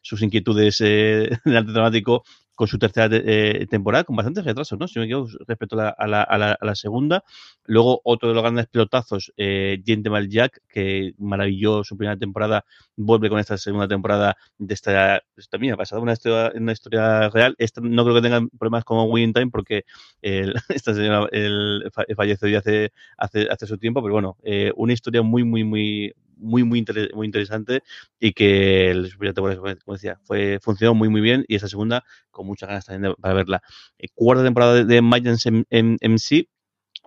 sus 0.02 0.22
inquietudes 0.22 0.80
eh, 0.80 1.30
del 1.44 1.56
arte 1.56 1.72
dramático, 1.72 2.22
con 2.56 2.66
su 2.66 2.78
tercera 2.78 3.08
eh, 3.12 3.66
temporada, 3.70 4.04
con 4.04 4.16
bastantes 4.16 4.44
retrasos, 4.44 4.78
¿no? 4.78 4.88
Si 4.88 4.98
me 4.98 5.04
equivoco, 5.04 5.30
respecto 5.46 5.78
a 5.78 6.06
la, 6.06 6.22
a 6.22 6.38
la, 6.64 6.74
segunda. 6.74 7.22
Luego, 7.66 8.00
otro 8.02 8.30
de 8.30 8.34
los 8.34 8.42
grandes 8.42 8.66
pelotazos, 8.66 9.32
eh, 9.36 9.80
Gentleman 9.84 10.28
Jack, 10.30 10.62
que 10.68 11.12
maravilló 11.18 11.84
su 11.84 11.96
primera 11.96 12.18
temporada, 12.18 12.64
vuelve 12.96 13.28
con 13.28 13.38
esta 13.38 13.58
segunda 13.58 13.86
temporada 13.86 14.36
de 14.58 14.74
esta, 14.74 15.22
esta 15.36 15.58
mía, 15.58 15.76
basada 15.76 16.00
en 16.00 16.04
una 16.04 16.14
historia, 16.14 16.52
una 16.54 16.72
historia 16.72 17.28
real. 17.28 17.54
Esta, 17.58 17.82
no 17.82 18.04
creo 18.04 18.16
que 18.16 18.22
tengan 18.22 18.48
problemas 18.48 18.84
como 18.84 19.04
Winning 19.04 19.34
Time, 19.34 19.50
porque 19.50 19.84
esta 20.22 20.94
señora 20.94 21.28
el, 21.32 21.92
falleció 22.16 22.48
ya 22.48 22.58
hace, 22.60 22.90
hace, 23.18 23.48
hace 23.50 23.66
su 23.66 23.76
tiempo, 23.76 24.02
pero 24.02 24.14
bueno, 24.14 24.38
eh, 24.42 24.72
una 24.76 24.94
historia 24.94 25.20
muy, 25.20 25.44
muy, 25.44 25.62
muy, 25.62 26.14
muy, 26.36 26.64
muy, 26.64 26.84
muy 27.14 27.26
interesante 27.26 27.82
y 28.20 28.32
que 28.32 28.90
el 28.90 29.12
como 29.34 29.94
decía, 29.94 30.18
fue, 30.22 30.58
funcionó 30.62 30.94
muy, 30.94 31.08
muy 31.08 31.20
bien 31.20 31.44
y 31.48 31.56
esa 31.56 31.68
segunda 31.68 32.04
con 32.30 32.46
muchas 32.46 32.68
ganas 32.68 32.84
también 32.84 33.14
para 33.20 33.34
verla. 33.34 33.62
Eh, 33.98 34.08
cuarta 34.14 34.44
temporada 34.44 34.74
de, 34.74 34.84
de 34.84 35.02
Mayans 35.02 35.46
MC, 35.46 36.48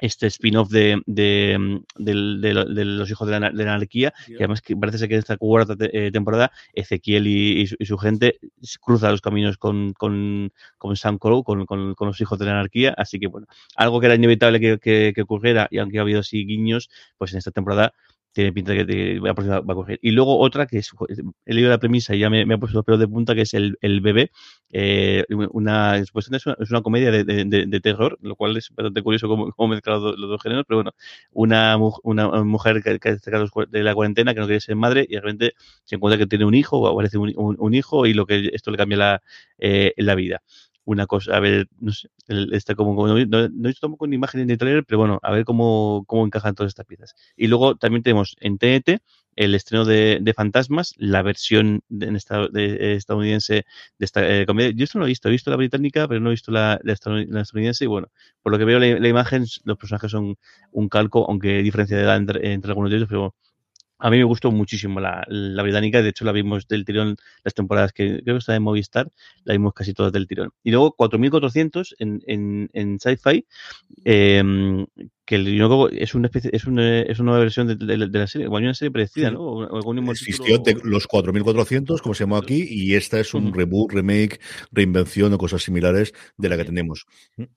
este 0.01 0.27
spin-off 0.27 0.69
de, 0.69 1.01
de, 1.05 1.81
de, 1.97 2.85
los 2.85 3.09
hijos 3.11 3.27
de 3.27 3.39
la, 3.39 3.47
anarquía, 3.47 4.13
que 4.25 4.37
además 4.37 4.61
que 4.61 4.75
parece 4.75 4.97
ser 4.97 5.07
que 5.09 5.15
en 5.15 5.19
esta 5.19 5.37
cuarta 5.37 5.75
eh, 5.79 6.09
temporada 6.11 6.51
Ezequiel 6.73 7.27
y, 7.27 7.67
su, 7.67 7.97
gente 7.97 8.39
cruzan 8.81 9.11
los 9.11 9.21
caminos 9.21 9.57
con, 9.57 9.93
con, 9.93 10.51
con 10.77 10.95
Sam 10.95 11.17
Crow, 11.17 11.43
con, 11.43 11.65
con, 11.65 11.95
los 11.99 12.21
hijos 12.21 12.39
de 12.39 12.45
la 12.45 12.51
anarquía, 12.51 12.93
así 12.97 13.19
que 13.19 13.27
bueno, 13.27 13.47
algo 13.75 13.99
que 13.99 14.05
era 14.07 14.15
inevitable 14.15 14.59
que, 14.59 14.79
que, 14.79 15.11
que 15.13 15.21
ocurriera 15.21 15.67
y 15.69 15.79
aunque 15.79 15.99
ha 15.99 16.01
habido 16.01 16.21
así 16.21 16.45
guiños, 16.45 16.89
pues 17.17 17.33
en 17.33 17.39
esta 17.39 17.51
temporada 17.51 17.93
tiene 18.31 18.53
pinta 18.53 18.73
de 18.73 18.85
que 18.85 19.19
va, 19.19 19.31
a 19.31 19.75
coger. 19.75 19.99
Y 20.01 20.11
luego 20.11 20.37
otra 20.39 20.67
que 20.67 20.77
es, 20.77 20.91
he 21.45 21.53
leído 21.53 21.69
la 21.69 21.79
premisa 21.79 22.15
y 22.15 22.19
ya 22.19 22.29
me, 22.29 22.41
ha 22.41 22.57
puesto 22.57 22.77
los 22.77 22.85
pelos 22.85 22.99
de 22.99 23.07
punta, 23.07 23.35
que 23.35 23.41
es 23.41 23.53
el, 23.53 23.77
el 23.81 24.01
bebé. 24.01 24.31
Eh, 24.71 25.25
una, 25.51 25.97
es, 25.97 26.09
una, 26.13 26.37
es 26.37 26.71
una 26.71 26.81
comedia 26.81 27.11
de, 27.11 27.23
de, 27.23 27.79
terror, 27.79 28.17
lo 28.21 28.35
cual 28.35 28.55
es 28.57 28.69
bastante 28.75 29.01
curioso 29.01 29.27
cómo, 29.27 29.51
cómo 29.51 29.69
mezclar 29.69 29.99
los, 29.99 30.15
dos 30.17 30.41
géneros, 30.41 30.65
pero 30.67 30.77
bueno, 30.77 30.91
una, 31.31 31.77
una 32.03 32.43
mujer 32.43 32.83
que, 32.83 32.99
que 32.99 33.17
de 33.69 33.83
la 33.83 33.95
cuarentena, 33.95 34.33
que 34.33 34.39
no 34.39 34.45
quiere 34.45 34.61
ser 34.61 34.75
madre, 34.75 35.05
y 35.09 35.15
de 35.15 35.21
repente 35.21 35.53
se 35.83 35.95
encuentra 35.95 36.19
que 36.19 36.27
tiene 36.27 36.45
un 36.45 36.53
hijo, 36.53 36.77
o 36.79 36.87
aparece 36.87 37.17
un, 37.17 37.33
un, 37.35 37.73
hijo, 37.73 38.05
y 38.05 38.13
lo 38.13 38.25
que 38.27 38.51
esto 38.53 38.69
le 38.69 38.77
cambia 38.77 38.97
la, 38.97 39.21
eh, 39.57 39.93
la 39.97 40.15
vida 40.15 40.43
una 40.89 41.05
cosa, 41.05 41.37
a 41.37 41.39
ver, 41.39 41.67
no 41.79 41.91
sé, 41.91 42.09
está 42.51 42.73
como, 42.73 43.07
no, 43.07 43.13
no, 43.13 43.39
he 43.39 43.67
visto 43.67 43.81
tampoco 43.81 44.07
ni 44.07 44.15
imágenes 44.15 44.47
ni 44.47 44.57
trailer, 44.57 44.83
pero 44.85 44.97
bueno, 44.97 45.19
a 45.21 45.31
ver 45.31 45.45
cómo, 45.45 46.03
cómo 46.07 46.25
encajan 46.25 46.55
todas 46.55 46.71
estas 46.71 46.87
piezas. 46.87 47.15
Y 47.37 47.47
luego 47.47 47.75
también 47.75 48.01
tenemos 48.01 48.35
en 48.39 48.57
TNT 48.57 49.01
el 49.35 49.53
estreno 49.53 49.85
de, 49.85 50.17
de 50.19 50.33
Fantasmas, 50.33 50.95
la 50.97 51.21
versión 51.21 51.83
de, 51.89 52.07
en 52.07 52.15
esta, 52.15 52.47
de, 52.47 52.95
estadounidense 52.95 53.65
de 53.99 54.05
esta 54.05 54.27
eh, 54.27 54.47
comedia. 54.47 54.71
Yo 54.75 54.83
esto 54.83 54.97
no 54.97 55.01
lo 55.01 55.05
he 55.05 55.09
visto, 55.09 55.29
he 55.29 55.31
visto 55.31 55.51
la 55.51 55.57
británica, 55.57 56.07
pero 56.07 56.19
no 56.19 56.29
he 56.29 56.31
visto 56.31 56.51
la, 56.51 56.79
la, 56.83 56.93
estadounidense. 56.93 57.85
Y 57.85 57.87
bueno, 57.87 58.07
por 58.41 58.51
lo 58.51 58.57
que 58.57 58.65
veo 58.65 58.79
la, 58.79 59.07
imagen, 59.07 59.45
los 59.63 59.77
personajes 59.77 60.09
son 60.09 60.37
un 60.71 60.89
calco, 60.89 61.25
aunque 61.29 61.61
diferencia 61.61 61.97
de 61.97 62.03
edad 62.03 62.17
entre, 62.17 62.51
entre 62.51 62.71
algunos 62.71 62.89
de 62.89 62.97
ellos, 62.97 63.09
pero 63.09 63.35
a 63.99 64.09
mí 64.09 64.17
me 64.17 64.23
gustó 64.23 64.51
muchísimo 64.51 64.99
la, 64.99 65.25
británica, 65.61 66.01
de 66.01 66.09
hecho 66.09 66.25
la 66.25 66.31
vimos 66.31 66.67
del 66.67 66.85
tirón 66.85 67.17
las 67.43 67.53
temporadas 67.53 67.91
que 67.91 68.21
creo 68.23 68.35
que 68.35 68.39
está 68.39 68.55
en 68.55 68.63
Movistar, 68.63 69.11
la 69.43 69.53
vimos 69.53 69.73
casi 69.73 69.93
todas 69.93 70.13
del 70.13 70.27
tirón. 70.27 70.51
Y 70.63 70.71
luego 70.71 70.93
4400 70.93 71.95
en, 71.99 72.21
en, 72.25 72.69
en 72.73 72.99
Sci-Fi, 72.99 73.45
eh, 74.05 74.85
que 75.29 75.35
es 75.91 76.15
una 76.15 76.25
especie, 76.25 76.49
es 76.51 76.65
una, 76.65 77.01
es 77.01 77.19
una 77.19 77.37
versión 77.37 77.67
de, 77.67 77.75
de, 77.75 77.97
la 77.97 78.25
serie, 78.25 78.47
o 78.47 78.51
una 78.51 78.73
serie 78.73 78.89
parecida, 78.89 79.29
¿no? 79.29 79.69
Existió 80.09 80.59
los 80.83 81.05
4400, 81.05 82.01
como 82.01 82.15
se 82.15 82.23
llamó 82.23 82.37
aquí, 82.37 82.65
y 82.67 82.95
esta 82.95 83.19
es 83.19 83.35
un 83.35 83.53
reboot, 83.53 83.91
remake, 83.91 84.39
reinvención 84.71 85.31
o 85.31 85.37
cosas 85.37 85.61
similares 85.61 86.13
de 86.35 86.49
la 86.49 86.57
que 86.57 86.65
tenemos. 86.65 87.05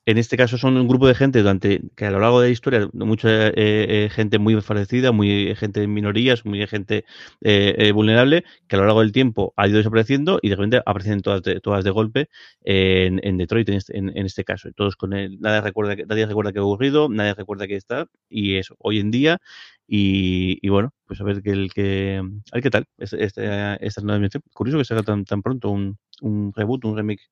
En 0.05 0.19
este 0.19 0.37
caso 0.37 0.59
son 0.59 0.77
un 0.77 0.87
grupo 0.87 1.09
de 1.09 1.15
gente 1.15 1.39
durante 1.39 1.81
que 1.97 2.05
a 2.05 2.11
lo 2.11 2.21
largo 2.21 2.43
de 2.43 2.49
la 2.49 2.53
historia, 2.53 2.91
mucha 2.93 3.49
eh, 3.49 3.53
eh, 3.57 4.09
gente 4.13 4.39
muy 4.39 4.55
desfallecida, 4.55 5.11
muy 5.11 5.55
gente 5.55 5.83
en 5.83 5.95
minorías, 5.95 6.45
muy 6.45 6.67
gente 6.67 7.07
eh, 7.41 7.91
vulnerable, 7.93 8.45
que 8.69 8.77
a 8.77 8.81
lo 8.81 8.85
largo 8.85 9.01
del 9.01 9.13
tiempo 9.13 9.55
ha 9.57 9.67
ido 9.67 9.79
desapareciendo 9.79 10.41
y 10.43 10.51
de 10.51 10.57
repente 10.57 10.83
aparecen 10.85 11.23
todas 11.23 11.43
de, 11.43 11.59
todas 11.61 11.85
de 11.85 11.91
golpe 11.91 12.29
en, 12.61 13.19
en 13.23 13.39
Detroit 13.39 13.67
en 13.71 13.77
este, 13.77 13.97
en, 13.97 14.27
este 14.27 14.45
caso. 14.45 14.69
Todos 14.77 14.95
con 14.95 15.15
el, 15.15 15.41
nadie 15.41 15.63
recuerda, 15.63 15.97
nadie 16.07 16.27
recuerda 16.27 16.53
que 16.53 16.59
ha 16.59 16.63
ocurrido, 16.63 17.09
nadie 17.09 17.33
recuerda 17.33 17.62
que 17.67 17.77
está 17.77 18.07
y 18.29 18.57
eso, 18.57 18.77
hoy 18.79 18.99
en 19.01 19.11
día. 19.11 19.39
Y, 19.87 20.67
bueno, 20.71 20.95
pues 21.07 21.21
a 21.21 21.25
ver, 21.25 21.43
que 21.43 21.51
el 21.51 21.73
que, 21.73 22.23
a 22.51 22.55
ver 22.55 22.63
qué 22.63 22.71
tal 22.71 22.87
este, 22.99 23.25
esta, 23.25 24.01
nueva 24.01 24.17
dimensión. 24.17 24.43
Curioso 24.55 24.79
que 24.79 24.85
salga 24.85 25.03
tan, 25.03 25.25
tan 25.25 25.43
pronto 25.43 25.69
un, 25.71 25.99
un 26.23 26.53
reboot, 26.55 26.85
un 26.87 26.97
remake 26.97 27.23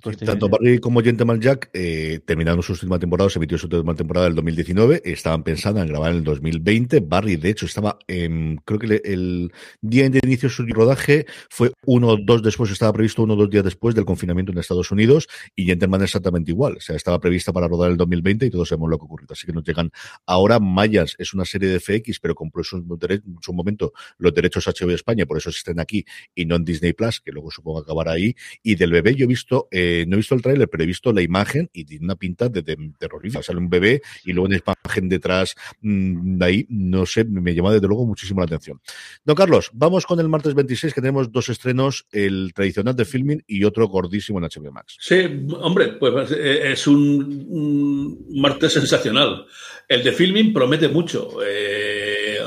tanto 0.00 0.48
Barry 0.48 0.78
como 0.78 1.02
Gentleman 1.02 1.40
Jack 1.40 1.70
eh, 1.72 2.20
terminaron 2.24 2.62
su 2.62 2.72
última 2.72 3.00
temporada, 3.00 3.28
se 3.30 3.40
emitió 3.40 3.58
su 3.58 3.66
última 3.66 3.96
temporada 3.96 4.26
del 4.26 4.36
2019, 4.36 5.02
estaban 5.04 5.42
pensando 5.42 5.80
en 5.80 5.88
grabar 5.88 6.12
en 6.12 6.18
el 6.18 6.24
2020. 6.24 7.00
Barry, 7.00 7.34
de 7.34 7.50
hecho, 7.50 7.66
estaba, 7.66 7.98
en, 8.06 8.60
creo 8.64 8.78
que 8.78 9.02
el 9.04 9.52
día 9.80 10.08
de 10.08 10.20
inicio 10.22 10.48
de 10.48 10.54
su 10.54 10.64
rodaje 10.66 11.26
fue 11.50 11.72
uno 11.84 12.10
o 12.10 12.16
dos 12.16 12.44
después, 12.44 12.70
estaba 12.70 12.92
previsto 12.92 13.24
uno 13.24 13.34
o 13.34 13.36
dos 13.36 13.50
días 13.50 13.64
después 13.64 13.96
del 13.96 14.04
confinamiento 14.04 14.52
en 14.52 14.58
Estados 14.58 14.92
Unidos, 14.92 15.26
y 15.56 15.64
Gentleman 15.64 16.02
exactamente 16.02 16.52
igual, 16.52 16.76
o 16.76 16.80
sea, 16.80 16.94
estaba 16.94 17.18
prevista 17.18 17.52
para 17.52 17.66
rodar 17.66 17.90
el 17.90 17.96
2020 17.96 18.46
y 18.46 18.50
todos 18.50 18.68
sabemos 18.68 18.90
lo 18.90 18.98
que 18.98 19.04
ocurrió. 19.04 19.26
Así 19.30 19.46
que 19.46 19.52
nos 19.52 19.64
llegan 19.64 19.90
ahora. 20.26 20.60
Mayas 20.60 21.16
es 21.18 21.34
una 21.34 21.44
serie 21.44 21.70
de 21.70 21.80
FX, 21.80 22.20
pero 22.20 22.36
compró 22.36 22.62
en 22.62 23.22
su 23.40 23.52
momento 23.52 23.92
los 24.18 24.32
derechos 24.32 24.66
HBO 24.66 24.88
de 24.88 24.94
España, 24.94 25.26
por 25.26 25.38
eso 25.38 25.50
estén 25.50 25.80
aquí 25.80 26.04
y 26.36 26.44
no 26.44 26.54
en 26.54 26.64
Disney 26.64 26.92
Plus, 26.92 27.20
que 27.20 27.32
luego 27.32 27.50
supongo 27.50 27.80
acabará 27.80 28.12
ahí. 28.12 28.36
Y 28.62 28.76
del 28.76 28.92
bebé 28.92 29.16
yo 29.16 29.24
he 29.24 29.26
visto. 29.26 29.66
Eh, 29.72 29.87
no 30.06 30.14
he 30.14 30.16
visto 30.16 30.34
el 30.34 30.42
tráiler, 30.42 30.68
pero 30.68 30.84
he 30.84 30.86
visto 30.86 31.12
la 31.12 31.22
imagen 31.22 31.68
y 31.72 31.84
tiene 31.84 32.04
una 32.04 32.16
pinta 32.16 32.48
de, 32.48 32.62
terrorífica. 32.98 33.42
Sale 33.42 33.58
un 33.58 33.68
bebé 33.68 34.02
y 34.24 34.32
luego 34.32 34.46
una 34.46 34.56
imagen 34.56 35.08
detrás 35.08 35.54
mm, 35.80 36.38
de 36.38 36.44
ahí, 36.44 36.66
no 36.68 37.06
sé, 37.06 37.24
me 37.24 37.54
llama 37.54 37.72
desde 37.72 37.86
luego 37.86 38.06
muchísimo 38.06 38.40
la 38.40 38.46
atención. 38.46 38.80
Don 39.24 39.36
Carlos, 39.36 39.70
vamos 39.72 40.06
con 40.06 40.20
el 40.20 40.28
martes 40.28 40.54
26, 40.54 40.94
que 40.94 41.00
tenemos 41.00 41.30
dos 41.32 41.48
estrenos, 41.48 42.06
el 42.12 42.52
tradicional 42.54 42.96
de 42.96 43.04
filming 43.04 43.42
y 43.46 43.64
otro 43.64 43.86
gordísimo 43.88 44.38
en 44.38 44.44
HBO 44.44 44.72
Max. 44.72 44.96
Sí, 45.00 45.16
hombre, 45.60 45.94
pues 45.98 46.32
eh, 46.32 46.72
es 46.72 46.86
un, 46.86 48.26
martes 48.30 48.72
sensacional. 48.72 49.46
El 49.88 50.02
de 50.02 50.12
filming 50.12 50.52
promete 50.52 50.88
mucho. 50.88 51.38
Eh, 51.44 52.38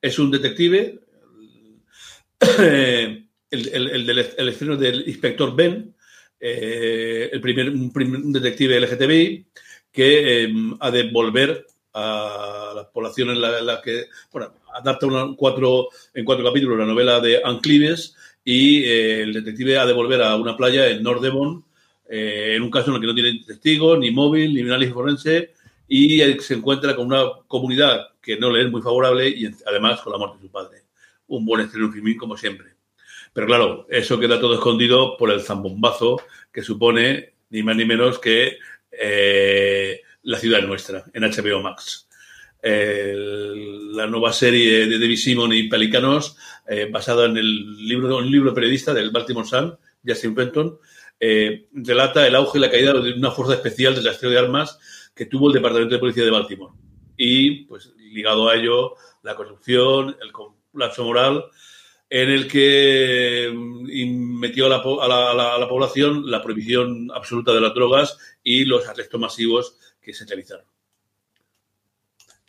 es 0.00 0.18
un 0.18 0.30
detective. 0.30 1.00
el, 2.58 3.28
el, 3.50 4.08
el, 4.08 4.18
el, 4.36 4.48
estreno 4.48 4.76
del 4.76 5.06
inspector 5.06 5.54
Ben, 5.54 5.91
eh, 6.44 7.30
el 7.32 7.40
primer, 7.40 7.70
un, 7.70 8.32
detective 8.32 8.80
LGTBI 8.80 9.46
que 9.92 10.44
eh, 10.44 10.52
ha 10.80 10.90
de 10.90 11.10
volver 11.12 11.64
a 11.94 12.72
la 12.74 12.90
población 12.90 13.30
en 13.30 13.40
la, 13.40 13.60
en 13.60 13.66
la 13.66 13.80
que, 13.80 14.06
bueno, 14.32 14.52
adapta 14.74 15.06
una, 15.06 15.36
cuatro, 15.36 15.88
en 16.12 16.24
cuatro 16.24 16.44
capítulos 16.44 16.78
la 16.78 16.86
novela 16.86 17.20
de 17.20 17.40
Anclives 17.44 18.16
y 18.44 18.82
eh, 18.82 19.22
el 19.22 19.32
detective 19.34 19.78
ha 19.78 19.86
de 19.86 19.92
volver 19.92 20.20
a 20.22 20.34
una 20.34 20.56
playa 20.56 20.88
en 20.88 21.02
North 21.02 21.22
Devon, 21.22 21.64
eh, 22.08 22.54
en 22.56 22.62
un 22.62 22.70
caso 22.70 22.90
en 22.90 22.96
el 22.96 23.00
que 23.00 23.06
no 23.06 23.14
tiene 23.14 23.44
testigo, 23.46 23.96
ni 23.96 24.10
móvil, 24.10 24.52
ni 24.52 24.62
análisis 24.62 24.94
forense, 24.94 25.52
y 25.86 26.20
se 26.40 26.54
encuentra 26.54 26.96
con 26.96 27.06
una 27.06 27.22
comunidad 27.46 28.08
que 28.20 28.36
no 28.36 28.50
le 28.50 28.62
es 28.62 28.70
muy 28.70 28.82
favorable 28.82 29.28
y 29.28 29.48
además 29.66 30.00
con 30.00 30.12
la 30.12 30.18
muerte 30.18 30.38
de 30.38 30.42
su 30.42 30.50
padre. 30.50 30.82
Un 31.28 31.44
buen 31.44 31.60
estreno 31.60 31.92
filmín 31.92 32.16
como 32.16 32.36
siempre. 32.36 32.81
Pero 33.32 33.46
claro, 33.46 33.86
eso 33.88 34.18
queda 34.18 34.40
todo 34.40 34.54
escondido 34.54 35.16
por 35.16 35.30
el 35.30 35.40
zambombazo 35.40 36.20
que 36.52 36.62
supone 36.62 37.34
ni 37.50 37.62
más 37.62 37.76
ni 37.76 37.84
menos 37.84 38.18
que 38.18 38.58
eh, 38.90 40.00
La 40.22 40.38
ciudad 40.38 40.62
nuestra 40.62 41.04
en 41.12 41.22
HBO 41.22 41.62
Max. 41.62 42.08
la 42.62 44.06
nueva 44.06 44.32
serie 44.32 44.86
de 44.86 44.98
David 44.98 45.16
Simon 45.16 45.52
y 45.52 45.68
Pelicanos, 45.68 46.36
eh, 46.68 46.88
basada 46.90 47.26
en 47.26 47.36
el 47.36 47.88
libro, 47.88 48.18
un 48.18 48.30
libro 48.30 48.54
periodista 48.54 48.94
del 48.94 49.10
Baltimore 49.10 49.48
Sun, 49.48 49.76
Justin 50.06 50.36
Fenton, 50.36 50.78
eh, 51.18 51.68
relata 51.72 52.26
el 52.26 52.34
auge 52.34 52.58
y 52.58 52.60
la 52.60 52.70
caída 52.70 52.92
de 52.94 53.12
una 53.12 53.30
fuerza 53.30 53.54
especial 53.54 53.94
de 53.94 54.02
rastreo 54.02 54.30
de 54.30 54.38
armas 54.38 54.78
que 55.14 55.26
tuvo 55.26 55.48
el 55.48 55.54
Departamento 55.54 55.94
de 55.94 56.00
Policía 56.00 56.24
de 56.24 56.30
Baltimore. 56.30 56.74
Y, 57.16 57.64
pues, 57.64 57.92
ligado 57.96 58.48
a 58.48 58.56
ello, 58.56 58.94
la 59.22 59.36
corrupción, 59.36 60.16
el 60.20 60.32
colapso 60.32 61.04
moral 61.04 61.44
en 62.14 62.28
el 62.28 62.46
que 62.46 63.50
mm, 63.50 64.38
metió 64.38 64.66
a 64.66 64.68
la, 64.68 64.76
a, 64.76 65.58
la, 65.58 65.66
población 65.66 66.30
la 66.30 66.42
prohibición 66.42 67.10
absoluta 67.10 67.54
de 67.54 67.60
las 67.62 67.72
drogas 67.72 68.18
y 68.42 68.66
los 68.66 68.86
arrestos 68.86 69.18
masivos 69.18 69.78
que 69.98 70.12
se 70.12 70.26
realizaron. 70.26 70.66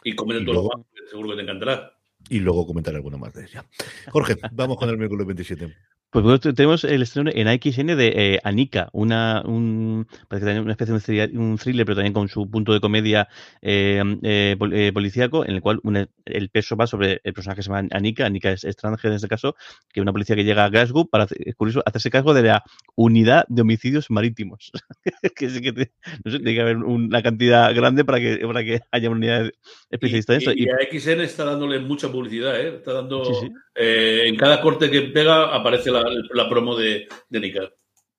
Y 0.04 0.16
comenten 0.16 0.46
todo 0.46 0.56
luego, 0.56 0.86
seguro 1.10 1.30
que 1.30 1.36
te 1.38 1.42
encantará. 1.44 1.98
Y 2.28 2.40
luego 2.40 2.68
comentaré 2.68 2.98
alguna 2.98 3.16
más 3.16 3.34
de 3.34 3.46
ella. 3.46 3.66
Jorge, 4.12 4.36
vamos 4.52 4.76
con 4.76 4.90
el 4.90 4.98
miércoles 4.98 5.26
27. 5.28 5.74
Pues 6.14 6.24
bueno, 6.24 6.38
tenemos 6.40 6.84
el 6.84 7.02
estreno 7.02 7.32
en 7.34 7.48
AXN 7.48 7.96
de 7.98 8.14
eh, 8.16 8.40
Anika, 8.44 8.88
una, 8.94 9.42
un, 9.46 10.06
parece 10.28 10.46
que 10.46 10.50
también 10.54 10.64
una 10.64 10.74
especie 10.74 11.28
de 11.28 11.38
un 11.38 11.58
thriller, 11.58 11.86
pero 11.88 11.96
también 11.96 12.14
con 12.14 12.30
su 12.30 12.48
punto 12.52 12.72
de 12.72 12.80
comedia 12.80 13.28
eh, 13.64 14.00
eh, 14.22 14.56
eh, 14.72 14.92
policíaco, 14.94 15.44
en 15.44 15.56
el 15.56 15.62
cual 15.62 15.80
una- 15.82 16.08
el 16.26 16.50
peso 16.50 16.76
va 16.76 16.86
sobre 16.86 17.20
el 17.24 17.34
personaje 17.34 17.58
que 17.60 17.64
se 17.64 17.70
llama 17.72 17.88
Anika, 17.92 18.28
Anika 18.28 18.52
es 18.52 18.64
extranjera 18.64 19.14
en 19.14 19.16
este 19.16 19.28
caso, 19.28 19.56
que 19.92 20.00
es 20.00 20.04
una 20.04 20.12
policía 20.12 20.36
que 20.36 20.44
llega 20.44 20.66
a 20.66 20.70
Glasgow 20.70 21.10
para 21.10 21.24
hacer- 21.24 21.40
es 21.48 21.56
curioso, 21.56 21.82
hacerse 21.84 22.12
cargo 22.12 22.36
de 22.36 22.44
la 22.44 22.64
unidad 22.96 23.46
de 23.50 23.64
homicidios 23.64 24.12
marítimos. 24.12 24.72
que 25.36 25.50
sí 25.50 25.62
que 25.62 25.74
te- 25.74 25.92
no 26.24 26.32
sé, 26.32 26.38
tiene 26.38 26.54
que 26.54 26.62
haber 26.62 26.78
una 26.78 27.24
cantidad 27.24 27.74
grande 27.74 28.06
para 28.06 28.20
que, 28.20 28.38
para 28.46 28.64
que 28.64 28.82
haya 28.92 29.10
una 29.10 29.18
unidad 29.18 29.52
especialista 29.90 30.34
en 30.34 30.40
esto. 30.40 30.52
Y, 30.52 30.66
y 30.66 30.70
a 30.70 30.78
XN 30.92 31.22
está 31.24 31.44
dándole 31.44 31.80
mucha 31.80 32.12
publicidad, 32.12 32.60
¿eh? 32.62 32.76
Está 32.76 32.94
dando. 32.94 33.26
Sí, 33.26 33.34
sí. 33.48 33.54
eh, 33.76 34.24
en 34.28 34.36
cada 34.36 34.62
corte 34.62 34.92
que 34.92 35.02
pega 35.02 35.56
aparece 35.56 35.90
la, 35.92 36.03
la 36.10 36.50
promo 36.50 36.76
de, 36.76 37.08
de. 37.30 37.70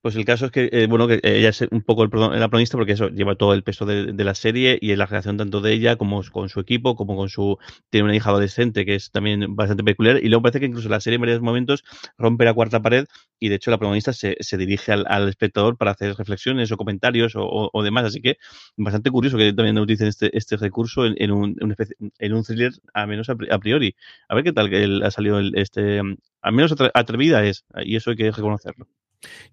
Pues 0.05 0.15
el 0.17 0.23
caso 0.23 0.45
es 0.45 0.51
que, 0.51 0.69
eh, 0.71 0.85
bueno, 0.85 1.07
que 1.07 1.19
ella 1.23 1.49
es 1.49 1.61
un 1.71 1.81
poco 1.81 2.03
el, 2.03 2.11
la 2.11 2.47
protagonista 2.47 2.77
porque 2.77 2.91
eso 2.91 3.09
lleva 3.09 3.33
todo 3.37 3.55
el 3.55 3.63
peso 3.63 3.87
de, 3.87 4.13
la 4.23 4.35
serie 4.35 4.77
y 4.79 4.91
en 4.91 4.99
la 4.99 5.07
relación 5.07 5.35
tanto 5.35 5.61
de 5.61 5.73
ella 5.73 5.95
como 5.95 6.21
con 6.31 6.47
su 6.47 6.59
equipo, 6.59 6.95
como 6.95 7.15
con 7.15 7.27
su. 7.27 7.57
Tiene 7.89 8.03
una 8.05 8.15
hija 8.15 8.29
adolescente 8.29 8.85
que 8.85 8.93
es 8.93 9.09
también 9.09 9.55
bastante 9.55 9.83
peculiar. 9.83 10.17
Y 10.23 10.29
luego 10.29 10.43
parece 10.43 10.59
que 10.59 10.67
incluso 10.67 10.89
la 10.89 10.99
serie 10.99 11.15
en 11.15 11.21
varios 11.21 11.41
momentos 11.41 11.83
rompe 12.19 12.45
la 12.45 12.53
cuarta 12.53 12.83
pared 12.83 13.05
y 13.39 13.49
de 13.49 13.55
hecho 13.55 13.71
la 13.71 13.79
protagonista 13.79 14.13
se, 14.13 14.35
dirige 14.59 14.91
al, 14.91 15.27
espectador 15.27 15.75
para 15.75 15.89
hacer 15.93 16.13
reflexiones 16.15 16.71
o 16.71 16.77
comentarios 16.77 17.33
o, 17.35 17.81
demás. 17.83 18.05
Así 18.05 18.21
que 18.21 18.37
bastante 18.77 19.09
curioso 19.09 19.37
que 19.37 19.53
también 19.53 19.79
utilicen 19.79 20.09
este, 20.09 20.37
este 20.37 20.55
recurso 20.57 21.07
en, 21.07 21.31
un, 21.31 21.55
especie- 21.71 21.95
en 22.19 22.33
un 22.35 22.43
thriller, 22.43 22.73
a 22.93 23.07
menos 23.07 23.27
a, 23.29 23.35
a 23.49 23.57
priori. 23.57 23.95
A 24.29 24.35
ver 24.35 24.43
qué 24.43 24.53
tal 24.53 24.69
que 24.69 24.83
el- 24.83 25.01
ha 25.01 25.09
salido 25.09 25.39
el- 25.39 25.57
este. 25.57 25.97
Al 26.41 26.53
menos 26.53 26.71
atre- 26.73 26.91
atrevida 26.93 27.43
es, 27.43 27.65
y 27.83 27.95
eso 27.95 28.11
hay 28.11 28.17
que 28.17 28.29
reconocerlo. 28.31 28.87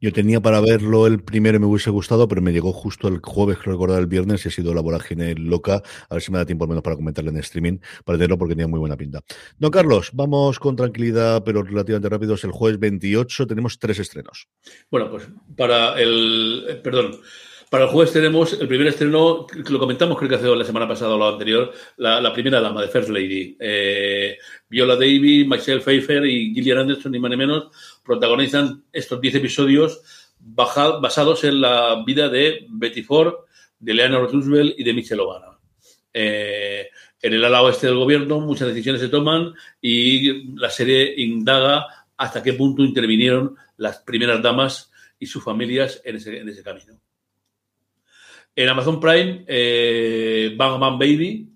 Yo 0.00 0.12
tenía 0.12 0.40
para 0.40 0.60
verlo 0.60 1.06
el 1.06 1.22
primero 1.22 1.56
y 1.56 1.60
me 1.60 1.66
hubiese 1.66 1.90
gustado, 1.90 2.28
pero 2.28 2.42
me 2.42 2.52
llegó 2.52 2.72
justo 2.72 3.08
el 3.08 3.20
jueves, 3.22 3.58
creo 3.58 3.74
recordar 3.74 4.00
el 4.00 4.06
viernes, 4.06 4.44
y 4.44 4.48
ha 4.48 4.52
sido 4.52 4.74
la 4.74 4.80
vorágine 4.80 5.34
loca. 5.34 5.82
A 6.08 6.14
ver 6.14 6.22
si 6.22 6.32
me 6.32 6.38
da 6.38 6.44
tiempo 6.44 6.64
al 6.64 6.68
menos 6.68 6.82
para 6.82 6.96
comentarlo 6.96 7.30
en 7.30 7.38
streaming, 7.38 7.78
para 8.04 8.18
tenerlo 8.18 8.38
porque 8.38 8.54
tenía 8.54 8.68
muy 8.68 8.80
buena 8.80 8.96
pinta. 8.96 9.20
Don 9.58 9.70
Carlos, 9.70 10.10
vamos 10.12 10.58
con 10.58 10.76
tranquilidad, 10.76 11.42
pero 11.44 11.62
relativamente 11.62 12.08
rápidos. 12.08 12.44
El 12.44 12.52
jueves 12.52 12.78
28 12.78 13.46
tenemos 13.46 13.78
tres 13.78 13.98
estrenos. 13.98 14.48
Bueno, 14.90 15.10
pues 15.10 15.28
para 15.56 16.00
el. 16.00 16.64
eh, 16.68 16.74
Perdón. 16.76 17.20
Para 17.72 17.84
el 17.84 17.90
jueves 17.90 18.12
tenemos 18.12 18.52
el 18.52 18.68
primer 18.68 18.88
estreno, 18.88 19.46
lo 19.70 19.78
comentamos 19.78 20.18
creo 20.18 20.28
que 20.28 20.34
hace 20.34 20.46
la 20.54 20.62
semana 20.62 20.86
pasada 20.86 21.14
o 21.14 21.18
la 21.18 21.28
anterior, 21.30 21.72
la, 21.96 22.30
primera 22.30 22.60
dama 22.60 22.82
de 22.82 22.88
First 22.88 23.08
Lady. 23.08 23.56
Eh, 23.58 24.36
Viola 24.68 24.94
Davis, 24.94 25.48
Michelle 25.48 25.80
Pfeiffer 25.80 26.22
y 26.26 26.52
Gillian 26.52 26.80
Anderson, 26.80 27.12
ni 27.12 27.18
más 27.18 27.30
ni 27.30 27.38
menos, 27.38 27.68
protagonizan 28.04 28.84
estos 28.92 29.18
10 29.22 29.36
episodios 29.36 30.02
basados 30.38 31.44
en 31.44 31.62
la 31.62 32.04
vida 32.04 32.28
de 32.28 32.66
Betty 32.68 33.02
Ford, 33.04 33.36
de 33.78 33.92
Eleanor 33.92 34.30
Roosevelt 34.30 34.78
y 34.78 34.84
de 34.84 34.92
Michelle 34.92 35.22
Obama. 35.22 35.58
Eh, 36.12 36.90
en 37.22 37.32
el 37.32 37.42
ala 37.42 37.62
oeste 37.62 37.86
del 37.86 37.96
gobierno 37.96 38.38
muchas 38.40 38.68
decisiones 38.68 39.00
se 39.00 39.08
toman 39.08 39.54
y 39.80 40.54
la 40.60 40.68
serie 40.68 41.14
indaga 41.16 41.86
hasta 42.18 42.42
qué 42.42 42.52
punto 42.52 42.82
intervinieron 42.82 43.56
las 43.78 44.00
primeras 44.00 44.42
damas 44.42 44.92
y 45.18 45.24
sus 45.24 45.42
familias 45.42 46.02
en 46.04 46.16
ese 46.16 46.62
camino. 46.62 47.00
En 48.54 48.68
Amazon 48.68 49.00
Prime, 49.00 49.44
eh, 49.46 50.54
Bang 50.56 50.78
Baby, 50.98 51.48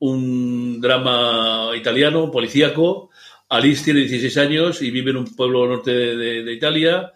un 0.00 0.80
drama 0.80 1.70
italiano, 1.76 2.30
policíaco. 2.30 3.10
Alice 3.48 3.84
tiene 3.84 4.00
16 4.00 4.36
años 4.38 4.82
y 4.82 4.90
vive 4.90 5.10
en 5.10 5.18
un 5.18 5.34
pueblo 5.36 5.66
norte 5.66 5.90
de, 5.92 6.52
Italia. 6.52 7.12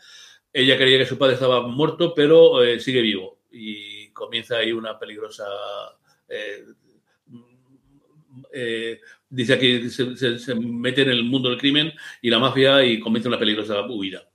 Ella 0.52 0.76
creía 0.76 0.98
que 0.98 1.06
su 1.06 1.18
padre 1.18 1.34
estaba 1.34 1.66
muerto, 1.66 2.14
pero 2.14 2.62
eh, 2.62 2.80
sigue 2.80 3.02
vivo. 3.02 3.40
Y 3.50 4.08
comienza 4.12 4.56
ahí 4.56 4.72
una 4.72 4.98
peligrosa... 4.98 5.44
eh, 6.28 6.64
eh, 8.52 9.00
dice 9.28 9.52
aquí 9.54 9.90
se, 9.90 10.16
se- 10.16 10.38
se 10.38 10.54
mete 10.54 11.02
en 11.02 11.10
el 11.10 11.24
mundo 11.24 11.50
del 11.50 11.58
crimen 11.58 11.92
y 12.22 12.30
la 12.30 12.38
mafia 12.38 12.82
y 12.84 12.98
comienza 13.00 13.28
una 13.28 13.38
peligrosa 13.38 13.82
huida. 13.86 14.28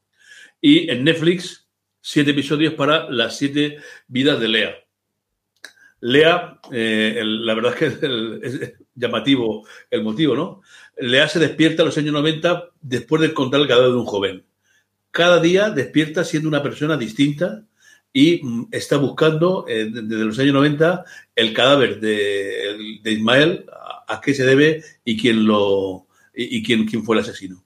Y 0.61 0.89
en 0.89 1.03
Netflix, 1.03 1.67
siete 2.01 2.31
episodios 2.31 2.73
para 2.73 3.09
las 3.09 3.37
siete 3.37 3.77
vidas 4.07 4.39
de 4.39 4.47
Lea. 4.47 4.82
Lea, 6.05 6.59
eh, 6.71 7.15
el- 7.19 7.45
la 7.45 7.53
verdad 7.53 7.73
es 7.73 7.97
que 7.99 8.05
el- 8.05 8.39
es 8.43 8.73
llamativo 8.93 9.65
el 9.89 10.03
motivo, 10.03 10.35
¿no? 10.35 10.61
Lea 10.97 11.27
se 11.29 11.39
despierta 11.39 11.81
a 11.81 11.85
los 11.85 11.97
años 11.97 12.11
90 12.13 12.69
después 12.81 13.21
de 13.21 13.29
encontrar 13.29 13.61
el 13.61 13.67
cadáver 13.69 13.91
de 13.91 13.97
un 13.97 14.05
joven. 14.05 14.43
Cada 15.11 15.39
día 15.39 15.69
despierta 15.69 16.23
siendo 16.25 16.49
una 16.49 16.61
persona 16.61 16.97
distinta 16.97 17.63
y 18.11 18.41
mm, 18.43 18.67
está 18.71 18.97
buscando 18.97 19.65
eh, 19.67 19.85
de- 19.85 20.01
desde 20.01 20.25
los 20.25 20.37
años 20.39 20.53
90 20.55 21.05
el 21.35 21.53
cadáver 21.53 21.99
de, 22.01 22.99
de 23.01 23.11
Ismael, 23.11 23.65
a, 23.71 24.15
a 24.15 24.21
qué 24.21 24.33
se 24.33 24.45
debe 24.45 24.83
y 25.05 25.17
quién 25.17 25.45
lo 25.47 26.07
y, 26.35 26.57
y 26.57 26.63
quién, 26.63 26.85
quién 26.85 27.03
fue 27.03 27.15
el 27.15 27.21
asesino. 27.21 27.63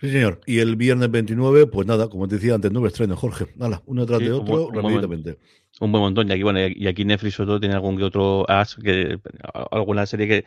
Sí, 0.00 0.10
señor. 0.10 0.40
Y 0.46 0.60
el 0.60 0.76
viernes 0.76 1.10
29, 1.10 1.66
pues 1.66 1.86
nada, 1.86 2.08
como 2.08 2.28
te 2.28 2.36
decía 2.36 2.54
antes, 2.54 2.70
nueve 2.70 2.86
estrenos, 2.88 3.18
Jorge. 3.18 3.46
Nada, 3.56 3.82
uno 3.86 4.06
tras 4.06 4.20
Sí, 4.20 4.26
de 4.26 4.32
otro, 4.32 4.44
un. 4.68 5.18
Un 5.80 5.92
buen 5.92 6.02
montón. 6.02 6.28
Y 6.28 6.32
aquí, 6.32 6.42
bueno, 6.42 6.60
y 6.66 6.86
aquí 6.86 7.04
Netflix 7.04 7.34
sobre 7.34 7.48
todo 7.48 7.60
tiene 7.60 7.74
algún 7.74 7.96
que 7.96 8.04
otro 8.04 8.48
as, 8.50 8.74
que 8.76 9.18
alguna 9.70 10.06
serie 10.06 10.26
que, 10.28 10.44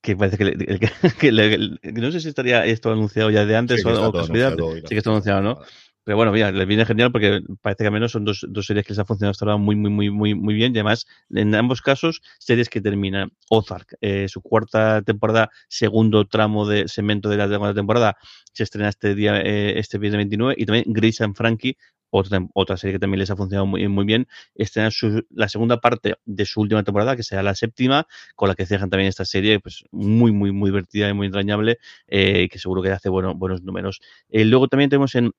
que 0.00 0.16
parece 0.16 0.38
que, 0.38 0.44
le- 0.44 0.56
que- 0.78 0.90
que 1.20 1.32
le- 1.32 1.58
no 1.92 2.12
sé 2.12 2.20
si 2.20 2.28
estaría 2.28 2.64
esto 2.66 2.92
anunciado 2.92 3.30
ya 3.30 3.44
de 3.46 3.56
antes 3.56 3.82
Sí, 3.82 3.86
o, 3.88 3.90
o 4.08 4.12
casualidad. 4.12 4.56
Sí 4.74 4.94
que 4.94 4.98
está 4.98 5.10
anunciado, 5.10 5.42
¿no? 5.42 5.58
Pero 6.02 6.16
bueno, 6.16 6.32
mira, 6.32 6.50
les 6.50 6.66
viene 6.66 6.86
genial 6.86 7.12
porque 7.12 7.42
parece 7.60 7.84
que 7.84 7.88
al 7.88 7.92
menos 7.92 8.10
son 8.12 8.24
dos, 8.24 8.44
dos 8.48 8.64
series 8.66 8.86
que 8.86 8.92
les 8.94 8.98
han 8.98 9.06
funcionado 9.06 9.32
hasta 9.32 9.44
ahora 9.44 9.58
muy, 9.58 9.76
muy, 9.76 9.90
muy, 9.90 10.08
muy, 10.10 10.34
muy 10.34 10.54
bien. 10.54 10.72
Y 10.74 10.78
además, 10.78 11.06
en 11.28 11.54
ambos 11.54 11.82
casos, 11.82 12.22
series 12.38 12.70
que 12.70 12.80
terminan. 12.80 13.30
Ozark, 13.50 13.96
eh, 14.00 14.26
su 14.28 14.40
cuarta 14.40 15.02
temporada, 15.02 15.50
segundo 15.68 16.26
tramo 16.26 16.66
de 16.66 16.88
segmento 16.88 17.28
de 17.28 17.36
la 17.36 17.48
segunda 17.48 17.74
temporada, 17.74 18.16
se 18.52 18.62
estrena 18.62 18.88
este 18.88 19.14
día, 19.14 19.40
eh, 19.42 19.78
este 19.78 19.98
viernes 19.98 20.18
29. 20.18 20.54
Y 20.56 20.64
también 20.64 20.84
Grace 20.88 21.22
and 21.22 21.36
Frankie, 21.36 21.76
otra, 22.10 22.40
otra 22.54 22.76
serie 22.76 22.94
que 22.94 22.98
también 22.98 23.20
les 23.20 23.30
ha 23.30 23.36
funcionado 23.36 23.66
muy, 23.66 23.86
muy 23.88 24.04
bien, 24.04 24.26
estrena 24.54 24.90
su- 24.90 25.24
la 25.30 25.48
segunda 25.48 25.80
parte 25.80 26.16
de 26.24 26.44
su 26.46 26.60
última 26.60 26.82
temporada, 26.84 27.16
que 27.16 27.22
será 27.22 27.42
la 27.42 27.54
séptima, 27.54 28.06
con 28.36 28.48
la 28.48 28.54
que 28.54 28.66
cierran 28.66 28.90
también 28.90 29.08
esta 29.08 29.24
serie, 29.24 29.60
pues 29.60 29.84
muy, 29.90 30.32
muy, 30.32 30.52
muy 30.52 30.70
divertida 30.70 31.08
y 31.08 31.14
muy 31.14 31.26
entrañable, 31.26 31.78
eh, 32.08 32.48
que 32.50 32.58
seguro 32.58 32.82
que 32.82 32.90
hace 32.90 33.08
bueno, 33.08 33.34
buenos 33.34 33.62
números. 33.62 34.00
Eh, 34.30 34.44
luego 34.44 34.68
también 34.68 34.90
tenemos 34.90 35.14
en, 35.14 35.32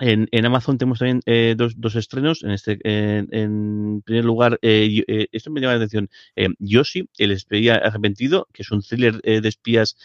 en, 0.00 0.28
en 0.30 0.46
Amazon 0.46 0.78
tenemos 0.78 0.98
también 1.00 1.20
eh, 1.26 1.54
dos, 1.56 1.74
dos 1.76 1.96
estrenos. 1.96 2.42
En 2.44 2.50
este, 2.50 2.78
en, 2.84 4.02
primer 4.02 4.24
lugar, 4.24 4.58
eh, 4.62 5.02
eh, 5.08 5.26
esto 5.32 5.50
me 5.50 5.60
llama 5.60 5.72
la 5.74 5.78
atención. 5.78 6.08
Eh, 6.36 6.48
Yoshi, 6.58 7.08
el 7.18 7.32
espía 7.32 7.74
arrepentido, 7.76 8.46
que 8.52 8.62
es 8.62 8.70
un 8.70 8.82
thriller 8.82 9.20
eh, 9.24 9.40
de 9.40 9.48
espías 9.48 9.96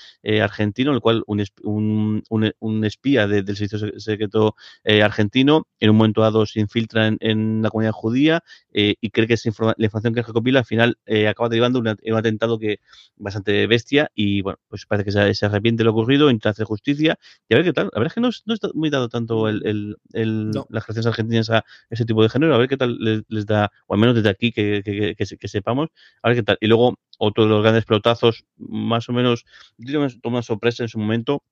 argentino, 0.41 0.91
en 0.91 0.95
el 0.95 1.01
cual 1.01 1.23
un, 1.27 1.43
un, 1.63 2.23
un, 2.59 2.85
espía 2.85 3.27
de- 3.27 3.43
del 3.43 3.55
servicio 3.55 3.79
sec- 3.79 3.99
secreto 3.99 4.55
argentino, 5.03 5.67
en 5.79 5.89
un 5.89 5.97
momento 5.97 6.21
dado 6.21 6.45
se 6.45 6.59
infiltra 6.59 7.07
en, 7.07 7.17
en 7.19 7.61
la 7.61 7.69
comunidad 7.69 7.91
judía 7.91 8.43
y 8.71 9.09
cree 9.11 9.27
que 9.27 9.33
esa 9.35 9.49
informa- 9.49 9.75
la 9.77 9.85
información 9.85 10.13
que 10.13 10.21
recopila 10.23 10.59
al 10.59 10.65
final 10.65 10.97
acaba 11.27 11.49
derivando 11.49 11.79
en 11.79 12.13
un 12.13 12.17
atentado 12.19 12.57
que 12.59 12.79
bastante 13.15 13.67
bestia 13.67 14.09
y 14.15 14.41
bueno, 14.41 14.59
pues 14.67 14.85
parece 14.85 15.05
que 15.05 15.33
se, 15.33 15.45
arrepiente 15.45 15.81
de 15.81 15.85
lo 15.85 15.91
ocurrido, 15.91 16.29
intenta 16.29 16.49
hacer 16.51 16.65
justicia 16.65 17.17
y 17.49 17.53
a 17.53 17.57
ver 17.57 17.65
qué 17.65 17.73
tal. 17.73 17.85
La 17.93 17.99
verdad 17.99 18.07
es 18.07 18.13
que 18.15 18.21
no, 18.21 18.29
no 18.45 18.53
está 18.53 18.69
muy 18.73 18.89
dado 18.89 19.09
tanto 19.09 19.47
el- 19.49 19.65
el- 20.13 20.51
No. 20.51 20.65
las 20.69 20.83
creaciones 20.85 21.07
argentinas 21.07 21.49
a 21.49 21.63
ese 21.89 22.05
tipo 22.05 22.21
de 22.23 22.29
género, 22.29 22.53
a 22.55 22.57
ver 22.57 22.67
qué 22.69 22.77
tal 22.77 22.97
les, 22.99 23.23
les 23.27 23.45
da, 23.45 23.71
o 23.87 23.93
al 23.93 23.99
menos 23.99 24.15
desde 24.15 24.29
aquí 24.29 24.51
que, 24.51 24.81
que- 24.83 24.93
que- 24.93 25.15
que 25.15 25.25
se- 25.25 25.37
que 25.37 25.47
sepamos, 25.47 25.89
a 26.21 26.29
ver 26.29 26.37
qué 26.37 26.43
tal. 26.43 26.57
Y 26.61 26.67
luego 26.67 26.97
otro 27.19 27.43
de 27.43 27.49
los 27.49 27.61
grandes 27.61 27.85
pelotazos, 27.85 28.45
más 28.57 29.07
o 29.09 29.13
menos, 29.13 29.45
yo 29.77 29.87
digo, 29.91 30.01
me 30.01 30.09
tomó 30.21 30.37
una 30.37 30.43
sorpresa 30.43 30.83
en 30.83 30.89
su 30.89 30.99
momento, 30.99 31.43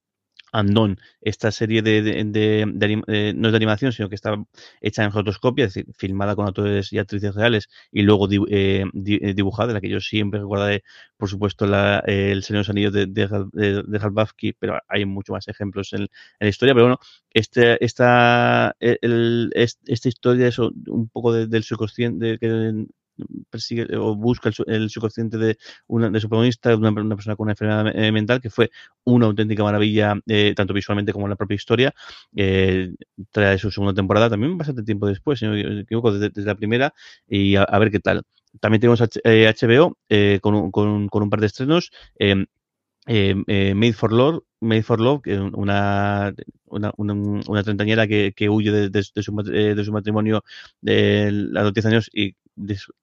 Andón, 0.52 1.00
esta 1.22 1.52
serie 1.52 1.82
de, 1.82 2.02
de, 2.02 2.24
de- 2.26 3.04
eh, 3.08 3.34
no 3.36 3.48
es 3.48 3.52
de 3.54 3.58
animación, 3.58 3.92
sino 3.94 4.10
que 4.10 4.16
está 4.16 4.36
hecha 4.82 5.04
en 5.04 5.12
rotoscopia, 5.12 5.66
es 5.66 5.74
decir, 5.74 5.94
filmada 5.98 6.36
con 6.36 6.48
actores 6.48 6.92
y 6.94 6.98
actrices 7.00 7.36
reales 7.36 7.70
y 7.92 8.02
luego 8.04 8.28
di- 8.28 8.44
eh, 8.50 8.84
di- 8.94 9.20
eh, 9.22 9.34
dibujada, 9.34 9.68
de 9.70 9.74
la 9.76 9.82
que 9.82 9.90
yo 9.90 10.00
siempre 10.02 10.40
recordaré, 10.40 10.84
por 11.18 11.30
supuesto, 11.30 11.66
la, 11.68 12.04
eh, 12.08 12.32
El 12.32 12.44
Señor 12.44 12.60
de 12.60 12.62
los 12.62 12.70
Anillos 12.70 12.94
de, 12.94 13.06
de, 13.08 13.24
Hal- 13.28 13.50
de, 13.54 13.84
de 13.84 13.98
Hal 14.00 14.12
Bafki, 14.12 14.54
pero 14.54 14.80
hay 14.88 15.06
muchos 15.06 15.34
más 15.34 15.48
ejemplos 15.48 15.94
en, 15.94 16.08
la 16.40 16.48
historia, 16.48 16.74
pero 16.74 16.86
bueno, 16.86 17.00
este, 17.34 17.84
esta, 17.84 18.76
el- 18.80 19.52
es- 19.56 19.80
esta 19.86 20.10
historia 20.10 20.48
es 20.48 20.60
un 20.60 21.10
poco 21.12 21.34
de- 21.34 21.48
del 21.48 21.64
subconsciente 21.64 22.38
que 22.40 22.86
persigue 23.50 23.88
o 23.98 24.16
busca 24.16 24.50
el, 24.50 24.56
el 24.74 24.90
subconsciente 24.90 25.38
de, 25.38 25.58
una, 25.88 26.10
de 26.10 26.20
su 26.20 26.28
protagonista, 26.30 26.76
una, 26.76 26.90
una 26.90 27.16
persona 27.16 27.36
con 27.36 27.46
una 27.46 27.54
enfermedad 27.54 27.88
eh, 27.96 28.12
mental, 28.12 28.42
que 28.42 28.50
fue 28.50 28.72
una 29.04 29.26
auténtica 29.28 29.64
maravilla, 29.64 30.16
eh, 30.28 30.54
tanto 30.56 30.74
visualmente 30.74 31.14
como 31.14 31.26
en 31.26 31.32
la 31.32 31.36
propia 31.36 31.56
historia. 31.56 31.94
Eh, 32.36 32.94
trae 33.32 33.58
su 33.58 33.72
segunda 33.72 33.94
temporada 33.94 34.30
también 34.30 34.58
bastante 34.58 34.84
tiempo 34.84 35.08
después, 35.08 35.40
si 35.40 35.46
no 35.46 35.54
me 35.54 35.82
equivoco, 35.82 36.12
desde, 36.12 36.30
desde 36.30 36.48
la 36.48 36.56
primera, 36.56 36.94
y 37.28 37.56
a, 37.56 37.66
ver 37.80 37.92
qué 37.92 38.00
tal. 38.00 38.24
También 38.60 38.82
tenemos 38.82 39.02
H- 39.02 39.22
HBO 39.24 39.98
eh, 40.10 40.40
con, 40.42 40.72
con, 40.72 41.08
con 41.08 41.24
un 41.24 41.30
par 41.30 41.40
de 41.40 41.48
estrenos. 41.48 41.92
Eh, 43.14 43.36
eh, 43.48 43.74
Made 43.76 43.94
for 43.94 44.14
Love, 44.14 44.40
Made 44.62 44.84
for 44.84 45.02
Love, 45.02 45.22
una, 45.54 46.34
una, 46.68 46.94
una, 46.96 47.14
una 47.14 47.64
treintañera 47.64 48.08
que, 48.08 48.32
que 48.34 48.48
huye 48.50 48.72
de, 48.72 48.90
de, 48.90 49.04
de, 49.14 49.24
su, 49.24 49.38
eh, 49.54 49.76
de, 49.76 49.84
su, 49.84 49.92
matrimonio 49.92 50.46
de 50.80 51.30
los 51.32 51.74
10 51.74 51.86
años 51.88 52.10
y 52.14 52.36
de 52.56 52.78
su, 52.78 52.94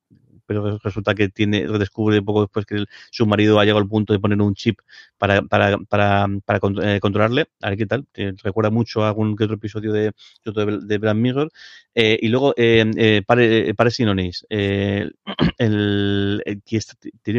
pero 0.48 0.78
resulta 0.82 1.14
que 1.14 1.28
tiene, 1.28 1.66
descubre 1.78 2.22
poco 2.22 2.40
después 2.40 2.64
que 2.64 2.86
su 3.10 3.26
marido 3.26 3.60
ha 3.60 3.64
llegado 3.64 3.80
al 3.82 3.86
punto 3.86 4.14
de 4.14 4.18
poner 4.18 4.40
un 4.40 4.54
chip 4.54 4.78
para, 5.18 5.40
eh, 5.40 7.00
controlarle. 7.00 7.48
A 7.60 7.68
ver 7.68 7.78
qué 7.78 7.84
tal. 7.84 8.06
Recuerda 8.42 8.70
mucho 8.70 9.04
a 9.04 9.08
algún 9.08 9.36
que 9.36 9.44
otro 9.44 9.56
episodio 9.56 9.92
de, 9.92 10.12
de, 10.46 10.78
de. 10.80 11.48
Eh, 11.94 12.18
y 12.22 12.28
luego, 12.28 12.54
eh, 12.56 13.22
Pare, 13.26 13.74
Pare 13.74 13.90
Sinonis, 13.90 14.46
tiene 14.48 15.12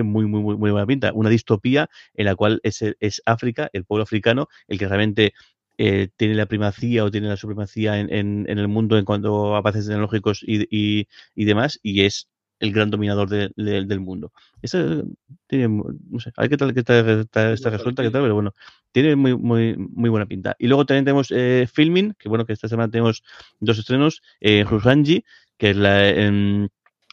muy, 0.03 0.25
muy, 0.27 0.41
muy, 0.55 0.69
buena 0.71 0.85
pinta. 0.85 1.11
Una 1.11 1.29
distopía 1.31 1.89
en 2.13 2.25
la 2.25 2.35
cual 2.35 2.61
es, 2.61 3.23
África, 3.25 3.71
el 3.73 3.85
pueblo 3.85 4.03
africano, 4.03 4.49
el 4.67 4.77
que 4.77 4.87
realmente 4.87 5.33
tiene 5.77 6.35
la 6.35 6.45
primacía 6.45 7.05
o 7.05 7.09
tiene 7.09 7.29
la 7.29 7.37
supremacía 7.37 7.99
en, 7.99 8.45
el 8.47 8.67
mundo 8.67 8.99
en 8.99 9.05
cuanto 9.05 9.55
a 9.55 9.59
avances 9.59 9.87
tecnológicos 9.87 10.43
y 10.45 11.07
demás, 11.35 11.79
y 11.81 12.01
es 12.01 12.27
el 12.59 12.73
gran 12.73 12.89
dominador 12.89 13.29
de, 13.29 13.51
de, 13.55 13.85
del 13.85 13.99
mundo. 13.99 14.31
Este 14.61 15.03
tiene, 15.47 15.67
no 15.67 16.19
sé, 16.19 16.31
ver 16.37 16.49
qué 16.49 16.57
tal, 16.57 16.73
qué 16.73 16.83
tal, 16.83 17.21
esta, 17.21 17.53
esta 17.53 17.69
resulta, 17.69 18.03
qué 18.03 18.11
tal, 18.11 18.21
pero 18.21 18.35
bueno, 18.35 18.53
tiene 18.91 19.15
muy, 19.15 19.35
muy, 19.35 19.75
muy 19.77 20.09
buena 20.09 20.25
pinta. 20.25 20.55
Y 20.59 20.67
luego 20.67 20.85
también 20.85 21.05
tenemos 21.05 21.31
eh, 21.31 21.67
Filming, 21.71 22.13
que 22.19 22.29
bueno, 22.29 22.45
que 22.45 22.53
esta 22.53 22.67
semana 22.67 22.91
tenemos 22.91 23.23
dos 23.59 23.77
estrenos, 23.77 24.21
eh, 24.39 24.63
Rusanji, 24.63 25.23
que 25.57 25.71
es 25.71 25.77
la... 25.77 26.09
Eh, 26.09 26.69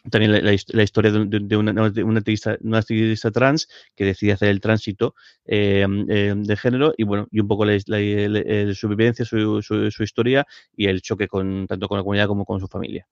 también 0.09 0.31
la, 0.31 0.39
la, 0.39 0.55
la, 0.67 0.83
historia 0.83 1.11
de, 1.11 1.39
de, 1.41 1.57
una, 1.57 1.89
de 1.89 2.03
una, 2.03 2.19
activista, 2.19 2.57
una, 2.61 2.79
activista, 2.79 3.31
trans 3.31 3.67
que 3.95 4.05
decide 4.05 4.33
hacer 4.33 4.49
el 4.49 4.61
tránsito 4.61 5.15
eh, 5.45 5.85
eh, 6.09 6.33
de 6.35 6.57
género 6.57 6.93
y 6.97 7.03
bueno, 7.03 7.27
y 7.31 7.39
un 7.39 7.47
poco 7.47 7.65
la, 7.65 7.77
su 7.79 8.87
vivencia, 8.87 9.25
su, 9.25 9.61
su, 9.61 9.91
su, 9.91 10.03
historia 10.03 10.45
y 10.75 10.87
el 10.87 11.01
choque 11.01 11.27
con 11.27 11.67
tanto 11.67 11.87
con 11.87 11.97
la 11.97 12.03
comunidad 12.03 12.27
como 12.27 12.45
con 12.45 12.59
su 12.59 12.67
familia. 12.67 13.07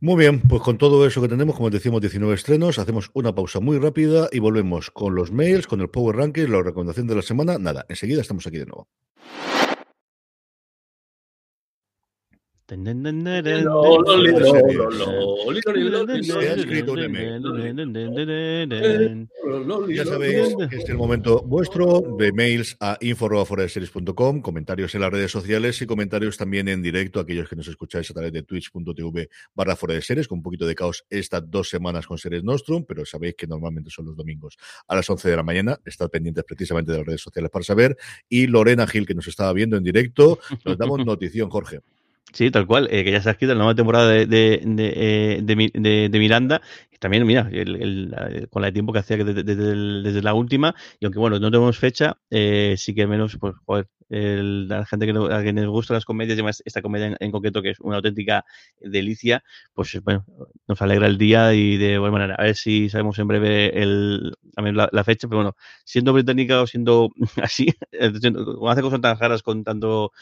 Muy 0.00 0.16
bien, 0.16 0.40
pues 0.42 0.62
con 0.62 0.78
todo 0.78 1.04
eso 1.08 1.20
que 1.20 1.26
tenemos, 1.26 1.56
como 1.56 1.70
decimos, 1.70 2.00
19 2.00 2.32
estrenos, 2.32 2.78
hacemos 2.78 3.10
una 3.14 3.34
pausa 3.34 3.58
muy 3.58 3.78
rápida 3.78 4.28
y 4.30 4.38
volvemos 4.38 4.92
con 4.92 5.16
los 5.16 5.32
mails, 5.32 5.66
con 5.66 5.80
el 5.80 5.90
Power 5.90 6.14
Ranking, 6.14 6.46
la 6.46 6.62
recomendación 6.62 7.08
de 7.08 7.16
la 7.16 7.22
semana. 7.22 7.58
Nada, 7.58 7.84
enseguida 7.88 8.20
estamos 8.20 8.46
aquí 8.46 8.58
de 8.58 8.66
nuevo. 8.66 8.86
Ya 19.88 20.04
sabéis 20.04 20.54
que 20.68 20.76
es 20.76 20.88
el 20.90 20.98
momento 20.98 21.42
vuestro 21.46 22.02
de 22.18 22.30
mails 22.30 22.76
a 22.78 22.98
info.foradeseries.com, 23.00 24.42
comentarios 24.42 24.94
en 24.94 25.00
las 25.00 25.10
redes 25.10 25.30
sociales 25.30 25.80
y 25.80 25.86
comentarios 25.86 26.36
también 26.36 26.68
en 26.68 26.82
directo, 26.82 27.20
aquellos 27.20 27.48
que 27.48 27.56
nos 27.56 27.68
escucháis 27.68 28.10
a 28.10 28.12
través 28.12 28.34
de 28.34 28.42
twitch.tv 28.42 29.30
barra 29.54 29.74
fuera 29.74 29.94
de 29.94 30.02
series, 30.02 30.28
con 30.28 30.40
un 30.40 30.42
poquito 30.42 30.66
de 30.66 30.74
caos 30.74 31.06
estas 31.08 31.50
dos 31.50 31.70
semanas 31.70 32.06
con 32.06 32.18
Series 32.18 32.44
Nostrum, 32.44 32.84
pero 32.84 33.06
sabéis 33.06 33.34
que 33.34 33.46
normalmente 33.46 33.88
son 33.88 34.04
los 34.04 34.14
domingos 34.14 34.58
a 34.86 34.94
las 34.94 35.08
11 35.08 35.30
de 35.30 35.36
la 35.36 35.42
mañana. 35.42 35.80
Estad 35.86 36.10
pendientes 36.10 36.44
precisamente 36.44 36.92
de 36.92 36.98
las 36.98 37.06
redes 37.06 37.22
sociales 37.22 37.50
para 37.50 37.62
saber. 37.62 37.96
Y 38.28 38.46
Lorena 38.46 38.86
Gil, 38.86 39.06
que 39.06 39.14
nos 39.14 39.26
estaba 39.26 39.54
viendo 39.54 39.78
en 39.78 39.84
directo, 39.84 40.38
nos 40.66 40.76
damos 40.76 40.98
notición, 41.06 41.48
Jorge. 41.48 41.80
Sí, 42.32 42.50
tal 42.50 42.66
cual, 42.66 42.88
eh, 42.90 43.04
que 43.04 43.10
ya 43.12 43.22
se 43.22 43.28
ha 43.30 43.32
escrito 43.32 43.54
la 43.54 43.58
nueva 43.58 43.74
temporada 43.74 44.06
de, 44.08 44.26
de, 44.26 44.60
de, 44.64 45.70
de, 45.74 46.08
de 46.10 46.18
Miranda. 46.18 46.60
También, 47.00 47.26
mira, 47.26 47.48
el, 47.52 47.76
el, 47.76 48.14
el, 48.32 48.48
con 48.50 48.62
la 48.62 48.68
de 48.68 48.72
tiempo 48.72 48.92
que 48.92 48.98
hacía 48.98 49.16
desde, 49.18 49.42
desde, 49.44 50.02
desde, 50.02 50.22
la 50.22 50.34
última, 50.34 50.74
y 51.00 51.04
aunque 51.06 51.18
bueno, 51.20 51.38
no 51.38 51.50
tenemos 51.50 51.78
fecha, 51.78 52.18
eh, 52.30 52.74
sí 52.76 52.94
que 52.94 53.06
menos, 53.06 53.36
pues, 53.38 53.54
joder, 53.64 53.88
el, 54.08 54.68
la 54.68 54.86
gente 54.86 55.06
que 55.06 55.12
a 55.12 55.42
quienes 55.42 55.66
gustan 55.66 55.94
las 55.94 56.04
comedias, 56.04 56.36
y 56.36 56.40
además 56.40 56.62
esta 56.64 56.82
comedia 56.82 57.16
en, 57.18 57.30
concreto, 57.30 57.62
que 57.62 57.70
es 57.70 57.80
una 57.80 57.96
auténtica 57.96 58.44
delicia, 58.80 59.44
pues 59.74 60.00
bueno, 60.02 60.24
nos 60.66 60.80
alegra 60.82 61.06
el 61.06 61.18
día 61.18 61.54
y 61.54 61.76
de 61.76 61.98
buena 61.98 62.12
manera. 62.12 62.34
A 62.36 62.44
ver 62.44 62.56
si 62.56 62.88
sabemos 62.88 63.18
en 63.18 63.28
breve 63.28 63.82
el, 63.82 64.32
la, 64.56 64.88
la 64.90 65.04
fecha, 65.04 65.28
pero 65.28 65.38
bueno, 65.38 65.56
siendo 65.84 66.12
británica 66.12 66.62
o 66.62 66.66
siendo 66.66 67.10
así, 67.42 67.68
cuando 67.90 68.68
hace 68.68 68.82
cosas 68.82 69.00
tan 69.00 69.18
raras 69.18 69.42
con 69.42 69.64
tanto 69.64 70.12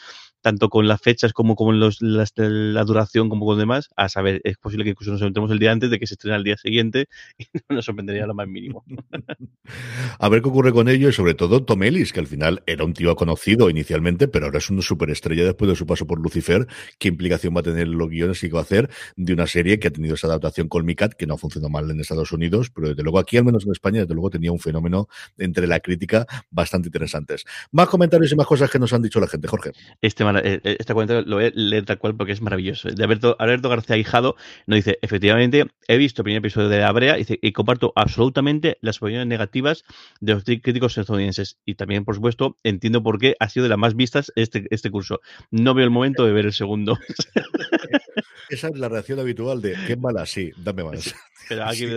tanto 0.41 0.69
con 0.69 0.87
las 0.87 1.01
fechas 1.01 1.33
como 1.33 1.55
con 1.55 1.79
los, 1.79 1.97
la 2.01 2.83
duración 2.85 3.29
como 3.29 3.45
con 3.45 3.57
demás, 3.57 3.89
a 3.95 4.09
saber, 4.09 4.41
es 4.43 4.57
posible 4.57 4.83
que 4.85 4.91
incluso 4.91 5.11
nos 5.11 5.21
entremos 5.21 5.51
el 5.51 5.59
día 5.59 5.71
antes 5.71 5.89
de 5.89 5.99
que 5.99 6.07
se 6.07 6.13
estrene 6.13 6.37
el 6.37 6.43
día 6.43 6.57
siguiente 6.57 7.07
y 7.37 7.45
no 7.53 7.75
nos 7.75 7.85
sorprendería 7.85 8.25
lo 8.25 8.33
más 8.33 8.47
mínimo. 8.47 8.85
a 10.19 10.29
ver 10.29 10.41
qué 10.41 10.49
ocurre 10.49 10.71
con 10.71 10.87
ello 10.87 11.09
y 11.09 11.13
sobre 11.13 11.33
todo 11.33 11.63
Tom 11.65 11.83
Ellis, 11.83 12.13
que 12.13 12.19
al 12.19 12.27
final 12.27 12.63
era 12.65 12.85
un 12.85 12.93
tío 12.93 13.15
conocido 13.15 13.69
inicialmente, 13.77 14.27
pero 14.27 14.45
ahora 14.45 14.57
es 14.57 14.69
una 14.69 14.81
superestrella 14.81 15.43
después 15.43 15.69
de 15.69 15.75
su 15.75 15.85
paso 15.85 16.05
por 16.05 16.19
Lucifer. 16.19 16.67
¿Qué 16.97 17.07
implicación 17.07 17.55
va 17.55 17.61
a 17.61 17.63
tener 17.63 17.87
los 17.87 18.09
guiones 18.09 18.43
y 18.43 18.47
qué 18.47 18.53
va 18.53 18.59
a 18.59 18.63
hacer 18.63 18.89
de 19.15 19.33
una 19.33 19.47
serie 19.47 19.79
que 19.79 19.87
ha 19.87 19.91
tenido 19.91 20.15
esa 20.15 20.27
adaptación 20.27 20.67
con 20.67 20.85
Micat, 20.85 21.13
que 21.13 21.25
no 21.25 21.35
ha 21.35 21.37
funcionado 21.37 21.69
mal 21.69 21.89
en 21.89 21.99
Estados 21.99 22.31
Unidos, 22.31 22.69
pero 22.69 22.89
desde 22.89 23.03
luego 23.03 23.19
aquí, 23.19 23.37
al 23.37 23.45
menos 23.45 23.65
en 23.65 23.71
España, 23.71 24.01
desde 24.01 24.13
luego 24.13 24.29
tenía 24.29 24.51
un 24.51 24.59
fenómeno 24.59 25.07
entre 25.37 25.67
la 25.67 25.79
crítica 25.79 26.25
bastante 26.49 26.87
interesantes. 26.87 27.45
Más 27.71 27.87
comentarios 27.87 28.31
y 28.31 28.35
más 28.35 28.47
cosas 28.47 28.69
que 28.69 28.79
nos 28.79 28.93
han 28.93 29.01
dicho 29.01 29.19
la 29.19 29.27
gente, 29.27 29.47
Jorge. 29.47 29.71
Este 30.01 30.23
este 30.63 30.93
comentario 30.93 31.23
lo 31.25 31.37
voy 31.37 31.45
a 31.45 31.51
leer 31.53 31.85
tal 31.85 31.97
cual 31.97 32.15
porque 32.15 32.33
es 32.33 32.41
maravilloso. 32.41 32.89
De 32.89 33.03
Alberto, 33.03 33.35
Alberto 33.39 33.69
García 33.69 33.97
Hijado 33.97 34.35
nos 34.65 34.77
dice, 34.77 34.97
efectivamente, 35.01 35.65
he 35.87 35.97
visto 35.97 36.21
el 36.21 36.23
primer 36.23 36.39
episodio 36.39 36.69
de 36.69 36.79
La 36.79 36.91
Brea 36.91 37.19
y, 37.19 37.25
y 37.27 37.51
comparto 37.51 37.93
absolutamente 37.95 38.77
las 38.81 39.01
opiniones 39.01 39.27
negativas 39.27 39.83
de 40.19 40.33
los 40.33 40.43
críticos 40.43 40.97
estadounidenses. 40.97 41.57
Y 41.65 41.75
también, 41.75 42.05
por 42.05 42.15
supuesto, 42.15 42.57
entiendo 42.63 43.03
por 43.03 43.19
qué 43.19 43.35
ha 43.39 43.49
sido 43.49 43.66
de 43.67 43.69
las 43.69 43.77
más 43.77 43.95
vistas 43.95 44.31
este, 44.35 44.65
este 44.69 44.89
curso. 44.89 45.21
No 45.51 45.73
veo 45.73 45.85
el 45.85 45.91
momento 45.91 46.25
de 46.25 46.33
ver 46.33 46.45
el 46.45 46.53
segundo. 46.53 46.97
Esa 48.49 48.69
es 48.69 48.77
la 48.77 48.89
reacción 48.89 49.19
habitual 49.19 49.61
de, 49.61 49.75
qué 49.85 49.97
mala, 49.97 50.25
sí, 50.25 50.51
dame 50.57 50.83
más. 50.83 51.13
Pero 51.49 51.65
aquí, 51.65 51.87
sí. 51.87 51.95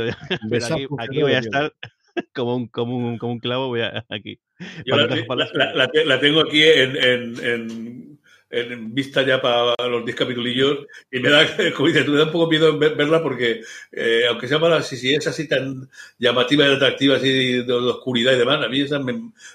pero 0.49 0.67
aquí, 0.67 0.87
aquí 0.99 1.23
voy 1.23 1.33
a 1.33 1.39
estar 1.39 1.73
como 2.35 2.57
un, 2.57 2.69
como 2.69 2.97
un, 2.97 3.19
como 3.19 3.33
un 3.33 3.39
clavo 3.39 3.69
voy 3.69 3.83
a, 3.83 4.05
aquí. 4.09 4.39
Yo 4.85 4.97
la, 4.97 5.07
la, 5.07 5.73
la, 5.75 5.91
la, 6.05 6.21
tengo 6.21 6.41
aquí 6.41 6.63
en, 6.63 6.97
en, 6.97 7.45
en, 7.45 8.20
en, 8.51 8.95
vista 8.95 9.23
ya 9.23 9.41
para 9.41 9.75
los 9.89 10.05
10 10.05 10.17
capitulillos 10.17 10.87
y 11.11 11.21
me 11.21 11.31
da, 11.31 11.47
como 11.77 11.89
dices, 11.89 12.07
me 12.09 12.19
da 12.19 12.25
un 12.25 12.33
poco 12.33 12.51
miedo 12.51 12.79
verla 12.79 13.23
porque, 13.23 13.63
eh, 13.93 14.23
aunque 14.29 14.49
sea 14.49 14.59
mala, 14.59 14.83
si, 14.83 14.97
si 14.97 15.15
es 15.15 15.27
así 15.27 15.49
tan 15.49 15.89
llamativa 16.19 16.67
y 16.67 16.75
atractiva, 16.75 17.17
así 17.17 17.31
de, 17.31 17.63
de, 17.63 17.73
oscuridad 17.73 18.33
y 18.35 18.39
demás, 18.39 18.65
a 18.65 18.69
mí 18.69 18.81
esas 18.81 19.03
me, 19.03 19.13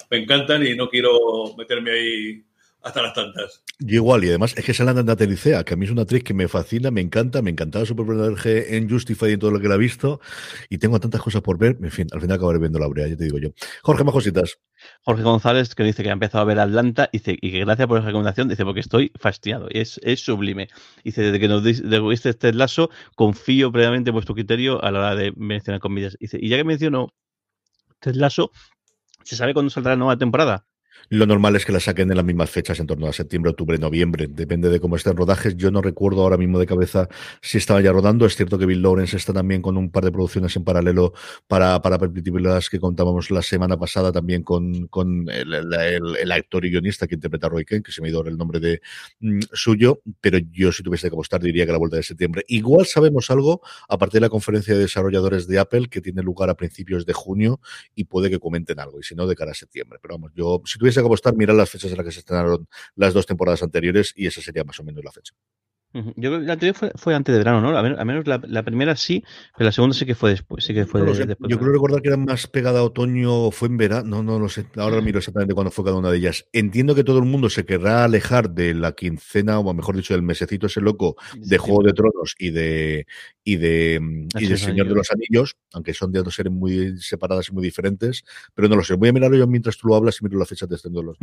me 0.10 0.18
encantan 0.18 0.66
y 0.66 0.76
no 0.76 0.90
quiero 0.90 1.56
meterme 1.58 1.92
ahí 1.92 2.44
hasta 2.86 3.02
las 3.02 3.14
tantas. 3.14 3.64
Y 3.80 3.96
igual, 3.96 4.24
y 4.24 4.30
además 4.30 4.54
es 4.56 4.64
que 4.64 4.74
sale 4.74 4.94
Natalie 4.94 5.32
Licea, 5.32 5.64
que 5.64 5.74
a 5.74 5.78
mí 5.78 5.86
es 5.86 5.92
una 5.92 6.04
actriz 6.04 6.24
que 6.24 6.36
me 6.36 6.48
fascina, 6.48 6.92
me 6.92 7.02
encanta, 7.02 7.42
me 7.42 7.50
encantaba 7.50 7.84
su 7.84 7.96
personaje 7.96 8.78
en 8.78 8.88
Justify 8.88 9.30
y 9.30 9.34
en 9.34 9.40
todo 9.40 9.52
lo 9.52 9.60
que 9.60 9.68
la 9.68 9.76
he 9.76 9.80
visto, 9.80 10.22
y 10.70 10.78
tengo 10.78 11.00
tantas 11.00 11.20
cosas 11.20 11.42
por 11.42 11.58
ver, 11.58 11.78
en 11.82 11.92
fin, 11.92 12.08
al 12.12 12.22
final 12.22 12.38
acabaré 12.38 12.60
viendo 12.60 12.78
la 12.78 12.88
brea, 12.88 13.08
ya 13.08 13.18
te 13.18 13.24
digo 13.24 13.40
yo. 13.40 13.50
Jorge, 13.82 14.04
más 14.04 14.14
cositas. 14.14 14.60
Jorge 15.02 15.24
González, 15.24 15.76
que 15.76 15.84
dice 15.84 16.04
que 16.04 16.10
ha 16.10 16.14
empezado 16.14 16.42
a 16.42 16.46
ver 16.46 16.60
Atlanta, 16.60 17.10
dice, 17.12 17.38
y 17.40 17.52
que 17.52 17.60
gracias 17.60 17.88
por 17.88 18.00
la 18.00 18.06
recomendación, 18.06 18.48
dice, 18.48 18.64
porque 18.66 18.80
estoy 18.80 19.12
fastidiado, 19.20 19.68
y 19.70 19.80
es, 19.80 20.00
es 20.04 20.20
sublime. 20.22 20.70
Dice, 21.04 21.22
desde 21.22 21.40
que 21.40 21.48
nos 21.48 21.64
diste 21.64 22.30
este 22.30 22.54
lazo, 22.54 22.90
confío 23.16 23.72
previamente 23.72 24.10
en 24.10 24.14
vuestro 24.14 24.36
criterio 24.36 24.84
a 24.84 24.92
la 24.92 25.00
hora 25.00 25.16
de 25.16 25.34
mencionar 25.36 25.80
comedias. 25.80 26.18
Dice, 26.20 26.38
y 26.42 26.50
ya 26.50 26.58
que 26.58 26.64
menciono 26.64 27.14
Ted 28.00 28.16
Lasso, 28.16 28.52
¿se 29.24 29.36
sabe 29.36 29.54
cuándo 29.54 29.70
saldrá 29.70 29.94
la 29.94 29.98
nueva 29.98 30.18
temporada? 30.18 30.66
Lo 31.10 31.26
normal 31.26 31.56
es 31.56 31.66
que 31.66 31.72
la 31.72 31.80
saquen 31.80 32.10
en 32.10 32.18
las 32.18 32.26
mismas 32.26 32.50
fechas, 32.50 32.80
en 32.80 32.88
torno 32.88 33.08
a 33.08 33.14
septiembre, 33.14 33.52
octubre, 33.52 33.78
noviembre. 33.78 34.28
Depende 34.28 34.70
de 34.70 34.80
cómo 34.80 34.96
estén 34.96 35.16
rodajes. 35.16 35.56
Yo 35.56 35.70
no 35.72 35.82
recuerdo 35.82 36.22
ahora 36.22 36.38
mismo 36.38 36.58
de 36.60 36.66
cabeza 36.66 37.08
si 37.42 37.58
estaba 37.58 37.82
ya 37.82 37.92
rodando. 37.92 38.26
Es 38.26 38.36
cierto 38.36 38.58
que 38.58 38.66
Bill 38.66 38.82
Lawrence 38.82 39.16
está 39.16 39.34
también 39.34 39.62
con 39.62 39.78
un 39.78 39.92
par 39.92 40.04
de 40.04 40.12
producciones 40.12 40.56
en 40.56 40.64
paralelo 40.64 41.14
para, 41.48 41.82
para 41.82 41.98
las 41.98 42.70
que 42.70 42.80
contábamos 42.80 43.32
la 43.32 43.42
semana 43.42 43.78
pasada 43.78 44.12
también 44.12 44.44
con, 44.44 44.88
con 44.88 45.28
el, 45.30 46.32
actor 46.32 46.66
y 46.66 46.72
guionista 46.72 47.08
que 47.08 47.16
interpreta 47.16 47.48
a 47.48 47.50
Roy 47.50 47.66
Kent, 47.66 47.86
que 47.86 47.92
se 47.92 48.02
me 48.02 48.08
ha 48.08 48.12
ido 48.12 48.26
el 48.26 48.38
nombre 48.38 48.60
de 48.60 48.82
mm, 49.20 49.40
suyo. 49.54 50.02
Pero 50.22 50.40
yo, 50.52 50.72
si 50.72 50.84
tuviese 50.84 51.10
que 51.10 51.16
apostar, 51.16 51.42
diría 51.42 51.66
que 51.66 51.72
la 51.72 51.78
vuelta 51.78 51.98
de 51.98 52.04
septiembre. 52.04 52.44
Igual 52.48 52.86
sabemos 52.86 53.30
algo, 53.30 53.62
aparte 53.88 54.18
de 54.18 54.22
la 54.22 54.30
conferencia 54.30 54.74
de 54.74 54.82
desarrolladores 54.82 55.48
de 55.48 55.60
Apple, 55.60 55.88
que 55.90 56.02
tiene 56.02 56.24
lugar 56.24 56.50
a 56.50 56.56
principios 56.56 57.06
de 57.06 57.14
junio 57.14 57.60
y 57.94 58.06
puede 58.06 58.30
que 58.30 58.40
comenten 58.40 58.80
algo. 58.80 59.00
Y 59.00 59.04
si 59.04 59.16
no, 59.16 59.28
de 59.28 59.36
cara 59.36 59.52
a 59.52 59.56
septiembre. 59.56 60.00
Pero 60.02 60.16
vamos, 60.16 60.32
yo, 60.36 60.62
si 60.66 60.80
tuviese 60.86 61.02
que 61.02 61.08
apostar, 61.08 61.36
mirar 61.36 61.56
las 61.56 61.70
fechas 61.70 61.90
en 61.90 61.98
las 61.98 62.06
que 62.06 62.12
se 62.12 62.20
estrenaron 62.20 62.68
las 62.96 63.14
dos 63.14 63.26
temporadas 63.26 63.64
anteriores 63.64 64.14
y 64.16 64.28
esa 64.28 64.40
sería 64.42 64.64
más 64.64 64.80
o 64.80 64.84
menos 64.84 65.04
la 65.04 65.12
fecha. 65.12 65.34
Yo 65.94 66.30
creo 66.30 66.40
que 66.42 66.46
la 66.46 66.54
anterior 66.54 66.76
fue, 66.76 66.92
fue, 66.96 67.16
antes 67.16 67.32
de 67.32 67.40
verano, 67.40 67.62
¿no? 67.62 67.78
A 67.78 68.04
menos, 68.04 68.28
la, 68.28 68.42
la, 68.46 68.64
primera 68.64 68.98
sí, 68.98 69.24
pero 69.58 69.68
la 69.68 69.72
segunda 69.72 69.96
sí 69.96 70.06
que 70.06 70.14
fue 70.14 70.32
después. 70.32 70.66
Sí 70.66 70.74
que 70.74 70.86
fue 70.86 71.00
no 71.00 71.08
de, 71.08 71.16
sé. 71.16 71.26
después. 71.26 71.50
Yo 71.50 71.58
creo 71.58 71.72
recordar 71.72 72.02
que 72.02 72.10
era 72.10 72.18
más 72.18 72.48
pegada 72.48 72.82
a 72.82 72.84
otoño 72.84 73.46
o 73.46 73.52
fue 73.52 73.70
en 73.70 73.78
verano. 73.78 74.22
No, 74.22 74.24
no 74.24 74.38
lo 74.38 74.50
sé. 74.50 74.68
Ahora 74.76 75.00
miro 75.00 75.20
exactamente 75.20 75.54
cuándo 75.54 75.72
fue 75.72 75.86
cada 75.86 75.96
una 75.96 76.12
de 76.12 76.18
ellas. 76.18 76.48
Entiendo 76.52 76.96
que 76.96 77.06
todo 77.06 77.20
el 77.20 77.26
mundo 77.26 77.50
se 77.50 77.66
querrá 77.66 78.04
alejar 78.04 78.50
de 78.50 78.74
la 78.74 78.92
quincena, 78.92 79.58
o 79.58 79.74
mejor 79.74 79.96
dicho, 79.96 80.14
del 80.14 80.22
mesecito 80.22 80.68
ese 80.68 80.82
loco 80.82 81.16
de 81.38 81.58
Juego 81.58 81.84
de 81.84 81.94
Tronos 81.94 82.36
y 82.38 82.50
de 82.50 83.08
y 83.48 83.58
de, 83.58 84.00
y 84.34 84.38
Así 84.38 84.48
de 84.48 84.58
Señor 84.58 84.88
de 84.90 84.96
los 84.96 85.12
Anillos, 85.12 85.56
aunque 85.72 85.94
son 85.94 86.12
de 86.12 86.22
dos 86.24 86.34
series 86.36 86.54
muy 86.54 86.98
separadas 87.00 87.48
y 87.50 87.54
muy 87.54 87.64
diferentes, 87.64 88.26
pero 88.56 88.68
no 88.68 88.76
lo 88.76 88.84
sé. 88.84 88.96
Voy 88.96 89.10
a 89.10 89.14
mirarlo 89.14 89.38
yo 89.38 89.48
mientras 89.48 89.78
tú 89.78 89.88
lo 89.88 89.96
hablas 89.96 90.18
y 90.20 90.26
miro 90.26 90.40
la 90.40 90.46
fecha 90.46 90.66
de 90.66 90.76
estreno 90.76 91.00
de 91.00 91.06
los. 91.06 91.18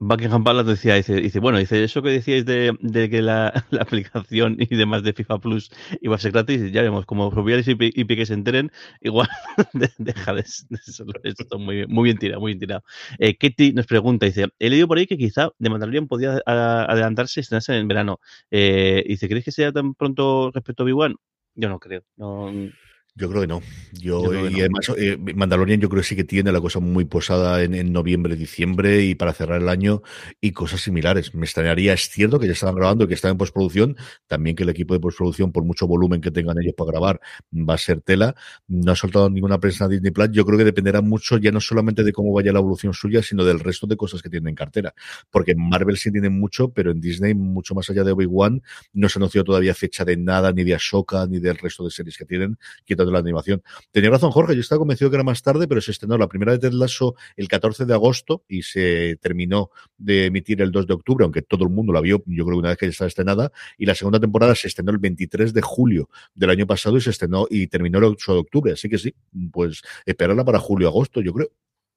Buckingham 0.00 0.42
Palace 0.42 0.68
decía, 0.68 0.96
dice, 0.96 1.14
dice, 1.20 1.38
bueno, 1.38 1.56
dice, 1.56 1.82
eso 1.82 2.02
que 2.02 2.10
decíais 2.10 2.44
de, 2.44 2.76
de 2.80 3.08
que 3.08 3.22
la, 3.22 3.64
la 3.70 3.82
aplicación 3.82 4.56
y 4.58 4.74
demás 4.74 5.04
de 5.04 5.12
FIFA 5.12 5.38
Plus 5.38 5.70
iba 6.02 6.16
a 6.16 6.18
ser 6.18 6.32
gratis, 6.32 6.72
ya 6.72 6.82
vemos, 6.82 7.06
como 7.06 7.30
Rubiales 7.30 7.68
y, 7.68 7.76
y 7.78 8.04
Piqué 8.04 8.26
se 8.26 8.34
enteren, 8.34 8.72
igual 9.00 9.28
de- 9.72 9.92
deja 9.98 10.34
de, 10.34 10.42
de 10.68 10.78
eso, 10.86 11.06
esto 11.22 11.58
muy 11.60 11.76
bien, 11.76 11.86
muy 11.90 12.04
bien 12.04 12.18
tirado, 12.18 12.40
muy 12.40 12.50
bien 12.50 12.58
tirado. 12.58 12.82
Eh, 13.18 13.36
Ketty 13.36 13.72
nos 13.72 13.86
pregunta, 13.86 14.26
dice, 14.26 14.48
he 14.58 14.68
leído 14.68 14.88
por 14.88 14.98
ahí 14.98 15.06
que 15.06 15.16
quizá 15.16 15.50
de 15.58 15.70
Mandalorian 15.70 16.08
podía 16.08 16.42
adelantarse 16.44 17.38
y 17.38 17.42
estrenarse 17.42 17.78
en 17.78 17.86
verano. 17.88 18.18
Eh, 18.50 19.04
dice, 19.06 19.28
¿creéis 19.28 19.44
que 19.44 19.52
sea 19.52 19.70
tan 19.72 19.94
pronto 19.94 20.50
respecto 20.52 20.82
a 20.82 20.86
Obi-Wan? 20.94 21.16
Yo 21.56 21.68
no 21.68 21.78
creo. 21.80 22.04
No, 22.16 22.50
Yo 23.16 23.28
creo 23.28 23.42
que 23.42 23.46
no. 23.46 23.62
Yo, 23.92 24.24
Yo 24.24 24.28
creo 24.30 24.42
que 24.46 24.50
y 24.50 24.54
no. 24.54 24.58
además, 24.58 24.90
eh, 24.98 25.16
Mandalorian 25.36 25.80
yo 25.80 25.88
creo 25.88 26.02
que 26.02 26.08
sí 26.08 26.16
que 26.16 26.24
tiene 26.24 26.50
la 26.50 26.60
cosa 26.60 26.80
muy 26.80 27.04
posada 27.04 27.62
en, 27.62 27.72
en 27.72 27.92
noviembre, 27.92 28.34
diciembre 28.34 29.04
y 29.04 29.14
para 29.14 29.32
cerrar 29.32 29.62
el 29.62 29.68
año 29.68 30.02
y 30.40 30.50
cosas 30.50 30.80
similares. 30.80 31.32
Me 31.32 31.44
extrañaría, 31.44 31.92
es 31.92 32.08
cierto 32.08 32.40
que 32.40 32.46
ya 32.46 32.54
estaban 32.54 32.74
grabando 32.74 33.04
y 33.04 33.06
que 33.06 33.14
están 33.14 33.30
en 33.30 33.38
postproducción, 33.38 33.96
también 34.26 34.56
que 34.56 34.64
el 34.64 34.68
equipo 34.70 34.94
de 34.94 35.00
postproducción, 35.00 35.52
por 35.52 35.62
mucho 35.64 35.86
volumen 35.86 36.20
que 36.20 36.32
tengan 36.32 36.56
ellos 36.60 36.74
para 36.76 36.90
grabar, 36.90 37.20
va 37.52 37.74
a 37.74 37.78
ser 37.78 38.00
tela. 38.00 38.34
No 38.66 38.90
ha 38.90 38.96
soltado 38.96 39.30
ninguna 39.30 39.60
prensa 39.60 39.86
Disney 39.86 40.10
Plus. 40.10 40.30
Yo 40.32 40.44
creo 40.44 40.58
que 40.58 40.64
dependerá 40.64 41.00
mucho 41.00 41.38
ya 41.38 41.52
no 41.52 41.60
solamente 41.60 42.02
de 42.02 42.12
cómo 42.12 42.32
vaya 42.32 42.52
la 42.52 42.58
evolución 42.58 42.94
suya, 42.94 43.22
sino 43.22 43.44
del 43.44 43.60
resto 43.60 43.86
de 43.86 43.96
cosas 43.96 44.22
que 44.22 44.28
tienen 44.28 44.48
en 44.48 44.54
cartera. 44.56 44.92
Porque 45.30 45.52
en 45.52 45.68
Marvel 45.68 45.96
sí 45.98 46.10
tienen 46.10 46.32
mucho, 46.40 46.70
pero 46.70 46.90
en 46.90 47.00
Disney, 47.00 47.32
mucho 47.34 47.76
más 47.76 47.88
allá 47.90 48.02
de 48.02 48.10
Obi-Wan, 48.10 48.60
no 48.92 49.08
se 49.08 49.20
anunció 49.20 49.44
todavía 49.44 49.72
fecha 49.72 50.04
de 50.04 50.16
nada, 50.16 50.50
ni 50.50 50.64
de 50.64 50.74
Ashoka, 50.74 51.26
ni 51.28 51.38
del 51.38 51.58
resto 51.58 51.84
de 51.84 51.92
series 51.92 52.18
que 52.18 52.24
tienen, 52.24 52.58
quitando 53.04 53.12
la 53.12 53.18
animación. 53.18 53.62
Tenía 53.90 54.10
razón 54.10 54.30
Jorge, 54.30 54.54
yo 54.54 54.60
estaba 54.60 54.78
convencido 54.78 55.10
que 55.10 55.16
era 55.16 55.24
más 55.24 55.42
tarde, 55.42 55.68
pero 55.68 55.80
se 55.80 55.90
estrenó 55.90 56.18
la 56.18 56.28
primera 56.28 56.52
de 56.52 56.58
Ted 56.58 56.72
el 57.36 57.48
14 57.48 57.84
de 57.84 57.94
agosto 57.94 58.44
y 58.48 58.62
se 58.62 59.16
terminó 59.20 59.70
de 59.98 60.26
emitir 60.26 60.60
el 60.62 60.70
2 60.70 60.86
de 60.86 60.94
octubre, 60.94 61.24
aunque 61.24 61.42
todo 61.42 61.64
el 61.64 61.70
mundo 61.70 61.92
la 61.92 62.00
vio, 62.00 62.22
yo 62.26 62.44
creo 62.44 62.58
una 62.58 62.70
vez 62.70 62.78
que 62.78 62.86
ya 62.86 62.90
estaba 62.90 63.08
estrenada, 63.08 63.52
y 63.78 63.86
la 63.86 63.94
segunda 63.94 64.20
temporada 64.20 64.54
se 64.54 64.68
estrenó 64.68 64.90
el 64.92 64.98
23 64.98 65.52
de 65.52 65.62
julio 65.62 66.08
del 66.34 66.50
año 66.50 66.66
pasado 66.66 66.96
y 66.96 67.00
se 67.00 67.10
estrenó 67.10 67.46
y 67.48 67.66
terminó 67.66 67.98
el 67.98 68.04
8 68.04 68.32
de 68.32 68.38
octubre, 68.38 68.72
así 68.72 68.88
que 68.88 68.98
sí, 68.98 69.14
pues 69.52 69.82
esperarla 70.06 70.44
para 70.44 70.58
julio-agosto, 70.58 71.20
yo 71.20 71.32
creo. 71.32 71.50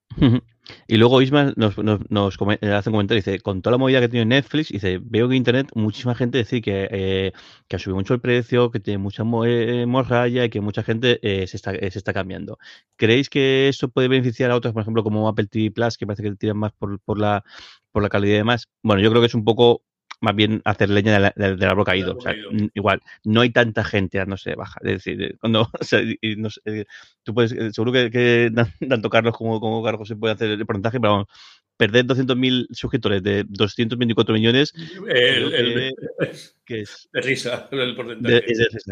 Y 0.87 0.97
luego 0.97 1.21
Isma 1.21 1.53
nos, 1.55 1.75
eh, 1.77 2.71
hace 2.73 2.89
un 2.89 2.93
comentario, 2.93 3.21
dice, 3.23 3.39
con 3.39 3.61
toda 3.61 3.71
la 3.73 3.77
movida 3.77 3.99
que 3.99 4.09
tiene 4.09 4.25
Netflix, 4.25 4.69
dice, 4.69 4.99
veo 5.01 5.29
que 5.29 5.35
Internet, 5.35 5.69
muchísima 5.75 6.15
gente 6.15 6.39
dice 6.39 6.61
que, 6.61 6.87
eh, 6.91 7.31
que 7.67 7.75
ha 7.75 7.79
subido 7.79 7.97
mucho 7.97 8.13
el 8.13 8.21
precio, 8.21 8.71
que 8.71 8.79
tiene 8.79 8.97
mucha 8.97 9.23
eh, 9.45 9.85
morralla 9.85 10.45
y 10.45 10.49
que 10.49 10.61
mucha 10.61 10.83
gente 10.83 11.19
se, 11.21 11.57
está, 11.57 11.71
se 11.71 11.97
está 11.97 12.13
cambiando. 12.13 12.57
¿Creéis 12.95 13.29
que 13.29 13.67
eso 13.69 13.89
puede 13.89 14.07
beneficiar 14.07 14.51
a 14.51 14.55
otros, 14.55 14.73
por 14.73 14.81
ejemplo, 14.81 15.03
como 15.03 15.27
Apple 15.27 15.47
TV 15.47 15.71
Plus, 15.71 15.97
que 15.97 16.07
parece 16.07 16.23
que 16.23 16.35
tiran 16.35 16.57
más 16.57 16.71
por, 16.73 16.99
por, 17.01 17.19
la, 17.19 17.43
por 17.91 18.03
la 18.03 18.09
calidad 18.09 18.35
y 18.35 18.37
demás? 18.37 18.67
Bueno, 18.83 19.01
yo 19.01 19.09
creo 19.09 19.21
que 19.21 19.27
es 19.27 19.35
un 19.35 19.43
poco 19.43 19.83
más 20.19 20.35
bien 20.35 20.61
hacer 20.65 20.89
leña 20.89 21.13
de 21.13 21.19
la- 21.19 21.33
de- 21.35 21.55
del 21.55 21.69
árbol 21.69 21.85
caído. 21.85 22.17
O 22.17 22.21
sea, 22.21 22.33
igual, 22.73 23.01
no 23.23 23.41
hay 23.41 23.51
tanta 23.51 23.83
gente 23.83 24.17
dándose 24.17 24.49
de 24.51 24.55
baja. 24.55 24.79
Es 24.83 24.91
decir, 25.03 25.21
eh, 25.21 25.35
cuando, 25.39 25.61
o 25.81 25.83
sea, 25.83 26.01
y- 26.01 26.17
y 26.21 26.35
no 26.35 26.49
sé, 26.49 26.61
eh, 26.65 26.85
tú 27.23 27.33
puedes, 27.33 27.51
eh, 27.51 27.71
seguro 27.71 27.91
que, 27.91 28.09
que 28.09 28.51
tanto 28.89 29.09
Carlos 29.11 29.35
como, 29.37 29.59
como 29.59 29.83
Carlos 29.83 30.07
se 30.07 30.15
puede 30.15 30.33
hacer 30.33 30.49
el 30.51 30.65
porcentaje, 30.65 30.99
pero 30.99 31.11
vamos, 31.13 31.27
perder 31.77 32.05
200.000 32.05 32.67
suscriptores 32.71 33.21
de 33.21 33.43
224 33.47 34.33
millones, 34.33 34.73
El, 34.75 34.89
creo 35.07 35.47
el- 35.49 35.73
que, 35.75 35.91
que 36.67 36.81
es, 36.81 37.09
de 37.13 37.21
risa, 37.21 37.67
el 37.71 37.79
de- 37.79 37.95
porcentaje. 37.95 38.51
es, 38.51 38.59
es- 38.59 38.75
es- 38.75 38.83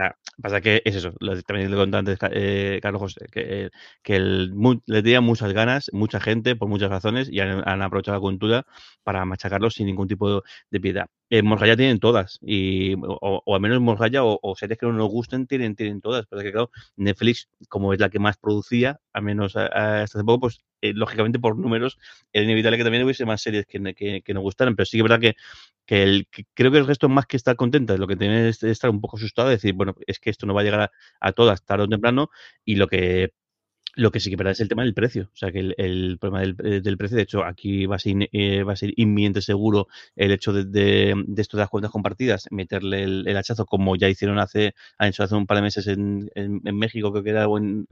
pasa 0.41 0.61
que 0.61 0.82
es 0.84 0.95
eso, 0.95 1.13
lo, 1.19 1.41
también 1.43 1.71
lo 1.71 1.78
contaba 1.78 1.99
antes 1.99 2.17
eh, 2.32 2.80
Carlos 2.82 3.01
José, 3.01 3.26
que, 3.32 3.69
que 4.03 4.15
el, 4.15 4.51
mu- 4.53 4.82
le 4.86 5.01
tenían 5.01 5.23
muchas 5.23 5.53
ganas, 5.53 5.89
mucha 5.93 6.19
gente, 6.19 6.55
por 6.55 6.67
muchas 6.67 6.89
razones, 6.89 7.30
y 7.32 7.39
han, 7.39 7.67
han 7.67 7.82
aprovechado 7.82 8.17
la 8.17 8.21
cultura 8.21 8.65
para 9.03 9.23
machacarlos 9.26 9.76
sin 9.76 9.86
ningún 9.88 10.07
tipo 10.07 10.43
de 10.71 10.80
piedad. 10.80 11.07
En 11.30 11.45
Morgalla 11.45 11.76
tienen 11.78 11.99
todas, 11.99 12.38
y, 12.41 12.93
o, 12.95 13.41
o 13.45 13.55
al 13.55 13.61
menos 13.61 13.80
Morgalla 13.82 14.23
o, 14.23 14.39
o 14.41 14.55
series 14.55 14.78
que 14.78 14.86
no 14.86 14.93
nos 14.93 15.09
gusten 15.09 15.47
tienen, 15.47 15.76
tienen 15.76 16.01
todas, 16.01 16.26
pero 16.28 16.41
es 16.41 16.45
que 16.45 16.51
claro, 16.51 16.71
Netflix, 16.97 17.49
como 17.69 17.93
es 17.93 17.99
la 17.99 18.09
que 18.09 18.19
más 18.19 18.38
producía, 18.38 18.99
al 19.13 19.23
menos 19.23 19.55
hasta 19.55 20.03
hace 20.03 20.23
poco, 20.23 20.41
pues 20.41 20.59
eh, 20.82 20.93
lógicamente 20.93 21.39
por 21.39 21.57
números 21.57 21.97
era 22.34 22.43
inevitable 22.45 22.78
que 22.78 22.84
también 22.84 23.03
hubiese 23.03 23.26
más 23.26 23.41
series 23.41 23.65
que, 23.65 23.82
que, 23.95 24.21
que 24.21 24.34
nos 24.34 24.43
gustaran, 24.43 24.76
pero 24.76 24.86
sí 24.86 24.97
que 24.97 24.99
es 24.99 25.03
verdad 25.03 25.19
que, 25.21 25.36
que, 25.86 26.03
el, 26.03 26.28
creo 26.53 26.71
que 26.71 26.78
el 26.80 26.88
resto 26.88 27.09
más 27.09 27.26
que 27.28 27.38
estar 27.38 27.55
contenta, 27.66 27.97
lo 27.97 28.07
que 28.07 28.16
tiene 28.16 28.49
es 28.49 28.63
estar 28.63 28.89
un 28.89 29.01
poco 29.01 29.18
asustado, 29.18 29.49
decir, 29.49 29.74
bueno, 29.74 29.95
es 30.07 30.20
que 30.20 30.30
esto 30.30 30.45
no 30.45 30.53
va 30.53 30.61
a 30.61 30.63
llegar 30.63 30.82
a, 30.82 30.91
a 31.20 31.32
todas 31.34 31.63
tarde 31.66 31.84
o 31.86 31.88
temprano, 31.89 32.30
y 32.63 32.76
lo 32.76 32.88
que 32.88 33.34
lo 33.96 34.12
que 34.12 34.20
sí 34.20 34.30
que 34.30 34.36
es 34.36 34.38
verdad 34.38 34.52
es 34.52 34.60
el 34.60 34.68
tema 34.70 34.84
del 34.84 34.93
precio. 34.93 35.30
O 35.34 35.36
sea, 35.38 35.52
que 35.52 35.60
el, 35.60 35.76
el 35.78 36.18
problema 36.20 36.41
del, 36.41 36.56
eh, 36.64 36.82
del 36.82 36.98
precio, 36.98 37.18
de 37.18 37.24
hecho, 37.24 37.43
aquí 37.46 37.86
va 37.86 37.96
a 37.96 38.00
ser, 38.00 38.30
eh, 38.32 38.64
va 38.64 38.74
a 38.74 38.76
ser 38.76 38.91
inminente 38.98 39.41
seguro 39.41 39.88
el 40.16 40.32
hecho 40.32 40.54
de, 40.54 40.66
de, 40.66 41.14
de 41.28 41.41
esto 41.41 41.58
de 41.58 41.62
las 41.64 41.70
cuentas 41.70 41.91
compartidas, 41.91 42.48
meterle 42.52 43.04
el, 43.04 43.28
el 43.28 43.38
hachazo, 43.38 43.66
como 43.66 43.96
ya 43.96 44.10
hicieron 44.10 44.39
hace, 44.39 44.74
han 44.98 45.10
hecho 45.10 45.24
hace 45.24 45.36
un 45.36 45.46
par 45.48 45.58
de 45.58 45.64
meses 45.64 45.88
en, 45.88 46.30
en, 46.36 46.62
en 46.64 46.78
México, 46.78 47.12
creo 47.12 47.24
que 47.24 47.30
era, 47.30 47.48
o 47.48 47.58
en, 47.58 47.88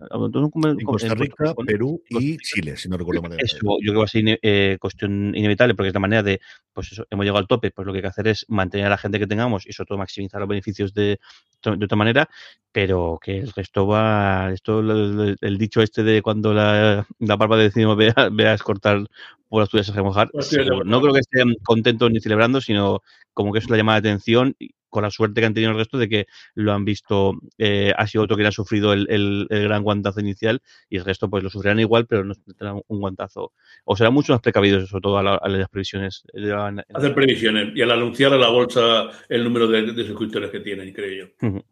En 0.80 0.86
Costa 0.86 1.14
Rica, 1.16 1.54
Perú 1.66 2.02
y 2.10 2.38
Chile, 2.38 2.76
si 2.78 2.90
no 2.90 2.98
recuerdo 2.98 3.22
mal. 3.22 3.38
eso, 3.40 3.58
yo 3.62 3.78
creo 3.80 3.94
que 3.94 4.00
va 4.00 4.04
a 4.06 4.08
ser 4.08 4.40
eh, 4.42 4.78
cuestión 4.80 5.34
inevitable 5.36 5.76
porque 5.76 5.88
es 5.90 5.94
la 5.94 6.00
manera 6.00 6.24
de, 6.24 6.40
pues 6.74 6.92
eso, 6.92 7.06
hemos 7.10 7.24
llegado 7.26 7.40
al 7.40 7.48
tope, 7.48 7.72
pues 7.72 7.86
lo 7.86 7.94
que 7.94 7.98
hay 8.00 8.02
que 8.04 8.08
hacer 8.08 8.28
es 8.28 8.46
mantener 8.50 8.88
a 8.88 8.90
la 8.90 8.98
gente 8.98 9.20
que 9.20 9.28
tengamos 9.28 9.66
y 9.68 9.74
sobre 9.74 9.88
todo 9.88 9.98
maximizar 9.98 10.40
los 10.42 10.50
beneficios 10.50 10.94
de, 10.94 11.20
de 11.64 11.86
otra 11.86 11.98
manera, 11.98 12.30
pero 12.72 13.20
que 13.22 13.38
el 13.38 13.52
resto 13.52 13.86
va, 13.88 14.52
esto, 14.52 14.82
lo- 14.82 15.36
el 15.40 15.58
dicho 15.58 15.82
este 15.94 16.04
de 16.04 16.24
cuando 16.24 16.56
la, 16.56 17.06
la 17.20 17.36
barba 17.36 17.56
de 17.56 17.66
encima 17.66 17.94
veas, 17.96 18.64
cortar 18.64 19.06
por 19.48 19.62
las 19.62 19.70
tuyas 19.70 19.90
a 19.90 19.94
remojar, 19.94 20.30
no 20.84 21.00
creo 21.02 21.14
que 21.14 21.20
estén 21.20 21.54
contentos 21.64 22.10
ni 22.12 22.20
celebrando, 22.20 22.60
sino 22.62 23.02
como 23.34 23.54
que 23.54 23.60
es 23.60 23.70
la 23.70 23.78
llamada 23.78 24.02
de 24.02 24.10
atención 24.10 24.56
y 24.58 24.72
con 24.90 25.04
la 25.04 25.12
suerte 25.12 25.42
que 25.42 25.46
han 25.48 25.54
tenido 25.56 25.72
el 25.72 25.78
resto 25.78 25.98
de 26.00 26.08
que 26.10 26.26
lo 26.56 26.72
han 26.74 26.84
visto, 26.86 27.34
eh, 27.60 27.94
ha 27.98 28.06
sido 28.08 28.24
otro 28.24 28.38
que 28.38 28.46
ha 28.46 28.52
sufrido 28.52 28.94
el, 28.94 29.08
el- 29.10 29.48
el 29.50 29.64
gran 29.64 29.82
guantazo 29.84 30.20
inicial 30.20 30.62
y 30.90 30.98
el 30.98 31.06
resto 31.06 31.30
pues 31.30 31.44
lo 31.44 31.50
sufrirán 31.52 31.80
igual, 31.80 32.06
pero 32.08 32.24
no 32.24 32.34
tendrán 32.36 32.82
un 32.88 33.00
guantazo. 33.00 33.54
O 33.86 33.96
serán 33.96 34.14
mucho 34.14 34.34
más 34.34 34.42
precavidos, 34.42 34.90
sobre 34.90 35.02
todo 35.02 35.18
a, 35.20 35.24
la- 35.24 35.36
a 35.36 35.48
las 35.50 35.70
previsiones. 35.70 36.24
eh, 36.34 36.52
Hacer 36.94 37.14
previsiones 37.16 37.76
y 37.76 37.82
al 37.84 37.92
anunciar 37.92 38.34
a 38.34 38.38
la 38.38 38.50
bolsa 38.50 39.10
el 39.30 39.44
número 39.44 39.68
de, 39.68 39.94
de 39.94 40.08
suscriptores 40.08 40.50
que 40.52 40.60
tienen, 40.60 40.92
creo 40.94 41.28
yo. 41.40 41.48
Ujú. 41.48 41.64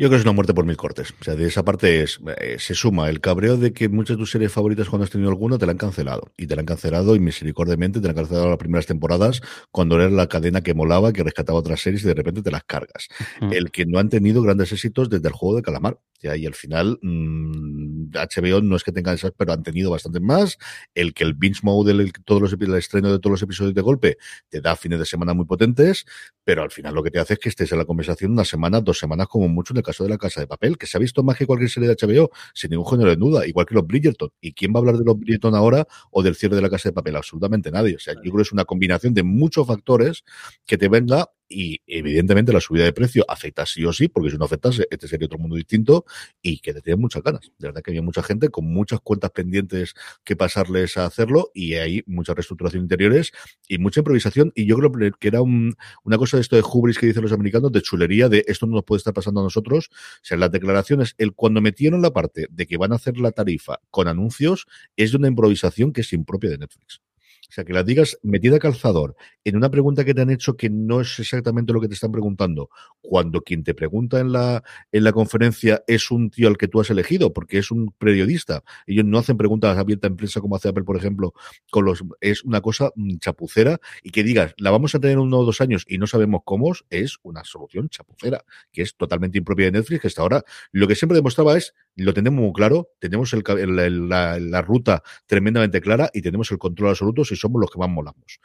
Yo 0.00 0.06
creo 0.06 0.10
que 0.10 0.16
es 0.20 0.22
una 0.22 0.32
muerte 0.32 0.54
por 0.54 0.64
mil 0.64 0.76
cortes. 0.76 1.12
O 1.20 1.24
sea, 1.24 1.34
de 1.34 1.44
esa 1.44 1.64
parte 1.64 2.04
es, 2.04 2.20
eh, 2.38 2.56
se 2.60 2.74
suma 2.74 3.08
el 3.08 3.20
cabreo 3.20 3.56
de 3.56 3.72
que 3.72 3.88
muchas 3.88 4.16
de 4.16 4.20
tus 4.20 4.30
series 4.30 4.52
favoritas 4.52 4.88
cuando 4.88 5.02
has 5.02 5.10
tenido 5.10 5.28
alguna 5.28 5.58
te 5.58 5.66
la 5.66 5.72
han 5.72 5.78
cancelado. 5.78 6.32
Y 6.36 6.46
te 6.46 6.54
la 6.54 6.60
han 6.60 6.66
cancelado 6.66 7.16
y 7.16 7.18
misericordiamente 7.18 8.00
te 8.00 8.06
la 8.06 8.10
han 8.10 8.16
cancelado 8.16 8.48
las 8.48 8.58
primeras 8.58 8.86
temporadas 8.86 9.40
cuando 9.72 9.96
era 9.96 10.08
la 10.08 10.28
cadena 10.28 10.60
que 10.60 10.72
molaba, 10.72 11.12
que 11.12 11.24
rescataba 11.24 11.58
otras 11.58 11.80
series 11.80 12.04
y 12.04 12.06
de 12.06 12.14
repente 12.14 12.42
te 12.42 12.52
las 12.52 12.62
cargas. 12.62 13.08
El 13.40 13.72
que 13.72 13.86
no 13.86 13.98
han 13.98 14.08
tenido 14.08 14.40
grandes 14.40 14.70
éxitos 14.70 15.10
desde 15.10 15.26
el 15.26 15.34
juego 15.34 15.56
de 15.56 15.62
calamar. 15.62 15.98
Y 16.22 16.46
al 16.46 16.54
final, 16.54 16.98
mm, 17.00 18.10
HBO 18.12 18.60
no 18.60 18.76
es 18.76 18.84
que 18.84 18.92
tenga 18.92 19.12
esas, 19.12 19.32
pero 19.36 19.52
han 19.52 19.62
tenido 19.62 19.90
bastantes 19.90 20.22
más. 20.22 20.58
El 20.94 21.14
que 21.14 21.24
el 21.24 21.34
binge 21.34 21.60
mode, 21.62 21.92
el, 21.92 22.12
todos 22.24 22.40
los, 22.40 22.52
el 22.52 22.74
estreno 22.74 23.12
de 23.12 23.18
todos 23.18 23.32
los 23.32 23.42
episodios 23.42 23.74
de 23.74 23.80
golpe, 23.82 24.18
te 24.48 24.60
da 24.60 24.76
fines 24.76 24.98
de 24.98 25.04
semana 25.04 25.34
muy 25.34 25.44
potentes, 25.44 26.06
pero 26.44 26.62
al 26.62 26.70
final 26.70 26.94
lo 26.94 27.02
que 27.02 27.10
te 27.10 27.18
hace 27.18 27.34
es 27.34 27.40
que 27.40 27.48
estés 27.48 27.70
en 27.72 27.78
la 27.78 27.84
conversación 27.84 28.32
una 28.32 28.44
semana, 28.44 28.80
dos 28.80 28.98
semanas 28.98 29.28
como 29.28 29.48
mucho 29.48 29.72
en 29.72 29.78
el 29.78 29.82
caso 29.82 30.04
de 30.04 30.10
la 30.10 30.18
Casa 30.18 30.40
de 30.40 30.46
Papel, 30.46 30.76
que 30.78 30.86
se 30.86 30.96
ha 30.96 31.00
visto 31.00 31.22
más 31.22 31.36
que 31.36 31.46
cualquier 31.46 31.70
serie 31.70 31.88
de 31.88 31.94
HBO, 31.94 32.30
sin 32.54 32.70
ningún 32.70 32.86
género 32.86 33.10
de 33.10 33.16
duda, 33.16 33.46
igual 33.46 33.66
que 33.66 33.74
los 33.74 33.86
Bridgerton. 33.86 34.30
¿Y 34.40 34.52
quién 34.54 34.72
va 34.72 34.78
a 34.78 34.80
hablar 34.80 34.96
de 34.96 35.04
los 35.04 35.18
Bridgerton 35.18 35.54
ahora 35.54 35.86
o 36.10 36.22
del 36.22 36.34
cierre 36.34 36.56
de 36.56 36.62
la 36.62 36.70
Casa 36.70 36.88
de 36.88 36.94
Papel? 36.94 37.16
Absolutamente 37.16 37.70
nadie. 37.70 37.96
O 37.96 37.98
sea, 37.98 38.14
yo 38.14 38.22
creo 38.22 38.36
que 38.36 38.42
es 38.42 38.52
una 38.52 38.64
combinación 38.64 39.14
de 39.14 39.22
muchos 39.22 39.66
factores 39.66 40.24
que 40.66 40.78
te 40.78 40.88
venga 40.88 41.30
y 41.48 41.80
evidentemente 41.86 42.52
la 42.52 42.60
subida 42.60 42.84
de 42.84 42.92
precio 42.92 43.24
afecta 43.28 43.64
sí 43.66 43.84
o 43.84 43.92
sí, 43.92 44.08
porque 44.08 44.30
si 44.30 44.36
no 44.36 44.44
afectase, 44.44 44.86
este 44.90 45.08
sería 45.08 45.26
otro 45.26 45.38
mundo 45.38 45.56
distinto 45.56 46.04
y 46.42 46.58
que 46.58 46.74
te 46.74 46.82
tienen 46.82 47.00
muchas 47.00 47.22
ganas. 47.22 47.50
De 47.58 47.68
verdad 47.68 47.82
que 47.82 47.90
había 47.90 48.02
mucha 48.02 48.22
gente 48.22 48.48
con 48.50 48.66
muchas 48.66 49.00
cuentas 49.00 49.30
pendientes 49.30 49.94
que 50.24 50.36
pasarles 50.36 50.96
a 50.96 51.06
hacerlo 51.06 51.50
y 51.54 51.74
hay 51.74 52.02
mucha 52.06 52.34
reestructuración 52.34 52.82
interiores 52.82 53.32
y 53.66 53.78
mucha 53.78 54.00
improvisación 54.00 54.52
y 54.54 54.66
yo 54.66 54.76
creo 54.76 54.92
que 55.18 55.28
era 55.28 55.42
un, 55.42 55.74
una 56.04 56.18
cosa 56.18 56.36
de 56.36 56.42
esto 56.42 56.56
de 56.56 56.62
hubris 56.62 56.98
que 56.98 57.06
dicen 57.06 57.22
los 57.22 57.32
americanos, 57.32 57.72
de 57.72 57.82
chulería, 57.82 58.28
de 58.28 58.44
esto 58.46 58.66
no 58.66 58.74
nos 58.76 58.84
puede 58.84 58.98
estar 58.98 59.14
pasando 59.14 59.40
a 59.40 59.44
nosotros. 59.44 59.90
O 59.90 60.20
sea, 60.22 60.36
las 60.36 60.50
declaraciones, 60.50 61.14
el 61.18 61.32
cuando 61.34 61.60
metieron 61.60 62.02
la 62.02 62.12
parte 62.12 62.46
de 62.50 62.66
que 62.66 62.76
van 62.76 62.92
a 62.92 62.96
hacer 62.96 63.18
la 63.18 63.32
tarifa 63.32 63.80
con 63.90 64.08
anuncios, 64.08 64.66
es 64.96 65.12
de 65.12 65.18
una 65.18 65.28
improvisación 65.28 65.92
que 65.92 66.02
es 66.02 66.12
impropia 66.12 66.50
de 66.50 66.58
Netflix. 66.58 67.00
O 67.48 67.52
sea, 67.52 67.64
que 67.64 67.72
la 67.72 67.82
digas 67.82 68.18
metida 68.22 68.58
calzador 68.58 69.16
en 69.44 69.56
una 69.56 69.70
pregunta 69.70 70.04
que 70.04 70.12
te 70.12 70.20
han 70.20 70.30
hecho 70.30 70.56
que 70.56 70.68
no 70.68 71.00
es 71.00 71.18
exactamente 71.18 71.72
lo 71.72 71.80
que 71.80 71.88
te 71.88 71.94
están 71.94 72.12
preguntando, 72.12 72.68
cuando 73.00 73.40
quien 73.40 73.64
te 73.64 73.74
pregunta 73.74 74.20
en 74.20 74.32
la, 74.32 74.62
en 74.92 75.04
la 75.04 75.12
conferencia 75.12 75.82
es 75.86 76.10
un 76.10 76.30
tío 76.30 76.48
al 76.48 76.58
que 76.58 76.68
tú 76.68 76.80
has 76.80 76.90
elegido, 76.90 77.32
porque 77.32 77.58
es 77.58 77.70
un 77.70 77.92
periodista. 77.98 78.62
Ellos 78.86 79.06
no 79.06 79.18
hacen 79.18 79.38
preguntas 79.38 79.78
abiertas 79.78 80.10
en 80.10 80.16
prensa 80.16 80.40
como 80.40 80.56
hace 80.56 80.68
Apple, 80.68 80.84
por 80.84 80.96
ejemplo, 80.96 81.32
con 81.70 81.86
los 81.86 82.04
es 82.20 82.44
una 82.44 82.60
cosa 82.60 82.90
mm, 82.94 83.16
chapucera 83.18 83.80
y 84.02 84.10
que 84.10 84.22
digas, 84.22 84.54
la 84.58 84.70
vamos 84.70 84.94
a 84.94 85.00
tener 85.00 85.18
uno 85.18 85.38
o 85.38 85.44
dos 85.44 85.60
años 85.60 85.84
y 85.88 85.98
no 85.98 86.06
sabemos 86.06 86.42
cómo, 86.44 86.68
es 86.90 87.18
una 87.22 87.44
solución 87.44 87.88
chapucera, 87.88 88.44
que 88.72 88.82
es 88.82 88.94
totalmente 88.96 89.38
impropia 89.38 89.66
de 89.66 89.72
Netflix, 89.72 90.02
que 90.02 90.08
hasta 90.08 90.22
ahora 90.22 90.42
lo 90.72 90.86
que 90.86 90.94
siempre 90.94 91.16
demostraba 91.16 91.56
es, 91.56 91.74
lo 91.98 92.14
tenemos 92.14 92.40
muy 92.40 92.52
claro, 92.52 92.90
tenemos 92.98 93.32
la, 93.32 94.62
ruta 94.62 95.02
tremendamente 95.26 95.80
clara 95.80 96.10
y 96.12 96.22
tenemos 96.22 96.50
el 96.50 96.58
control 96.58 96.90
absoluto 96.90 97.24
si 97.24 97.36
somos 97.36 97.60
los 97.60 97.70
que 97.70 97.78
más 97.78 97.88
molamos. 97.88 98.40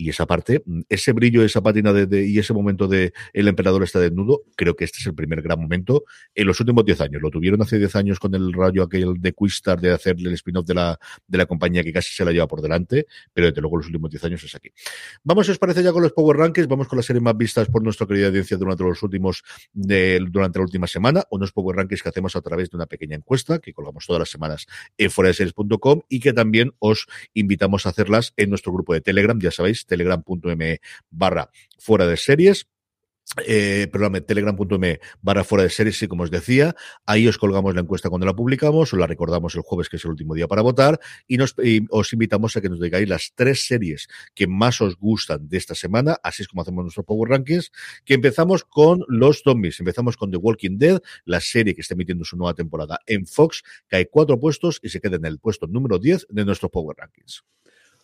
Y 0.00 0.10
esa 0.10 0.26
parte, 0.26 0.62
mm, 0.64 0.82
ese 0.88 1.12
brillo, 1.12 1.42
esa 1.42 1.60
pátina 1.60 1.92
de, 1.92 2.24
y 2.24 2.38
ese 2.38 2.54
momento 2.54 2.86
de 2.86 3.12
el 3.32 3.48
emperador 3.48 3.82
está 3.82 3.98
desnudo, 3.98 4.42
creo 4.54 4.76
que 4.76 4.84
este 4.84 4.98
es 5.00 5.06
el 5.06 5.14
primer 5.14 5.42
gran 5.42 5.60
momento 5.60 6.04
en 6.36 6.46
los 6.46 6.60
últimos 6.60 6.84
10 6.84 7.00
años. 7.00 7.20
Lo 7.20 7.30
tuvieron 7.30 7.60
hace 7.62 7.78
10 7.78 7.96
años 7.96 8.20
con 8.20 8.32
el 8.34 8.52
rayo 8.52 8.84
aquel 8.84 9.14
de 9.18 9.32
Quistar 9.32 9.80
de 9.80 9.90
hacerle 9.90 10.28
el 10.28 10.34
spin-off 10.34 10.66
de 10.66 10.74
la, 10.74 10.98
de 11.26 11.38
la 11.38 11.46
compañía 11.46 11.82
que 11.82 11.92
casi 11.92 12.14
se 12.14 12.24
la 12.24 12.30
lleva 12.30 12.46
por 12.46 12.62
delante, 12.62 13.06
pero 13.32 13.48
desde 13.48 13.60
luego 13.60 13.78
los 13.78 13.86
últimos 13.86 14.08
10 14.10 14.24
años 14.24 14.44
es 14.44 14.54
aquí. 14.54 14.70
Vamos, 15.24 15.48
os 15.48 15.58
parece, 15.58 15.82
ya 15.82 15.92
con 15.92 16.02
los 16.02 16.12
Power 16.12 16.36
Rankings, 16.36 16.68
vamos 16.68 16.86
con 16.86 16.96
las 16.98 17.06
series 17.06 17.22
más 17.22 17.36
vistas 17.36 17.68
por 17.68 17.82
nuestra 17.82 18.06
querida 18.06 18.28
audiencia 18.28 18.56
durante 18.56 18.84
los 18.84 19.02
últimos, 19.02 19.42
de, 19.72 20.24
durante 20.30 20.60
la 20.60 20.64
última 20.64 20.86
semana, 20.86 21.24
unos 21.30 21.50
Power 21.50 21.76
Rankings 21.76 22.04
que 22.04 22.08
hacemos 22.10 22.36
a 22.36 22.40
través 22.40 22.70
de 22.70 22.76
una 22.76 22.86
pequeña 22.86 22.97
encuesta 23.00 23.58
que 23.58 23.72
colgamos 23.72 24.06
todas 24.06 24.20
las 24.20 24.30
semanas 24.30 24.66
en 24.96 25.10
foraseries.com 25.10 26.02
y 26.08 26.20
que 26.20 26.32
también 26.32 26.72
os 26.78 27.06
invitamos 27.34 27.86
a 27.86 27.90
hacerlas 27.90 28.32
en 28.36 28.50
nuestro 28.50 28.72
grupo 28.72 28.94
de 28.94 29.00
Telegram, 29.00 29.38
ya 29.40 29.50
sabéis, 29.50 29.86
telegram.me 29.86 30.80
barra 31.10 31.50
fuera 31.78 32.06
de 32.06 32.16
series 32.16 32.68
eh, 33.46 33.88
perdón, 33.92 34.24
telegram.me 34.26 35.00
barra 35.20 35.44
fuera 35.44 35.64
de 35.64 35.70
series, 35.70 36.02
y 36.02 36.08
como 36.08 36.22
os 36.22 36.30
decía, 36.30 36.74
ahí 37.06 37.28
os 37.28 37.38
colgamos 37.38 37.74
la 37.74 37.82
encuesta 37.82 38.08
cuando 38.08 38.26
la 38.26 38.34
publicamos, 38.34 38.92
os 38.92 38.98
la 38.98 39.06
recordamos 39.06 39.54
el 39.54 39.62
jueves, 39.62 39.88
que 39.88 39.96
es 39.96 40.04
el 40.04 40.12
último 40.12 40.34
día 40.34 40.48
para 40.48 40.62
votar, 40.62 40.98
y, 41.26 41.36
nos, 41.36 41.54
y 41.62 41.86
os 41.90 42.12
invitamos 42.12 42.56
a 42.56 42.60
que 42.60 42.68
nos 42.68 42.80
digáis 42.80 43.08
las 43.08 43.32
tres 43.34 43.66
series 43.66 44.08
que 44.34 44.46
más 44.46 44.80
os 44.80 44.96
gustan 44.96 45.48
de 45.48 45.58
esta 45.58 45.74
semana, 45.74 46.16
así 46.22 46.42
es 46.42 46.48
como 46.48 46.62
hacemos 46.62 46.84
nuestro 46.84 47.04
Power 47.04 47.30
Rankings, 47.30 47.70
que 48.04 48.14
empezamos 48.14 48.64
con 48.64 49.04
los 49.08 49.42
zombies, 49.42 49.78
empezamos 49.80 50.16
con 50.16 50.30
The 50.30 50.38
Walking 50.38 50.78
Dead, 50.78 51.00
la 51.24 51.40
serie 51.40 51.74
que 51.74 51.82
está 51.82 51.94
emitiendo 51.94 52.24
su 52.24 52.36
nueva 52.36 52.54
temporada 52.54 52.98
en 53.06 53.26
Fox, 53.26 53.62
hay 53.98 54.06
cuatro 54.06 54.38
puestos 54.38 54.80
y 54.82 54.88
se 54.88 55.00
queda 55.00 55.16
en 55.16 55.26
el 55.26 55.38
puesto 55.38 55.66
número 55.66 55.98
10 55.98 56.28
de 56.30 56.44
nuestro 56.44 56.70
Power 56.70 56.96
Rankings. 56.96 57.44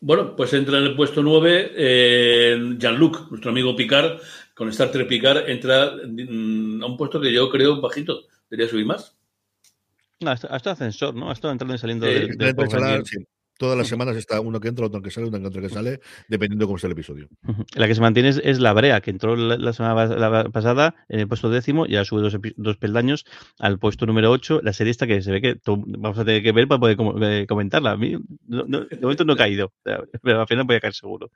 Bueno, 0.07 0.37
pues 0.37 0.53
entra 0.53 0.77
en 0.77 0.85
el 0.85 0.97
puesto 0.97 1.23
9 1.23 1.73
eh, 1.75 2.75
Jean-Luc, 2.77 3.31
nuestro 3.31 3.51
amigo 3.51 3.75
Picard, 3.75 4.21
con 4.55 4.69
Star 4.69 4.93
Trek 4.93 5.09
Picard, 5.09 5.49
entra 5.49 5.93
mm, 6.07 6.83
a 6.83 6.87
un 6.87 6.97
puesto 6.99 7.19
que 7.19 7.33
yo 7.33 7.49
creo 7.49 7.81
bajito. 7.81 8.27
Debería 8.51 8.71
subir 8.71 8.85
más. 8.85 9.17
No, 10.21 10.31
hasta, 10.31 10.49
hasta 10.49 10.73
ascensor, 10.73 11.15
¿no? 11.15 11.31
Ha 11.31 11.33
estado 11.33 11.53
entrando 11.53 11.75
y 11.75 11.79
saliendo 11.79 12.07
Eh, 12.07 12.29
del, 12.37 12.55
del 12.55 13.07
sí. 13.07 13.17
Todas 13.57 13.79
las 13.79 13.87
semanas 13.87 14.17
está 14.17 14.41
uno 14.41 14.59
que 14.59 14.69
entra, 14.69 14.87
otro 14.87 15.01
que 15.01 15.11
sale, 15.11 15.29
uno 15.29 15.39
que 15.39 15.47
entra 15.47 15.63
que 15.63 15.69
sale, 15.69 16.01
dependiendo 16.29 16.65
de 16.65 16.67
cómo 16.67 16.79
sea 16.79 16.89
el 16.89 16.93
episodio. 16.93 17.29
La 17.77 17.87
que 17.87 17.95
se 17.95 18.01
mantiene 18.01 18.31
es, 18.31 18.41
es 18.43 18.59
la 18.59 18.73
Brea, 18.73 19.01
que 19.01 19.11
entró 19.11 19.37
la, 19.37 19.57
la 19.57 19.73
semana 19.73 20.07
la 20.07 20.45
pasada 20.51 20.97
en 21.09 21.21
el 21.21 21.29
puesto 21.29 21.51
décimo 21.51 21.87
y 21.87 21.95
ahora 21.95 22.05
sube 22.05 22.53
dos, 22.57 22.77
peldaños 22.79 23.25
al 23.61 23.79
puesto 23.79 24.07
número 24.07 24.31
8. 24.33 24.61
La 24.63 24.73
serie 24.73 24.91
esta 24.91 25.07
que 25.07 25.23
se 25.23 25.31
ve 25.31 25.41
que 25.41 25.57
vamos 25.67 26.19
a 26.19 26.25
tener 26.25 26.43
que 26.43 26.51
ver 26.53 26.67
para 26.67 26.81
poder 26.81 26.97
com- 26.97 27.23
eh, 27.23 27.47
comentarla. 27.49 27.93
A 27.93 27.97
mí, 27.97 28.17
no- 28.49 28.65
no- 28.67 28.81
de 28.87 28.99
momento 29.01 29.25
no 29.25 29.35
he 29.35 29.37
caído, 29.47 29.73
pero 30.23 30.41
al 30.41 30.47
final 30.49 30.65
voy 30.65 30.77
a 30.77 30.81
caer 30.81 30.95
seguro. 30.95 31.31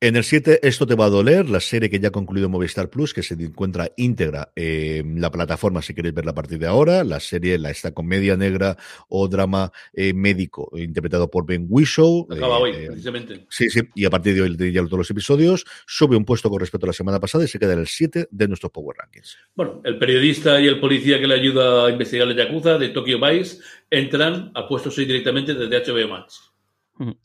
En 0.00 0.16
el 0.16 0.24
7, 0.24 0.60
Esto 0.62 0.86
te 0.86 0.96
va 0.96 1.06
a 1.06 1.08
doler, 1.08 1.48
la 1.48 1.60
serie 1.60 1.88
que 1.88 1.98
ya 1.98 2.08
ha 2.08 2.12
concluido 2.12 2.48
Movistar 2.50 2.90
Plus, 2.90 3.14
que 3.14 3.22
se 3.22 3.34
encuentra 3.34 3.90
íntegra 3.96 4.52
en 4.54 5.20
la 5.20 5.30
plataforma 5.30 5.80
si 5.80 5.94
queréis 5.94 6.14
verla 6.14 6.32
a 6.32 6.34
partir 6.34 6.58
de 6.58 6.66
ahora. 6.66 7.04
La 7.04 7.20
serie, 7.20 7.56
la 7.58 7.70
esta 7.70 7.94
comedia 7.94 8.36
negra 8.36 8.76
o 9.08 9.28
drama 9.28 9.72
eh, 9.94 10.12
médico, 10.12 10.70
interpretado 10.76 11.30
por 11.30 11.46
Ben 11.46 11.66
Whishaw. 11.70 12.26
Acaba 12.30 12.58
eh, 12.58 12.62
hoy, 12.62 12.70
eh, 12.72 12.86
precisamente. 12.88 13.46
Sí, 13.48 13.70
sí, 13.70 13.80
y 13.94 14.04
a 14.04 14.10
partir 14.10 14.34
de 14.34 14.42
hoy 14.42 14.56
de 14.56 14.72
ya 14.72 14.84
todos 14.84 14.98
los 14.98 15.10
episodios 15.10 15.64
sube 15.86 16.16
un 16.16 16.24
puesto 16.26 16.50
con 16.50 16.60
respecto 16.60 16.86
a 16.86 16.88
la 16.88 16.92
semana 16.92 17.18
pasada 17.18 17.44
y 17.44 17.48
se 17.48 17.58
queda 17.58 17.72
en 17.72 17.78
el 17.78 17.88
7 17.88 18.28
de 18.30 18.48
nuestros 18.48 18.72
Power 18.72 18.96
Rankings. 18.98 19.38
Bueno, 19.54 19.80
el 19.84 19.98
periodista 19.98 20.60
y 20.60 20.66
el 20.66 20.80
policía 20.80 21.18
que 21.18 21.26
le 21.26 21.34
ayuda 21.34 21.86
a 21.86 21.90
investigar 21.90 22.26
la 22.26 22.34
Yakuza 22.34 22.76
de 22.76 22.90
Tokyo 22.90 23.18
Vice 23.20 23.58
entran 23.90 24.50
al 24.54 24.66
puesto 24.66 24.90
6 24.90 25.06
directamente 25.06 25.54
desde 25.54 25.92
HBO 25.92 26.08
Max. 26.08 26.53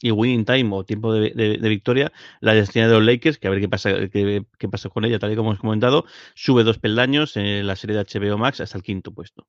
Y 0.02 0.12
Winning 0.12 0.46
Time 0.46 0.70
o 0.74 0.84
tiempo 0.84 1.14
de, 1.14 1.32
de- 1.32 1.70
victoria, 1.70 2.12
la 2.42 2.54
destina 2.54 2.88
de 2.88 2.94
los 2.94 3.04
Lakers, 3.06 3.38
que 3.38 3.48
a 3.48 3.52
ver 3.52 3.60
qué 3.60 3.70
pasa, 3.70 3.92
qué, 4.10 4.44
qué 4.58 4.70
pasa 4.70 4.90
con 4.90 5.06
ella, 5.06 5.20
tal 5.20 5.32
y 5.32 5.36
como 5.36 5.50
hemos 5.52 5.62
comentado, 5.62 6.06
sube 6.34 6.64
dos 6.64 6.80
peldaños 6.80 7.38
en 7.38 7.68
la 7.68 7.76
serie 7.76 7.96
de 7.96 8.04
HBO 8.04 8.38
Max 8.38 8.62
hasta 8.62 8.78
el 8.78 8.84
quinto 8.84 9.12
puesto. 9.14 9.48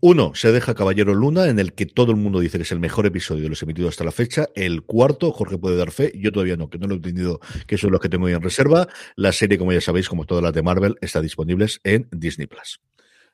Uno, 0.00 0.34
se 0.34 0.52
deja 0.52 0.74
Caballero 0.74 1.14
Luna, 1.14 1.48
en 1.48 1.58
el 1.58 1.74
que 1.74 1.86
todo 1.86 2.10
el 2.12 2.16
mundo 2.16 2.40
dice 2.40 2.58
que 2.58 2.62
es 2.62 2.72
el 2.72 2.80
mejor 2.80 3.06
episodio 3.06 3.42
de 3.44 3.50
los 3.50 3.62
emitidos 3.62 3.90
hasta 3.90 4.04
la 4.04 4.12
fecha. 4.12 4.46
El 4.54 4.82
cuarto, 4.82 5.32
Jorge 5.32 5.58
puede 5.58 5.76
dar 5.76 5.90
fe, 5.90 6.12
yo 6.16 6.32
todavía 6.32 6.56
no, 6.56 6.70
que 6.70 6.78
no 6.78 6.86
lo 6.86 6.94
he 6.94 6.96
entendido, 6.96 7.40
que 7.66 7.76
son 7.76 7.92
los 7.92 8.00
que 8.00 8.08
tengo 8.08 8.28
en 8.28 8.40
reserva. 8.40 8.88
La 9.16 9.32
serie, 9.32 9.58
como 9.58 9.72
ya 9.72 9.80
sabéis, 9.80 10.08
como 10.08 10.24
todas 10.24 10.42
las 10.42 10.52
de 10.54 10.62
Marvel, 10.62 10.96
está 11.00 11.20
disponibles 11.20 11.80
en 11.84 12.08
Disney 12.10 12.46
Plus. 12.46 12.80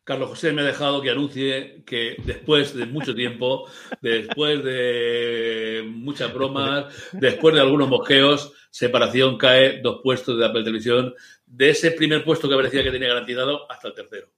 Carlos 0.05 0.31
José 0.31 0.53
me 0.53 0.63
ha 0.63 0.65
dejado 0.65 1.01
que 1.01 1.11
anuncie 1.11 1.85
que 1.87 2.17
después 2.25 2.75
de 2.75 2.87
mucho 2.87 3.15
tiempo, 3.15 3.69
después 4.01 4.65
de 4.65 5.85
muchas 5.87 6.35
bromas, 6.35 6.93
después 7.13 7.55
de 7.55 7.61
algunos 7.61 7.89
mosqueos, 7.89 8.53
separación 8.71 9.39
cae 9.39 9.81
dos 9.81 10.01
puestos 10.03 10.37
de 10.39 10.47
Apple 10.47 10.65
Televisión, 10.65 11.15
de 11.47 11.71
ese 11.71 11.93
primer 11.93 12.25
puesto 12.25 12.49
que 12.49 12.57
parecía 12.57 12.83
que 12.83 12.91
tenía 12.91 13.09
garantizado 13.09 13.71
hasta 13.71 13.89
el 13.89 13.95
tercero. 13.95 14.29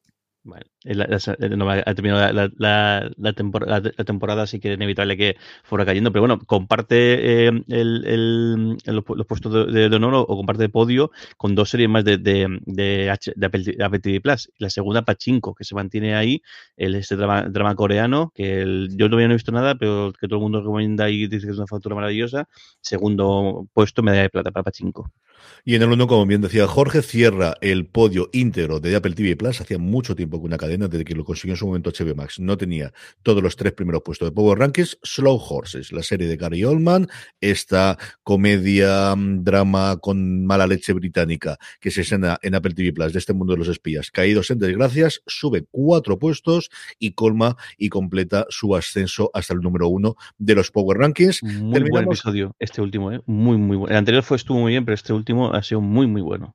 Bueno, 0.47 0.67
no, 1.57 1.71
ha 1.71 1.95
terminado 1.95 2.21
la, 2.21 2.33
la, 2.35 2.51
la, 2.59 3.11
la 3.17 3.33
tempor- 3.35 3.67
la- 3.67 3.81
la 3.81 4.05
temporada, 4.05 4.43
así 4.43 4.61
que 4.61 4.69
era 4.69 4.75
inevitable 4.75 5.17
que 5.17 5.37
fuera 5.63 5.87
cayendo. 5.87 6.13
Pero 6.13 6.21
bueno, 6.21 6.39
comparte 6.47 7.47
eh, 7.47 7.49
el, 7.49 8.05
el- 8.07 8.77
el- 8.85 8.95
los, 8.95 9.05
pu- 9.05 9.17
los 9.17 9.27
puestos 9.27 9.73
de, 9.73 9.87
honor 9.87 10.15
o, 10.15 10.27
comparte 10.27 10.69
podio 10.69 11.11
con 11.39 11.55
dos 11.55 11.71
series 11.71 11.89
más 11.89 12.05
de, 12.05 12.19
de, 12.19 12.59
de, 12.67 13.11
H- 13.11 13.33
de 13.37 13.47
Apple, 13.87 14.21
Plus. 14.21 14.53
La 14.59 14.69
segunda, 14.69 15.01
Pachinko, 15.03 15.55
que 15.55 15.65
se 15.65 15.75
mantiene 15.75 16.15
ahí, 16.15 16.43
el, 16.77 16.95
este 16.97 17.17
drama, 17.17 17.49
drama 17.49 17.75
coreano, 17.75 18.31
que 18.35 18.61
el- 18.61 18.91
yo 18.99 19.07
todavía 19.09 19.29
no 19.29 19.33
he 19.35 19.37
visto 19.37 19.51
nada, 19.53 19.77
pero 19.77 20.13
que 20.13 20.29
todo 20.29 20.37
el 20.41 20.43
mundo 20.43 20.61
recomienda 20.61 21.09
y 21.09 21.27
dice 21.27 21.47
que 21.47 21.53
es 21.53 21.59
una 21.59 21.67
factura 21.67 21.95
maravillosa. 21.95 22.49
Segundo 22.83 23.67
puesto, 23.73 24.03
medalla 24.03 24.23
de 24.25 24.31
plata 24.31 24.51
para 24.53 24.65
Pachinko. 24.65 25.11
Y 25.65 25.75
en 25.75 25.83
el 25.83 25.91
uno, 25.91 26.07
como 26.07 26.27
bien 26.27 26.41
decía 26.41 26.67
Jorge, 26.67 27.03
cierra 27.03 27.55
el 27.61 27.87
podio 27.87 28.29
íntegro 28.33 28.81
de 28.81 28.97
Apple 28.97 29.15
TV 29.15 29.37
Plus. 29.37 29.61
Hacía 29.61 29.79
mucho 29.79 30.15
tiempo 30.15 30.41
que 30.41 30.47
una 30.47 30.57
cadena, 30.57 30.89
desde 30.89 31.05
que 31.05 31.15
lo 31.15 31.25
consiguió 31.25 31.55
en 31.55 31.59
su 31.59 31.67
momento 31.67 31.91
HBO 31.91 32.15
Max, 32.15 32.39
no 32.39 32.57
tenía 32.57 32.93
todos 33.23 33.43
los 33.43 33.57
tres 33.57 33.73
primeros 33.73 34.03
puestos 34.03 34.29
de 34.29 34.33
Power 34.33 34.59
Rankings. 34.59 34.99
Slow 35.03 35.37
Horses, 35.37 35.93
la 35.93 36.03
serie 36.03 36.29
de 36.29 36.37
Gary 36.37 36.65
Oldman, 36.65 37.09
esta 37.41 37.99
comedia, 38.23 39.15
mm, 39.17 39.45
drama 39.45 39.97
con 39.99 40.45
mala 40.47 40.67
leche 40.67 40.93
británica 40.93 41.59
que 41.81 41.91
se 41.91 42.03
escena 42.03 42.39
en 42.43 42.55
Apple 42.55 42.75
TV 42.75 42.93
Plus 42.93 43.13
de 43.13 43.19
este 43.19 43.33
mundo 43.33 43.55
de 43.55 43.59
los 43.59 43.69
espías, 43.69 44.11
caídos 44.11 44.51
en 44.51 44.59
desgracias, 44.59 45.23
sube 45.27 45.65
cuatro 45.71 46.19
puestos 46.19 46.71
y 46.99 47.13
colma 47.13 47.57
y 47.79 47.89
completa 47.89 48.47
su 48.49 48.75
ascenso 48.77 49.31
hasta 49.35 49.55
el 49.55 49.61
número 49.61 49.89
uno 49.89 50.17
de 50.39 50.55
los 50.55 50.71
Power 50.71 50.99
Rankings. 50.99 51.43
Muy 51.43 51.89
buen 51.89 52.05
episodio, 52.05 52.55
este 52.59 52.81
último, 52.81 53.13
¿eh? 53.13 53.21
Muy, 53.27 53.57
muy 53.57 53.77
bueno. 53.77 53.93
El 53.93 53.99
anterior 53.99 54.23
fue, 54.23 54.37
estuvo 54.37 54.59
muy 54.59 54.73
bien, 54.73 54.85
pero 54.85 54.95
este 54.95 55.13
último 55.13 55.34
ha 55.53 55.63
sido 55.63 55.81
muy, 55.81 56.07
muy 56.07 56.23
bueno. 56.23 56.55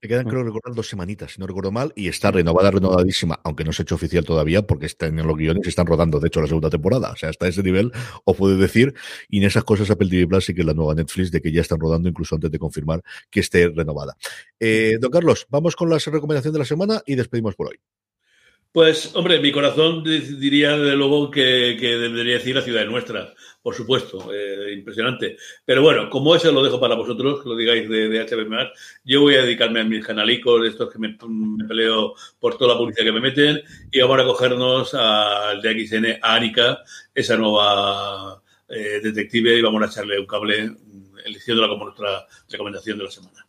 Le 0.00 0.08
quedan, 0.08 0.26
creo 0.28 0.42
recordar, 0.42 0.74
dos 0.74 0.88
semanitas, 0.88 1.32
si 1.32 1.40
no 1.40 1.46
recuerdo 1.46 1.72
mal, 1.72 1.92
y 1.96 2.08
está 2.08 2.30
renovada, 2.30 2.70
renovadísima, 2.70 3.40
aunque 3.42 3.64
no 3.64 3.72
se 3.72 3.80
ha 3.80 3.84
hecho 3.84 3.94
oficial 3.94 4.24
todavía, 4.24 4.66
porque 4.66 4.84
están 4.84 5.18
en 5.18 5.26
los 5.26 5.36
guiones 5.36 5.64
y 5.64 5.70
están 5.70 5.86
rodando, 5.86 6.20
de 6.20 6.28
hecho, 6.28 6.42
la 6.42 6.46
segunda 6.46 6.68
temporada. 6.68 7.12
O 7.12 7.16
sea, 7.16 7.30
hasta 7.30 7.48
ese 7.48 7.62
nivel, 7.62 7.90
os 8.24 8.36
puedo 8.36 8.56
decir, 8.58 8.94
y 9.28 9.38
en 9.38 9.44
esas 9.44 9.64
cosas 9.64 9.90
Apple 9.90 10.10
TV 10.10 10.26
Plus 10.26 10.44
sí 10.44 10.54
que 10.54 10.60
es 10.60 10.66
la 10.66 10.74
nueva 10.74 10.94
Netflix, 10.94 11.30
de 11.30 11.40
que 11.40 11.50
ya 11.50 11.62
están 11.62 11.80
rodando 11.80 12.08
incluso 12.08 12.34
antes 12.34 12.50
de 12.50 12.58
confirmar 12.58 13.02
que 13.30 13.40
esté 13.40 13.68
renovada. 13.68 14.14
Eh, 14.60 14.98
don 15.00 15.10
Carlos, 15.10 15.46
vamos 15.48 15.74
con 15.74 15.88
las 15.88 16.04
recomendaciones 16.06 16.52
de 16.52 16.58
la 16.58 16.66
semana 16.66 17.02
y 17.06 17.14
despedimos 17.14 17.54
por 17.54 17.68
hoy. 17.68 17.80
Pues, 18.74 19.14
hombre, 19.14 19.38
mi 19.38 19.52
corazón 19.52 20.02
di- 20.02 20.18
diría 20.18 20.76
desde 20.76 20.96
luego 20.96 21.30
que, 21.30 21.76
debería 21.78 22.38
decir 22.38 22.56
la 22.56 22.60
ciudad 22.62 22.80
de 22.80 22.86
nuestra, 22.90 23.32
por 23.62 23.72
supuesto, 23.72 24.34
eh, 24.34 24.72
impresionante. 24.72 25.36
Pero 25.64 25.80
bueno, 25.80 26.10
como 26.10 26.34
eso 26.34 26.50
lo 26.50 26.60
dejo 26.60 26.80
para 26.80 26.96
vosotros, 26.96 27.40
que 27.40 27.50
lo 27.50 27.54
digáis 27.54 27.88
de, 27.88 28.08
de 28.08 28.20
HBM, 28.26 28.72
yo 29.04 29.20
voy 29.20 29.36
a 29.36 29.42
dedicarme 29.42 29.78
a 29.78 29.84
mis 29.84 30.04
canalicos, 30.04 30.66
estos 30.66 30.92
que 30.92 30.98
me, 30.98 31.16
me 31.28 31.64
peleo 31.68 32.14
por 32.40 32.58
toda 32.58 32.72
la 32.72 32.78
publicidad 32.80 33.04
que 33.04 33.12
me 33.12 33.20
meten, 33.20 33.62
y 33.92 34.00
vamos 34.00 34.18
a 34.18 34.24
cogernos 34.24 34.92
al 34.94 35.62
de 35.62 35.70
XN, 35.86 36.18
a 36.20 36.34
Anika, 36.34 36.82
esa 37.14 37.36
nueva 37.36 38.42
eh, 38.68 38.98
detective, 39.00 39.56
y 39.56 39.62
vamos 39.62 39.84
a 39.84 39.86
echarle 39.86 40.18
un 40.18 40.26
cable, 40.26 40.70
mm, 40.70 41.18
eligiéndola 41.24 41.68
como 41.68 41.84
nuestra 41.84 42.26
recomendación 42.50 42.98
de 42.98 43.04
la 43.04 43.10
semana. 43.12 43.46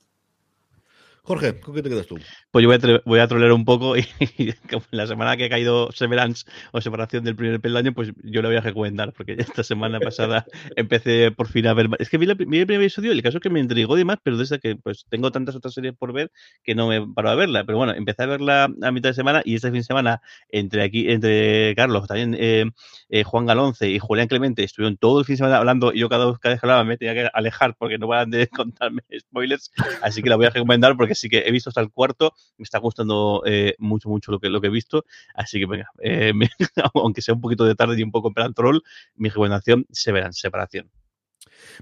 Jorge, 1.24 1.60
¿con 1.60 1.74
qué 1.74 1.82
te 1.82 1.90
quedas 1.90 2.06
tú? 2.06 2.20
Pues 2.56 2.64
yo 2.64 2.70
voy 2.70 2.78
a, 2.78 3.02
voy 3.04 3.20
a 3.20 3.28
trolear 3.28 3.52
un 3.52 3.66
poco 3.66 3.98
y, 3.98 4.54
como 4.72 4.86
la 4.92 5.06
semana 5.08 5.36
que 5.36 5.44
ha 5.44 5.50
caído 5.50 5.92
Severance 5.92 6.46
o 6.72 6.80
separación 6.80 7.26
del 7.26 7.36
primer 7.36 7.60
peldaño, 7.60 7.92
pues 7.92 8.14
yo 8.24 8.42
lo 8.42 8.48
voy 8.48 8.56
a 8.56 8.62
recomendar, 8.62 9.12
porque 9.12 9.36
esta 9.38 9.62
semana 9.62 10.00
pasada 10.00 10.46
empecé 10.78 11.32
por 11.32 11.50
fin 11.50 11.68
a 11.68 11.74
ver. 11.74 11.90
Es 12.00 12.10
que 12.10 12.18
vi, 12.18 12.30
el 12.30 12.38
primer 12.38 12.72
episodio 12.72 13.12
el 13.12 13.22
caso 13.22 13.40
es 13.40 13.42
que 13.42 13.50
me 13.50 13.60
intrigó 13.60 14.00
y 14.00 14.06
más, 14.06 14.20
pero 14.24 14.38
desde 14.38 14.60
que 14.60 14.78
pues 14.78 15.06
tengo 15.10 15.34
tantas 15.34 15.54
otras 15.58 15.74
series 15.74 15.96
por 15.98 16.14
ver 16.14 16.32
que 16.64 16.76
no 16.76 16.88
me 16.88 17.06
paro 17.06 17.30
a 17.30 17.36
verla. 17.36 17.66
Pero 17.66 17.78
bueno, 17.78 17.92
empecé 17.92 18.24
a 18.24 18.28
verla 18.28 18.70
a 18.82 18.92
mitad 18.94 19.10
de 19.10 19.16
semana 19.16 19.42
y 19.44 19.56
este 19.56 19.68
fin 19.68 19.80
de 19.80 19.84
semana, 19.84 20.22
entre 20.48 20.82
aquí, 20.82 21.12
entre 21.12 21.76
Carlos, 21.76 22.08
también 22.08 22.38
eh, 22.40 22.72
eh, 23.10 23.24
Juan 23.24 23.48
Galonce 23.48 23.90
y 23.90 24.00
Julián 24.00 24.30
Clemente, 24.30 24.64
estuvieron 24.64 24.96
todo 24.96 25.20
el 25.20 25.26
fin 25.26 25.34
de 25.34 25.38
semana 25.40 25.58
hablando 25.58 25.92
y 25.92 26.00
yo 26.00 26.08
cada 26.08 26.26
vez 26.26 26.40
que 26.40 26.58
hablaba 26.62 26.86
me 26.86 26.96
tenía 26.96 27.16
que 27.16 27.30
alejar 27.34 27.76
porque 27.76 27.98
no 27.98 28.08
van 28.08 28.30
de 28.30 28.48
contarme 28.48 29.02
spoilers, 29.20 29.74
así 30.02 30.24
que 30.24 30.30
la 30.30 30.38
voy 30.38 30.46
a 30.46 30.52
recomendar 30.52 30.96
porque 30.96 31.16
sí 31.16 31.28
que 31.28 31.40
he 31.40 31.52
visto 31.52 31.70
hasta 31.70 31.82
el 31.82 31.92
cuarto, 31.92 32.34
me 32.58 32.64
está 32.64 32.80
gustando 32.80 33.44
eh, 33.46 33.76
mucho, 33.80 34.10
mucho 34.10 34.32
lo 34.32 34.40
que, 34.40 34.50
lo 34.50 34.62
que 34.62 34.68
he 34.68 34.72
visto, 34.72 35.06
así 35.34 35.60
que 35.60 35.66
venga, 35.66 35.90
eh, 36.02 36.34
aunque 36.94 37.22
sea 37.22 37.36
un 37.36 37.42
poquito 37.42 37.66
de 37.66 37.76
tarde 37.76 38.00
y 38.00 38.04
un 38.04 38.12
poco 38.12 38.30
en 38.30 38.34
plan 38.34 38.54
troll, 38.54 38.80
mi 39.16 39.30
recomendación 39.30 39.86
se 39.92 40.12
verán, 40.12 40.34
separación. 40.34 40.90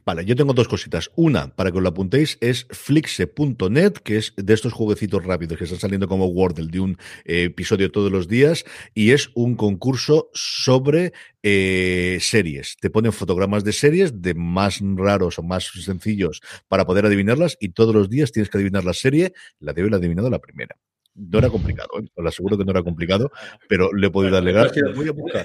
Vale, 0.05 0.25
yo 0.25 0.35
tengo 0.35 0.53
dos 0.53 0.67
cositas. 0.67 1.11
Una, 1.15 1.55
para 1.55 1.71
que 1.71 1.77
os 1.77 1.83
lo 1.83 1.89
apuntéis, 1.89 2.37
es 2.41 2.67
flixe.net, 2.69 3.93
que 4.03 4.17
es 4.17 4.33
de 4.35 4.53
estos 4.53 4.73
jueguecitos 4.73 5.23
rápidos 5.23 5.57
que 5.57 5.63
están 5.63 5.79
saliendo 5.79 6.07
como 6.07 6.27
Wordle 6.27 6.67
de 6.67 6.79
un 6.79 6.97
eh, 7.25 7.43
episodio 7.43 7.91
todos 7.91 8.11
los 8.11 8.27
días, 8.27 8.65
y 8.93 9.11
es 9.11 9.29
un 9.35 9.55
concurso 9.55 10.29
sobre 10.33 11.13
eh, 11.43 12.17
series. 12.21 12.77
Te 12.79 12.89
ponen 12.89 13.13
fotogramas 13.13 13.63
de 13.63 13.73
series, 13.73 14.21
de 14.21 14.33
más 14.33 14.79
raros 14.81 15.39
o 15.39 15.43
más 15.43 15.71
sencillos, 15.83 16.41
para 16.67 16.85
poder 16.85 17.05
adivinarlas, 17.05 17.57
y 17.59 17.69
todos 17.69 17.93
los 17.93 18.09
días 18.09 18.31
tienes 18.31 18.49
que 18.49 18.57
adivinar 18.57 18.83
la 18.83 18.93
serie. 18.93 19.33
La 19.59 19.73
de 19.73 19.83
hoy 19.83 19.93
adivinado 19.93 20.29
la 20.29 20.39
primera. 20.39 20.75
No 21.15 21.37
era 21.39 21.49
complicado, 21.49 21.89
¿eh? 21.99 22.05
os 22.15 22.23
lo 22.23 22.29
aseguro 22.29 22.57
que 22.57 22.65
no 22.65 22.71
era 22.71 22.81
complicado, 22.81 23.31
pero 23.67 23.93
le 23.93 24.07
he 24.07 24.09
podido 24.09 24.37
alegar. 24.37 24.71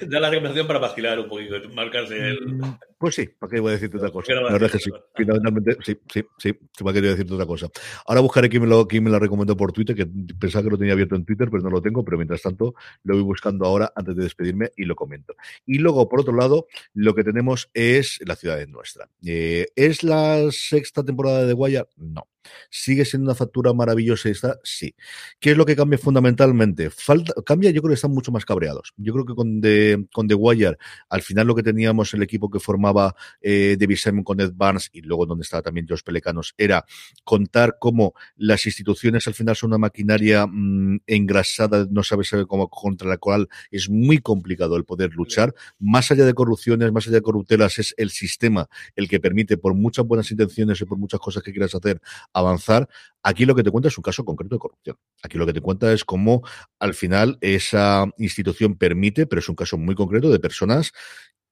Da 0.08 0.20
la 0.20 0.30
recomendación 0.30 0.66
para 0.66 0.78
vacilar 0.78 1.18
un 1.18 1.28
poquito, 1.28 1.56
marcarse 1.74 2.16
el. 2.16 2.54
Mm, 2.54 2.78
Pues 2.96 3.14
sí, 3.14 3.28
¿para 3.38 3.50
qué 3.50 3.60
voy 3.60 3.70
a 3.70 3.72
decirte 3.74 3.98
otra 3.98 4.10
cosa? 4.10 4.32
La 4.34 4.52
verdad 4.52 4.64
es 4.64 4.72
que 4.72 4.78
sí, 4.78 4.90
finalmente, 5.14 5.76
sí, 5.84 5.98
sí, 6.12 6.24
sí, 6.38 6.52
¿para 6.52 6.94
qué 6.94 7.00
voy 7.00 7.08
a 7.08 7.12
decirte 7.12 7.34
otra 7.34 7.46
cosa? 7.46 7.68
Ahora 8.06 8.20
buscaré 8.22 8.48
quién 8.48 8.62
me 8.62 8.68
lo, 8.68 8.88
quién 8.88 9.04
me 9.04 9.10
lo 9.10 9.18
recomendó 9.18 9.56
por 9.56 9.72
Twitter, 9.72 9.94
que 9.94 10.06
pensaba 10.38 10.64
que 10.64 10.70
lo 10.70 10.78
tenía 10.78 10.94
abierto 10.94 11.14
en 11.16 11.24
Twitter, 11.24 11.48
pero 11.50 11.62
no 11.62 11.70
lo 11.70 11.82
tengo, 11.82 12.04
pero 12.04 12.16
mientras 12.16 12.42
tanto 12.42 12.74
lo 13.04 13.14
voy 13.14 13.22
buscando 13.22 13.66
ahora 13.66 13.92
antes 13.94 14.16
de 14.16 14.22
despedirme 14.24 14.72
y 14.76 14.84
lo 14.84 14.96
comento. 14.96 15.34
Y 15.66 15.78
luego, 15.78 16.08
por 16.08 16.20
otro 16.20 16.34
lado, 16.34 16.66
lo 16.94 17.14
que 17.14 17.24
tenemos 17.24 17.70
es 17.74 18.18
La 18.26 18.36
ciudad 18.36 18.60
es 18.60 18.68
nuestra. 18.68 19.08
Eh, 19.24 19.66
¿Es 19.76 20.02
la 20.02 20.50
sexta 20.50 21.04
temporada 21.04 21.42
de 21.42 21.48
The 21.48 21.54
Wire? 21.54 21.84
No. 21.96 22.26
¿Sigue 22.70 23.04
siendo 23.04 23.30
una 23.30 23.34
factura 23.34 23.72
maravillosa 23.72 24.28
esta? 24.28 24.58
Sí. 24.62 24.94
¿Qué 25.40 25.52
es 25.52 25.56
lo 25.56 25.66
que 25.66 25.76
cambia 25.76 25.98
fundamentalmente? 25.98 26.90
Falta, 26.90 27.32
cambia, 27.44 27.70
yo 27.70 27.82
creo 27.82 27.90
que 27.90 27.94
están 27.94 28.12
mucho 28.12 28.32
más 28.32 28.44
cabreados. 28.44 28.92
Yo 28.96 29.12
creo 29.12 29.24
que 29.24 29.34
con 29.34 29.60
The, 29.60 30.06
con 30.12 30.28
The 30.28 30.34
Wire, 30.34 30.78
al 31.08 31.22
final 31.22 31.46
lo 31.46 31.54
que 31.54 31.62
teníamos 31.62 32.12
el 32.14 32.22
equipo 32.22 32.50
que 32.50 32.60
formaba 32.60 33.14
eh, 33.40 33.76
David 33.78 33.96
Simon 33.96 34.24
con 34.24 34.40
Ed 34.40 34.52
Barnes 34.54 34.90
y 34.92 35.02
luego 35.02 35.26
donde 35.26 35.42
estaba 35.42 35.62
también 35.62 35.86
Josh 35.88 36.02
Pelecanos, 36.02 36.54
era 36.56 36.84
contar 37.24 37.76
cómo 37.78 38.14
las 38.36 38.66
instituciones 38.66 39.26
al 39.26 39.34
final 39.34 39.56
son 39.56 39.70
una 39.70 39.78
maquinaria 39.78 40.46
mm, 40.46 41.00
engrasada, 41.06 41.86
no 41.90 42.02
sabes 42.02 42.32
cómo, 42.46 42.68
contra 42.68 43.08
la 43.08 43.18
cual 43.18 43.48
es 43.70 43.88
muy 43.88 44.18
complicado 44.18 44.76
el 44.76 44.84
poder 44.84 45.12
luchar. 45.14 45.54
Más 45.78 46.10
allá 46.10 46.24
de 46.24 46.34
corrupciones, 46.34 46.92
más 46.92 47.06
allá 47.06 47.16
de 47.16 47.22
corruptelas, 47.22 47.78
es 47.78 47.94
el 47.96 48.10
sistema 48.10 48.68
el 48.96 49.08
que 49.08 49.20
permite, 49.20 49.56
por 49.56 49.74
muchas 49.74 50.06
buenas 50.06 50.30
intenciones 50.30 50.80
y 50.80 50.84
por 50.84 50.98
muchas 50.98 51.20
cosas 51.20 51.42
que 51.42 51.52
quieras 51.52 51.74
hacer, 51.74 52.00
avanzar. 52.38 52.88
Aquí 53.22 53.44
lo 53.44 53.54
que 53.54 53.62
te 53.62 53.70
cuenta 53.70 53.88
es 53.88 53.98
un 53.98 54.02
caso 54.02 54.24
concreto 54.24 54.54
de 54.54 54.60
corrupción. 54.60 54.96
Aquí 55.22 55.38
lo 55.38 55.46
que 55.46 55.52
te 55.52 55.60
cuenta 55.60 55.92
es 55.92 56.04
cómo 56.04 56.42
al 56.78 56.94
final 56.94 57.38
esa 57.40 58.06
institución 58.18 58.76
permite, 58.76 59.26
pero 59.26 59.40
es 59.40 59.48
un 59.48 59.56
caso 59.56 59.76
muy 59.76 59.94
concreto 59.94 60.30
de 60.30 60.38
personas 60.38 60.92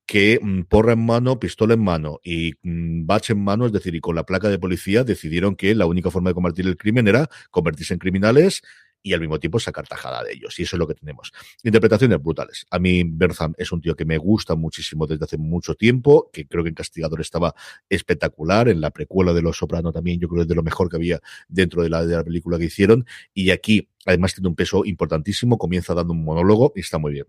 que 0.07 0.39
mm, 0.41 0.62
porra 0.62 0.93
en 0.93 1.05
mano, 1.05 1.39
pistola 1.39 1.74
en 1.74 1.82
mano 1.82 2.20
y 2.22 2.55
mm, 2.62 3.07
bach 3.07 3.28
en 3.30 3.43
mano, 3.43 3.66
es 3.66 3.72
decir, 3.72 3.95
y 3.95 4.01
con 4.01 4.14
la 4.14 4.24
placa 4.24 4.49
de 4.49 4.59
policía, 4.59 5.05
decidieron 5.05 5.57
que 5.57 5.74
la 5.74 5.87
única 5.87 6.11
forma 6.11 6.30
de 6.30 6.34
combatir 6.34 6.66
el 6.66 6.76
crimen 6.76 7.09
era 7.09 7.28
convertirse 7.51 7.95
en 7.95 7.99
criminales 7.99 8.62
y 9.03 9.12
al 9.12 9.20
mismo 9.20 9.38
tiempo 9.38 9.59
sacar 9.59 9.86
tajada 9.86 10.24
de 10.24 10.32
ellos. 10.32 10.59
Y 10.59 10.62
eso 10.62 10.76
es 10.76 10.78
lo 10.78 10.86
que 10.86 10.94
tenemos. 10.94 11.32
Interpretaciones 11.62 12.20
brutales. 12.22 12.66
A 12.70 12.78
mí 12.78 13.03
Bertham 13.05 13.55
es 13.57 13.72
un 13.72 13.80
tío 13.80 13.94
que 13.94 14.05
me 14.05 14.18
gusta 14.18 14.55
muchísimo 14.55 15.07
desde 15.07 15.24
hace 15.24 15.38
mucho 15.38 15.74
tiempo, 15.74 16.30
que 16.32 16.47
creo 16.47 16.64
que 16.64 16.70
en 16.70 16.74
Castigador 16.74 17.20
estaba 17.20 17.55
espectacular, 17.88 18.68
en 18.68 18.80
la 18.80 18.90
precuela 18.90 19.32
de 19.32 19.42
Los 19.42 19.59
Soprano 19.59 19.92
también, 19.92 20.18
yo 20.18 20.28
creo 20.28 20.38
que 20.38 20.42
es 20.42 20.49
de 20.49 20.55
lo 20.55 20.62
mejor 20.62 20.88
que 20.88 20.97
había 20.97 21.20
dentro 21.49 21.82
de 21.82 21.90
la, 21.90 22.05
de 22.05 22.16
la 22.16 22.24
película 22.24 22.59
que 22.59 22.64
hicieron. 22.64 23.07
Y 23.32 23.51
aquí, 23.51 23.88
además, 24.05 24.34
tiene 24.34 24.49
un 24.49 24.57
peso 24.57 24.84
importantísimo, 24.84 25.59
comienza 25.59 25.94
dando 25.94 26.12
un 26.12 26.24
monólogo 26.24 26.72
y 26.74 26.80
está 26.80 26.99
muy 26.99 27.12
bien. 27.12 27.26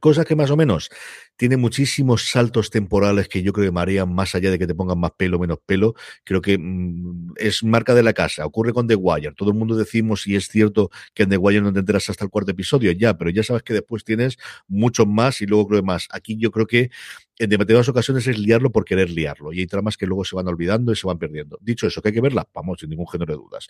Cosa 0.00 0.24
que 0.24 0.36
más 0.36 0.50
o 0.50 0.56
menos 0.56 0.90
tiene 1.36 1.56
muchísimos 1.56 2.28
saltos 2.30 2.70
temporales 2.70 3.28
que 3.28 3.42
yo 3.42 3.52
creo 3.52 3.66
que 3.66 3.72
marean 3.72 4.14
más 4.14 4.34
allá 4.34 4.50
de 4.50 4.58
que 4.58 4.66
te 4.66 4.74
pongan 4.74 4.98
más 4.98 5.12
pelo 5.16 5.36
o 5.36 5.40
menos 5.40 5.58
pelo. 5.64 5.94
Creo 6.24 6.40
que 6.40 6.58
mm, 6.58 7.34
es 7.36 7.62
marca 7.62 7.94
de 7.94 8.02
la 8.02 8.12
casa. 8.12 8.46
Ocurre 8.46 8.72
con 8.72 8.86
The 8.86 8.94
Wire. 8.94 9.32
Todo 9.32 9.50
el 9.50 9.56
mundo 9.56 9.76
decimos, 9.76 10.26
y 10.26 10.36
es 10.36 10.48
cierto 10.48 10.90
que 11.14 11.24
en 11.24 11.30
The 11.30 11.36
Wire 11.36 11.60
no 11.60 11.72
te 11.72 11.80
enteras 11.80 12.08
hasta 12.08 12.24
el 12.24 12.30
cuarto 12.30 12.50
episodio, 12.52 12.92
ya, 12.92 13.16
pero 13.16 13.30
ya 13.30 13.42
sabes 13.42 13.62
que 13.62 13.74
después 13.74 14.04
tienes 14.04 14.38
muchos 14.68 15.06
más 15.06 15.40
y 15.40 15.46
luego 15.46 15.68
creo 15.68 15.80
que 15.80 15.86
más. 15.86 16.08
Aquí 16.10 16.36
yo 16.38 16.50
creo 16.50 16.66
que 16.66 16.90
en 17.38 17.50
demasiadas 17.50 17.88
ocasiones 17.88 18.26
es 18.26 18.38
liarlo 18.38 18.70
por 18.70 18.84
querer 18.84 19.10
liarlo. 19.10 19.52
Y 19.52 19.60
hay 19.60 19.66
tramas 19.66 19.96
que 19.96 20.06
luego 20.06 20.24
se 20.24 20.36
van 20.36 20.48
olvidando 20.48 20.92
y 20.92 20.96
se 20.96 21.06
van 21.06 21.18
perdiendo. 21.18 21.58
Dicho 21.60 21.86
eso, 21.86 22.00
que 22.00 22.08
hay 22.08 22.14
que 22.14 22.20
verla, 22.20 22.48
vamos, 22.54 22.80
sin 22.80 22.90
ningún 22.90 23.08
género 23.08 23.34
de 23.34 23.38
dudas. 23.38 23.68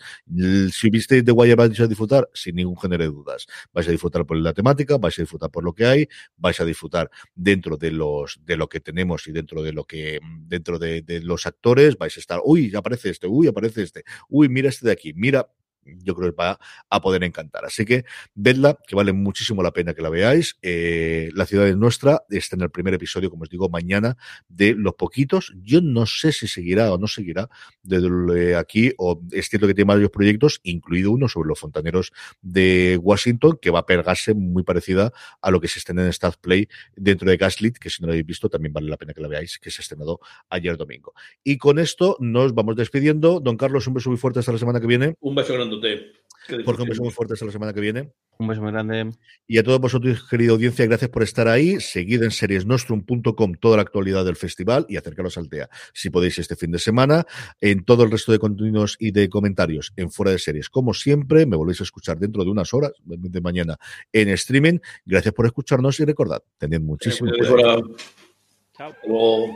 Si 0.73 0.89
viste 0.89 1.23
The 1.23 1.31
Wire 1.31 1.55
vais 1.55 1.79
a 1.79 1.87
disfrutar, 1.87 2.29
sin 2.33 2.55
ningún 2.55 2.77
género 2.77 3.03
de 3.03 3.09
dudas. 3.09 3.45
Vais 3.73 3.87
a 3.87 3.91
disfrutar 3.91 4.25
por 4.25 4.37
la 4.37 4.53
temática, 4.53 4.97
vais 4.97 5.17
a 5.19 5.21
disfrutar 5.21 5.49
por 5.51 5.63
lo 5.63 5.73
que 5.73 5.85
hay, 5.85 6.07
vais 6.37 6.59
a 6.59 6.65
disfrutar 6.65 7.09
dentro 7.35 7.77
de 7.77 7.91
los 7.91 8.39
de 8.45 8.57
lo 8.57 8.69
que 8.69 8.79
tenemos 8.79 9.27
y 9.27 9.31
dentro 9.31 9.61
de 9.61 9.73
lo 9.73 9.83
que 9.83 10.19
dentro 10.47 10.79
de, 10.79 11.01
de 11.01 11.21
los 11.21 11.45
actores, 11.45 11.97
vais 11.97 12.15
a 12.15 12.19
estar, 12.19 12.39
uy, 12.43 12.73
aparece 12.75 13.09
este, 13.09 13.27
uy, 13.27 13.47
aparece 13.47 13.83
este, 13.83 14.03
uy, 14.29 14.49
mira 14.49 14.69
este 14.69 14.87
de 14.87 14.91
aquí, 14.93 15.13
mira, 15.13 15.47
yo 16.03 16.15
creo 16.15 16.31
que 16.31 16.35
va 16.35 16.59
a 16.89 17.01
poder 17.01 17.23
encantar. 17.23 17.65
Así 17.65 17.85
que 17.85 18.05
vedla, 18.35 18.77
que 18.87 18.95
vale 18.95 19.13
muchísimo 19.13 19.63
la 19.63 19.71
pena 19.71 19.93
que 19.93 20.01
la 20.01 20.09
veáis. 20.09 20.57
Eh, 20.61 21.29
la 21.33 21.45
ciudad 21.45 21.67
es 21.67 21.75
nuestra, 21.75 22.23
está 22.29 22.55
en 22.55 22.61
el 22.61 22.69
primer 22.69 22.93
episodio, 22.93 23.29
como 23.29 23.43
os 23.43 23.49
digo, 23.49 23.69
mañana, 23.69 24.17
de 24.47 24.73
los 24.75 24.93
poquitos. 24.95 25.53
Yo 25.63 25.81
no 25.81 26.05
sé 26.05 26.31
si 26.31 26.47
seguirá 26.47 26.93
o 26.93 26.97
no 26.97 27.07
seguirá 27.07 27.49
desde 27.83 28.55
aquí, 28.55 28.93
o 28.97 29.21
es 29.31 29.49
cierto 29.49 29.67
que 29.67 29.73
tiene 29.73 29.89
varios 29.89 30.11
proyectos, 30.11 30.59
incluido 30.63 31.11
uno 31.11 31.27
sobre 31.27 31.47
los 31.49 31.59
fontaneros 31.59 32.11
de 32.41 32.99
Washington, 33.01 33.57
que 33.61 33.71
va 33.71 33.79
a 33.79 33.85
pegarse 33.85 34.33
muy 34.33 34.63
parecida 34.63 35.11
a 35.41 35.51
lo 35.51 35.59
que 35.59 35.67
se 35.67 35.79
estrena 35.79 36.05
en 36.05 36.13
Stat 36.13 36.35
Play 36.39 36.67
dentro 36.95 37.29
de 37.29 37.37
Gaslit, 37.37 37.77
que 37.77 37.89
si 37.89 38.01
no 38.01 38.07
lo 38.07 38.13
habéis 38.13 38.25
visto, 38.25 38.49
también 38.49 38.73
vale 38.73 38.89
la 38.89 38.97
pena 38.97 39.13
que 39.13 39.21
la 39.21 39.27
veáis, 39.27 39.57
que 39.59 39.71
se 39.71 39.81
estrenado 39.87 40.19
ayer 40.49 40.77
domingo. 40.77 41.13
Y 41.43 41.57
con 41.57 41.79
esto 41.79 42.17
nos 42.19 42.53
vamos 42.53 42.75
despidiendo. 42.75 43.39
Don 43.39 43.57
Carlos, 43.57 43.87
un 43.87 43.95
beso 43.95 44.09
muy 44.09 44.17
fuerte 44.17 44.39
hasta 44.39 44.51
la 44.51 44.57
semana 44.57 44.79
que 44.79 44.87
viene. 44.87 45.15
Un 45.19 45.35
beso 45.35 45.53
grandote. 45.81 46.17
Que 46.47 46.63
Jorge, 46.63 46.83
un 46.83 46.89
beso 46.89 47.01
muy 47.01 47.09
disfrutéis. 47.09 47.15
fuerte 47.15 47.33
hasta 47.33 47.45
la 47.45 47.51
semana 47.51 47.73
que 47.73 47.81
viene. 47.81 48.13
Un 48.39 48.47
beso 48.47 48.61
muy 48.61 48.71
grande. 48.71 49.09
Y 49.47 49.57
a 49.57 49.63
todos 49.63 49.81
vosotros, 49.81 50.25
querida 50.29 50.51
audiencia, 50.53 50.85
gracias 50.85 51.09
por 51.09 51.23
estar 51.23 51.47
ahí. 51.49 51.81
Seguid 51.81 52.23
en 52.23 52.31
seriesnostrum.com 52.31 53.53
toda 53.59 53.75
la 53.75 53.81
actualidad 53.81 54.23
del 54.23 54.37
festival 54.37 54.85
y 54.87 54.95
acercaros 54.95 55.37
al 55.37 55.49
TEA 55.49 55.69
si 55.93 56.09
podéis 56.09 56.39
este 56.39 56.55
fin 56.55 56.71
de 56.71 56.79
semana. 56.79 57.25
En 57.59 57.83
todo 57.83 58.03
el 58.03 58.11
resto 58.11 58.31
de 58.31 58.39
contenidos 58.39 58.95
y 58.97 59.11
de 59.11 59.27
comentarios 59.27 59.91
en 59.97 60.09
Fuera 60.09 60.31
de 60.31 60.39
Series. 60.39 60.69
Como 60.69 60.93
siempre, 60.93 61.45
me 61.45 61.57
volvéis 61.57 61.81
a 61.81 61.83
escuchar 61.83 62.17
dentro 62.17 62.45
de 62.45 62.51
unas 62.51 62.73
horas, 62.73 62.93
de 63.03 63.41
mañana, 63.41 63.75
en 64.13 64.29
streaming. 64.29 64.79
Gracias 65.05 65.33
por 65.33 65.47
escucharnos 65.47 65.99
y 65.99 66.05
recordad, 66.05 66.41
tened 66.57 66.79
muchísimo 66.79 67.29
Eh, 67.31 67.37
cuidado. 67.39 67.95
Chao. 68.77 69.47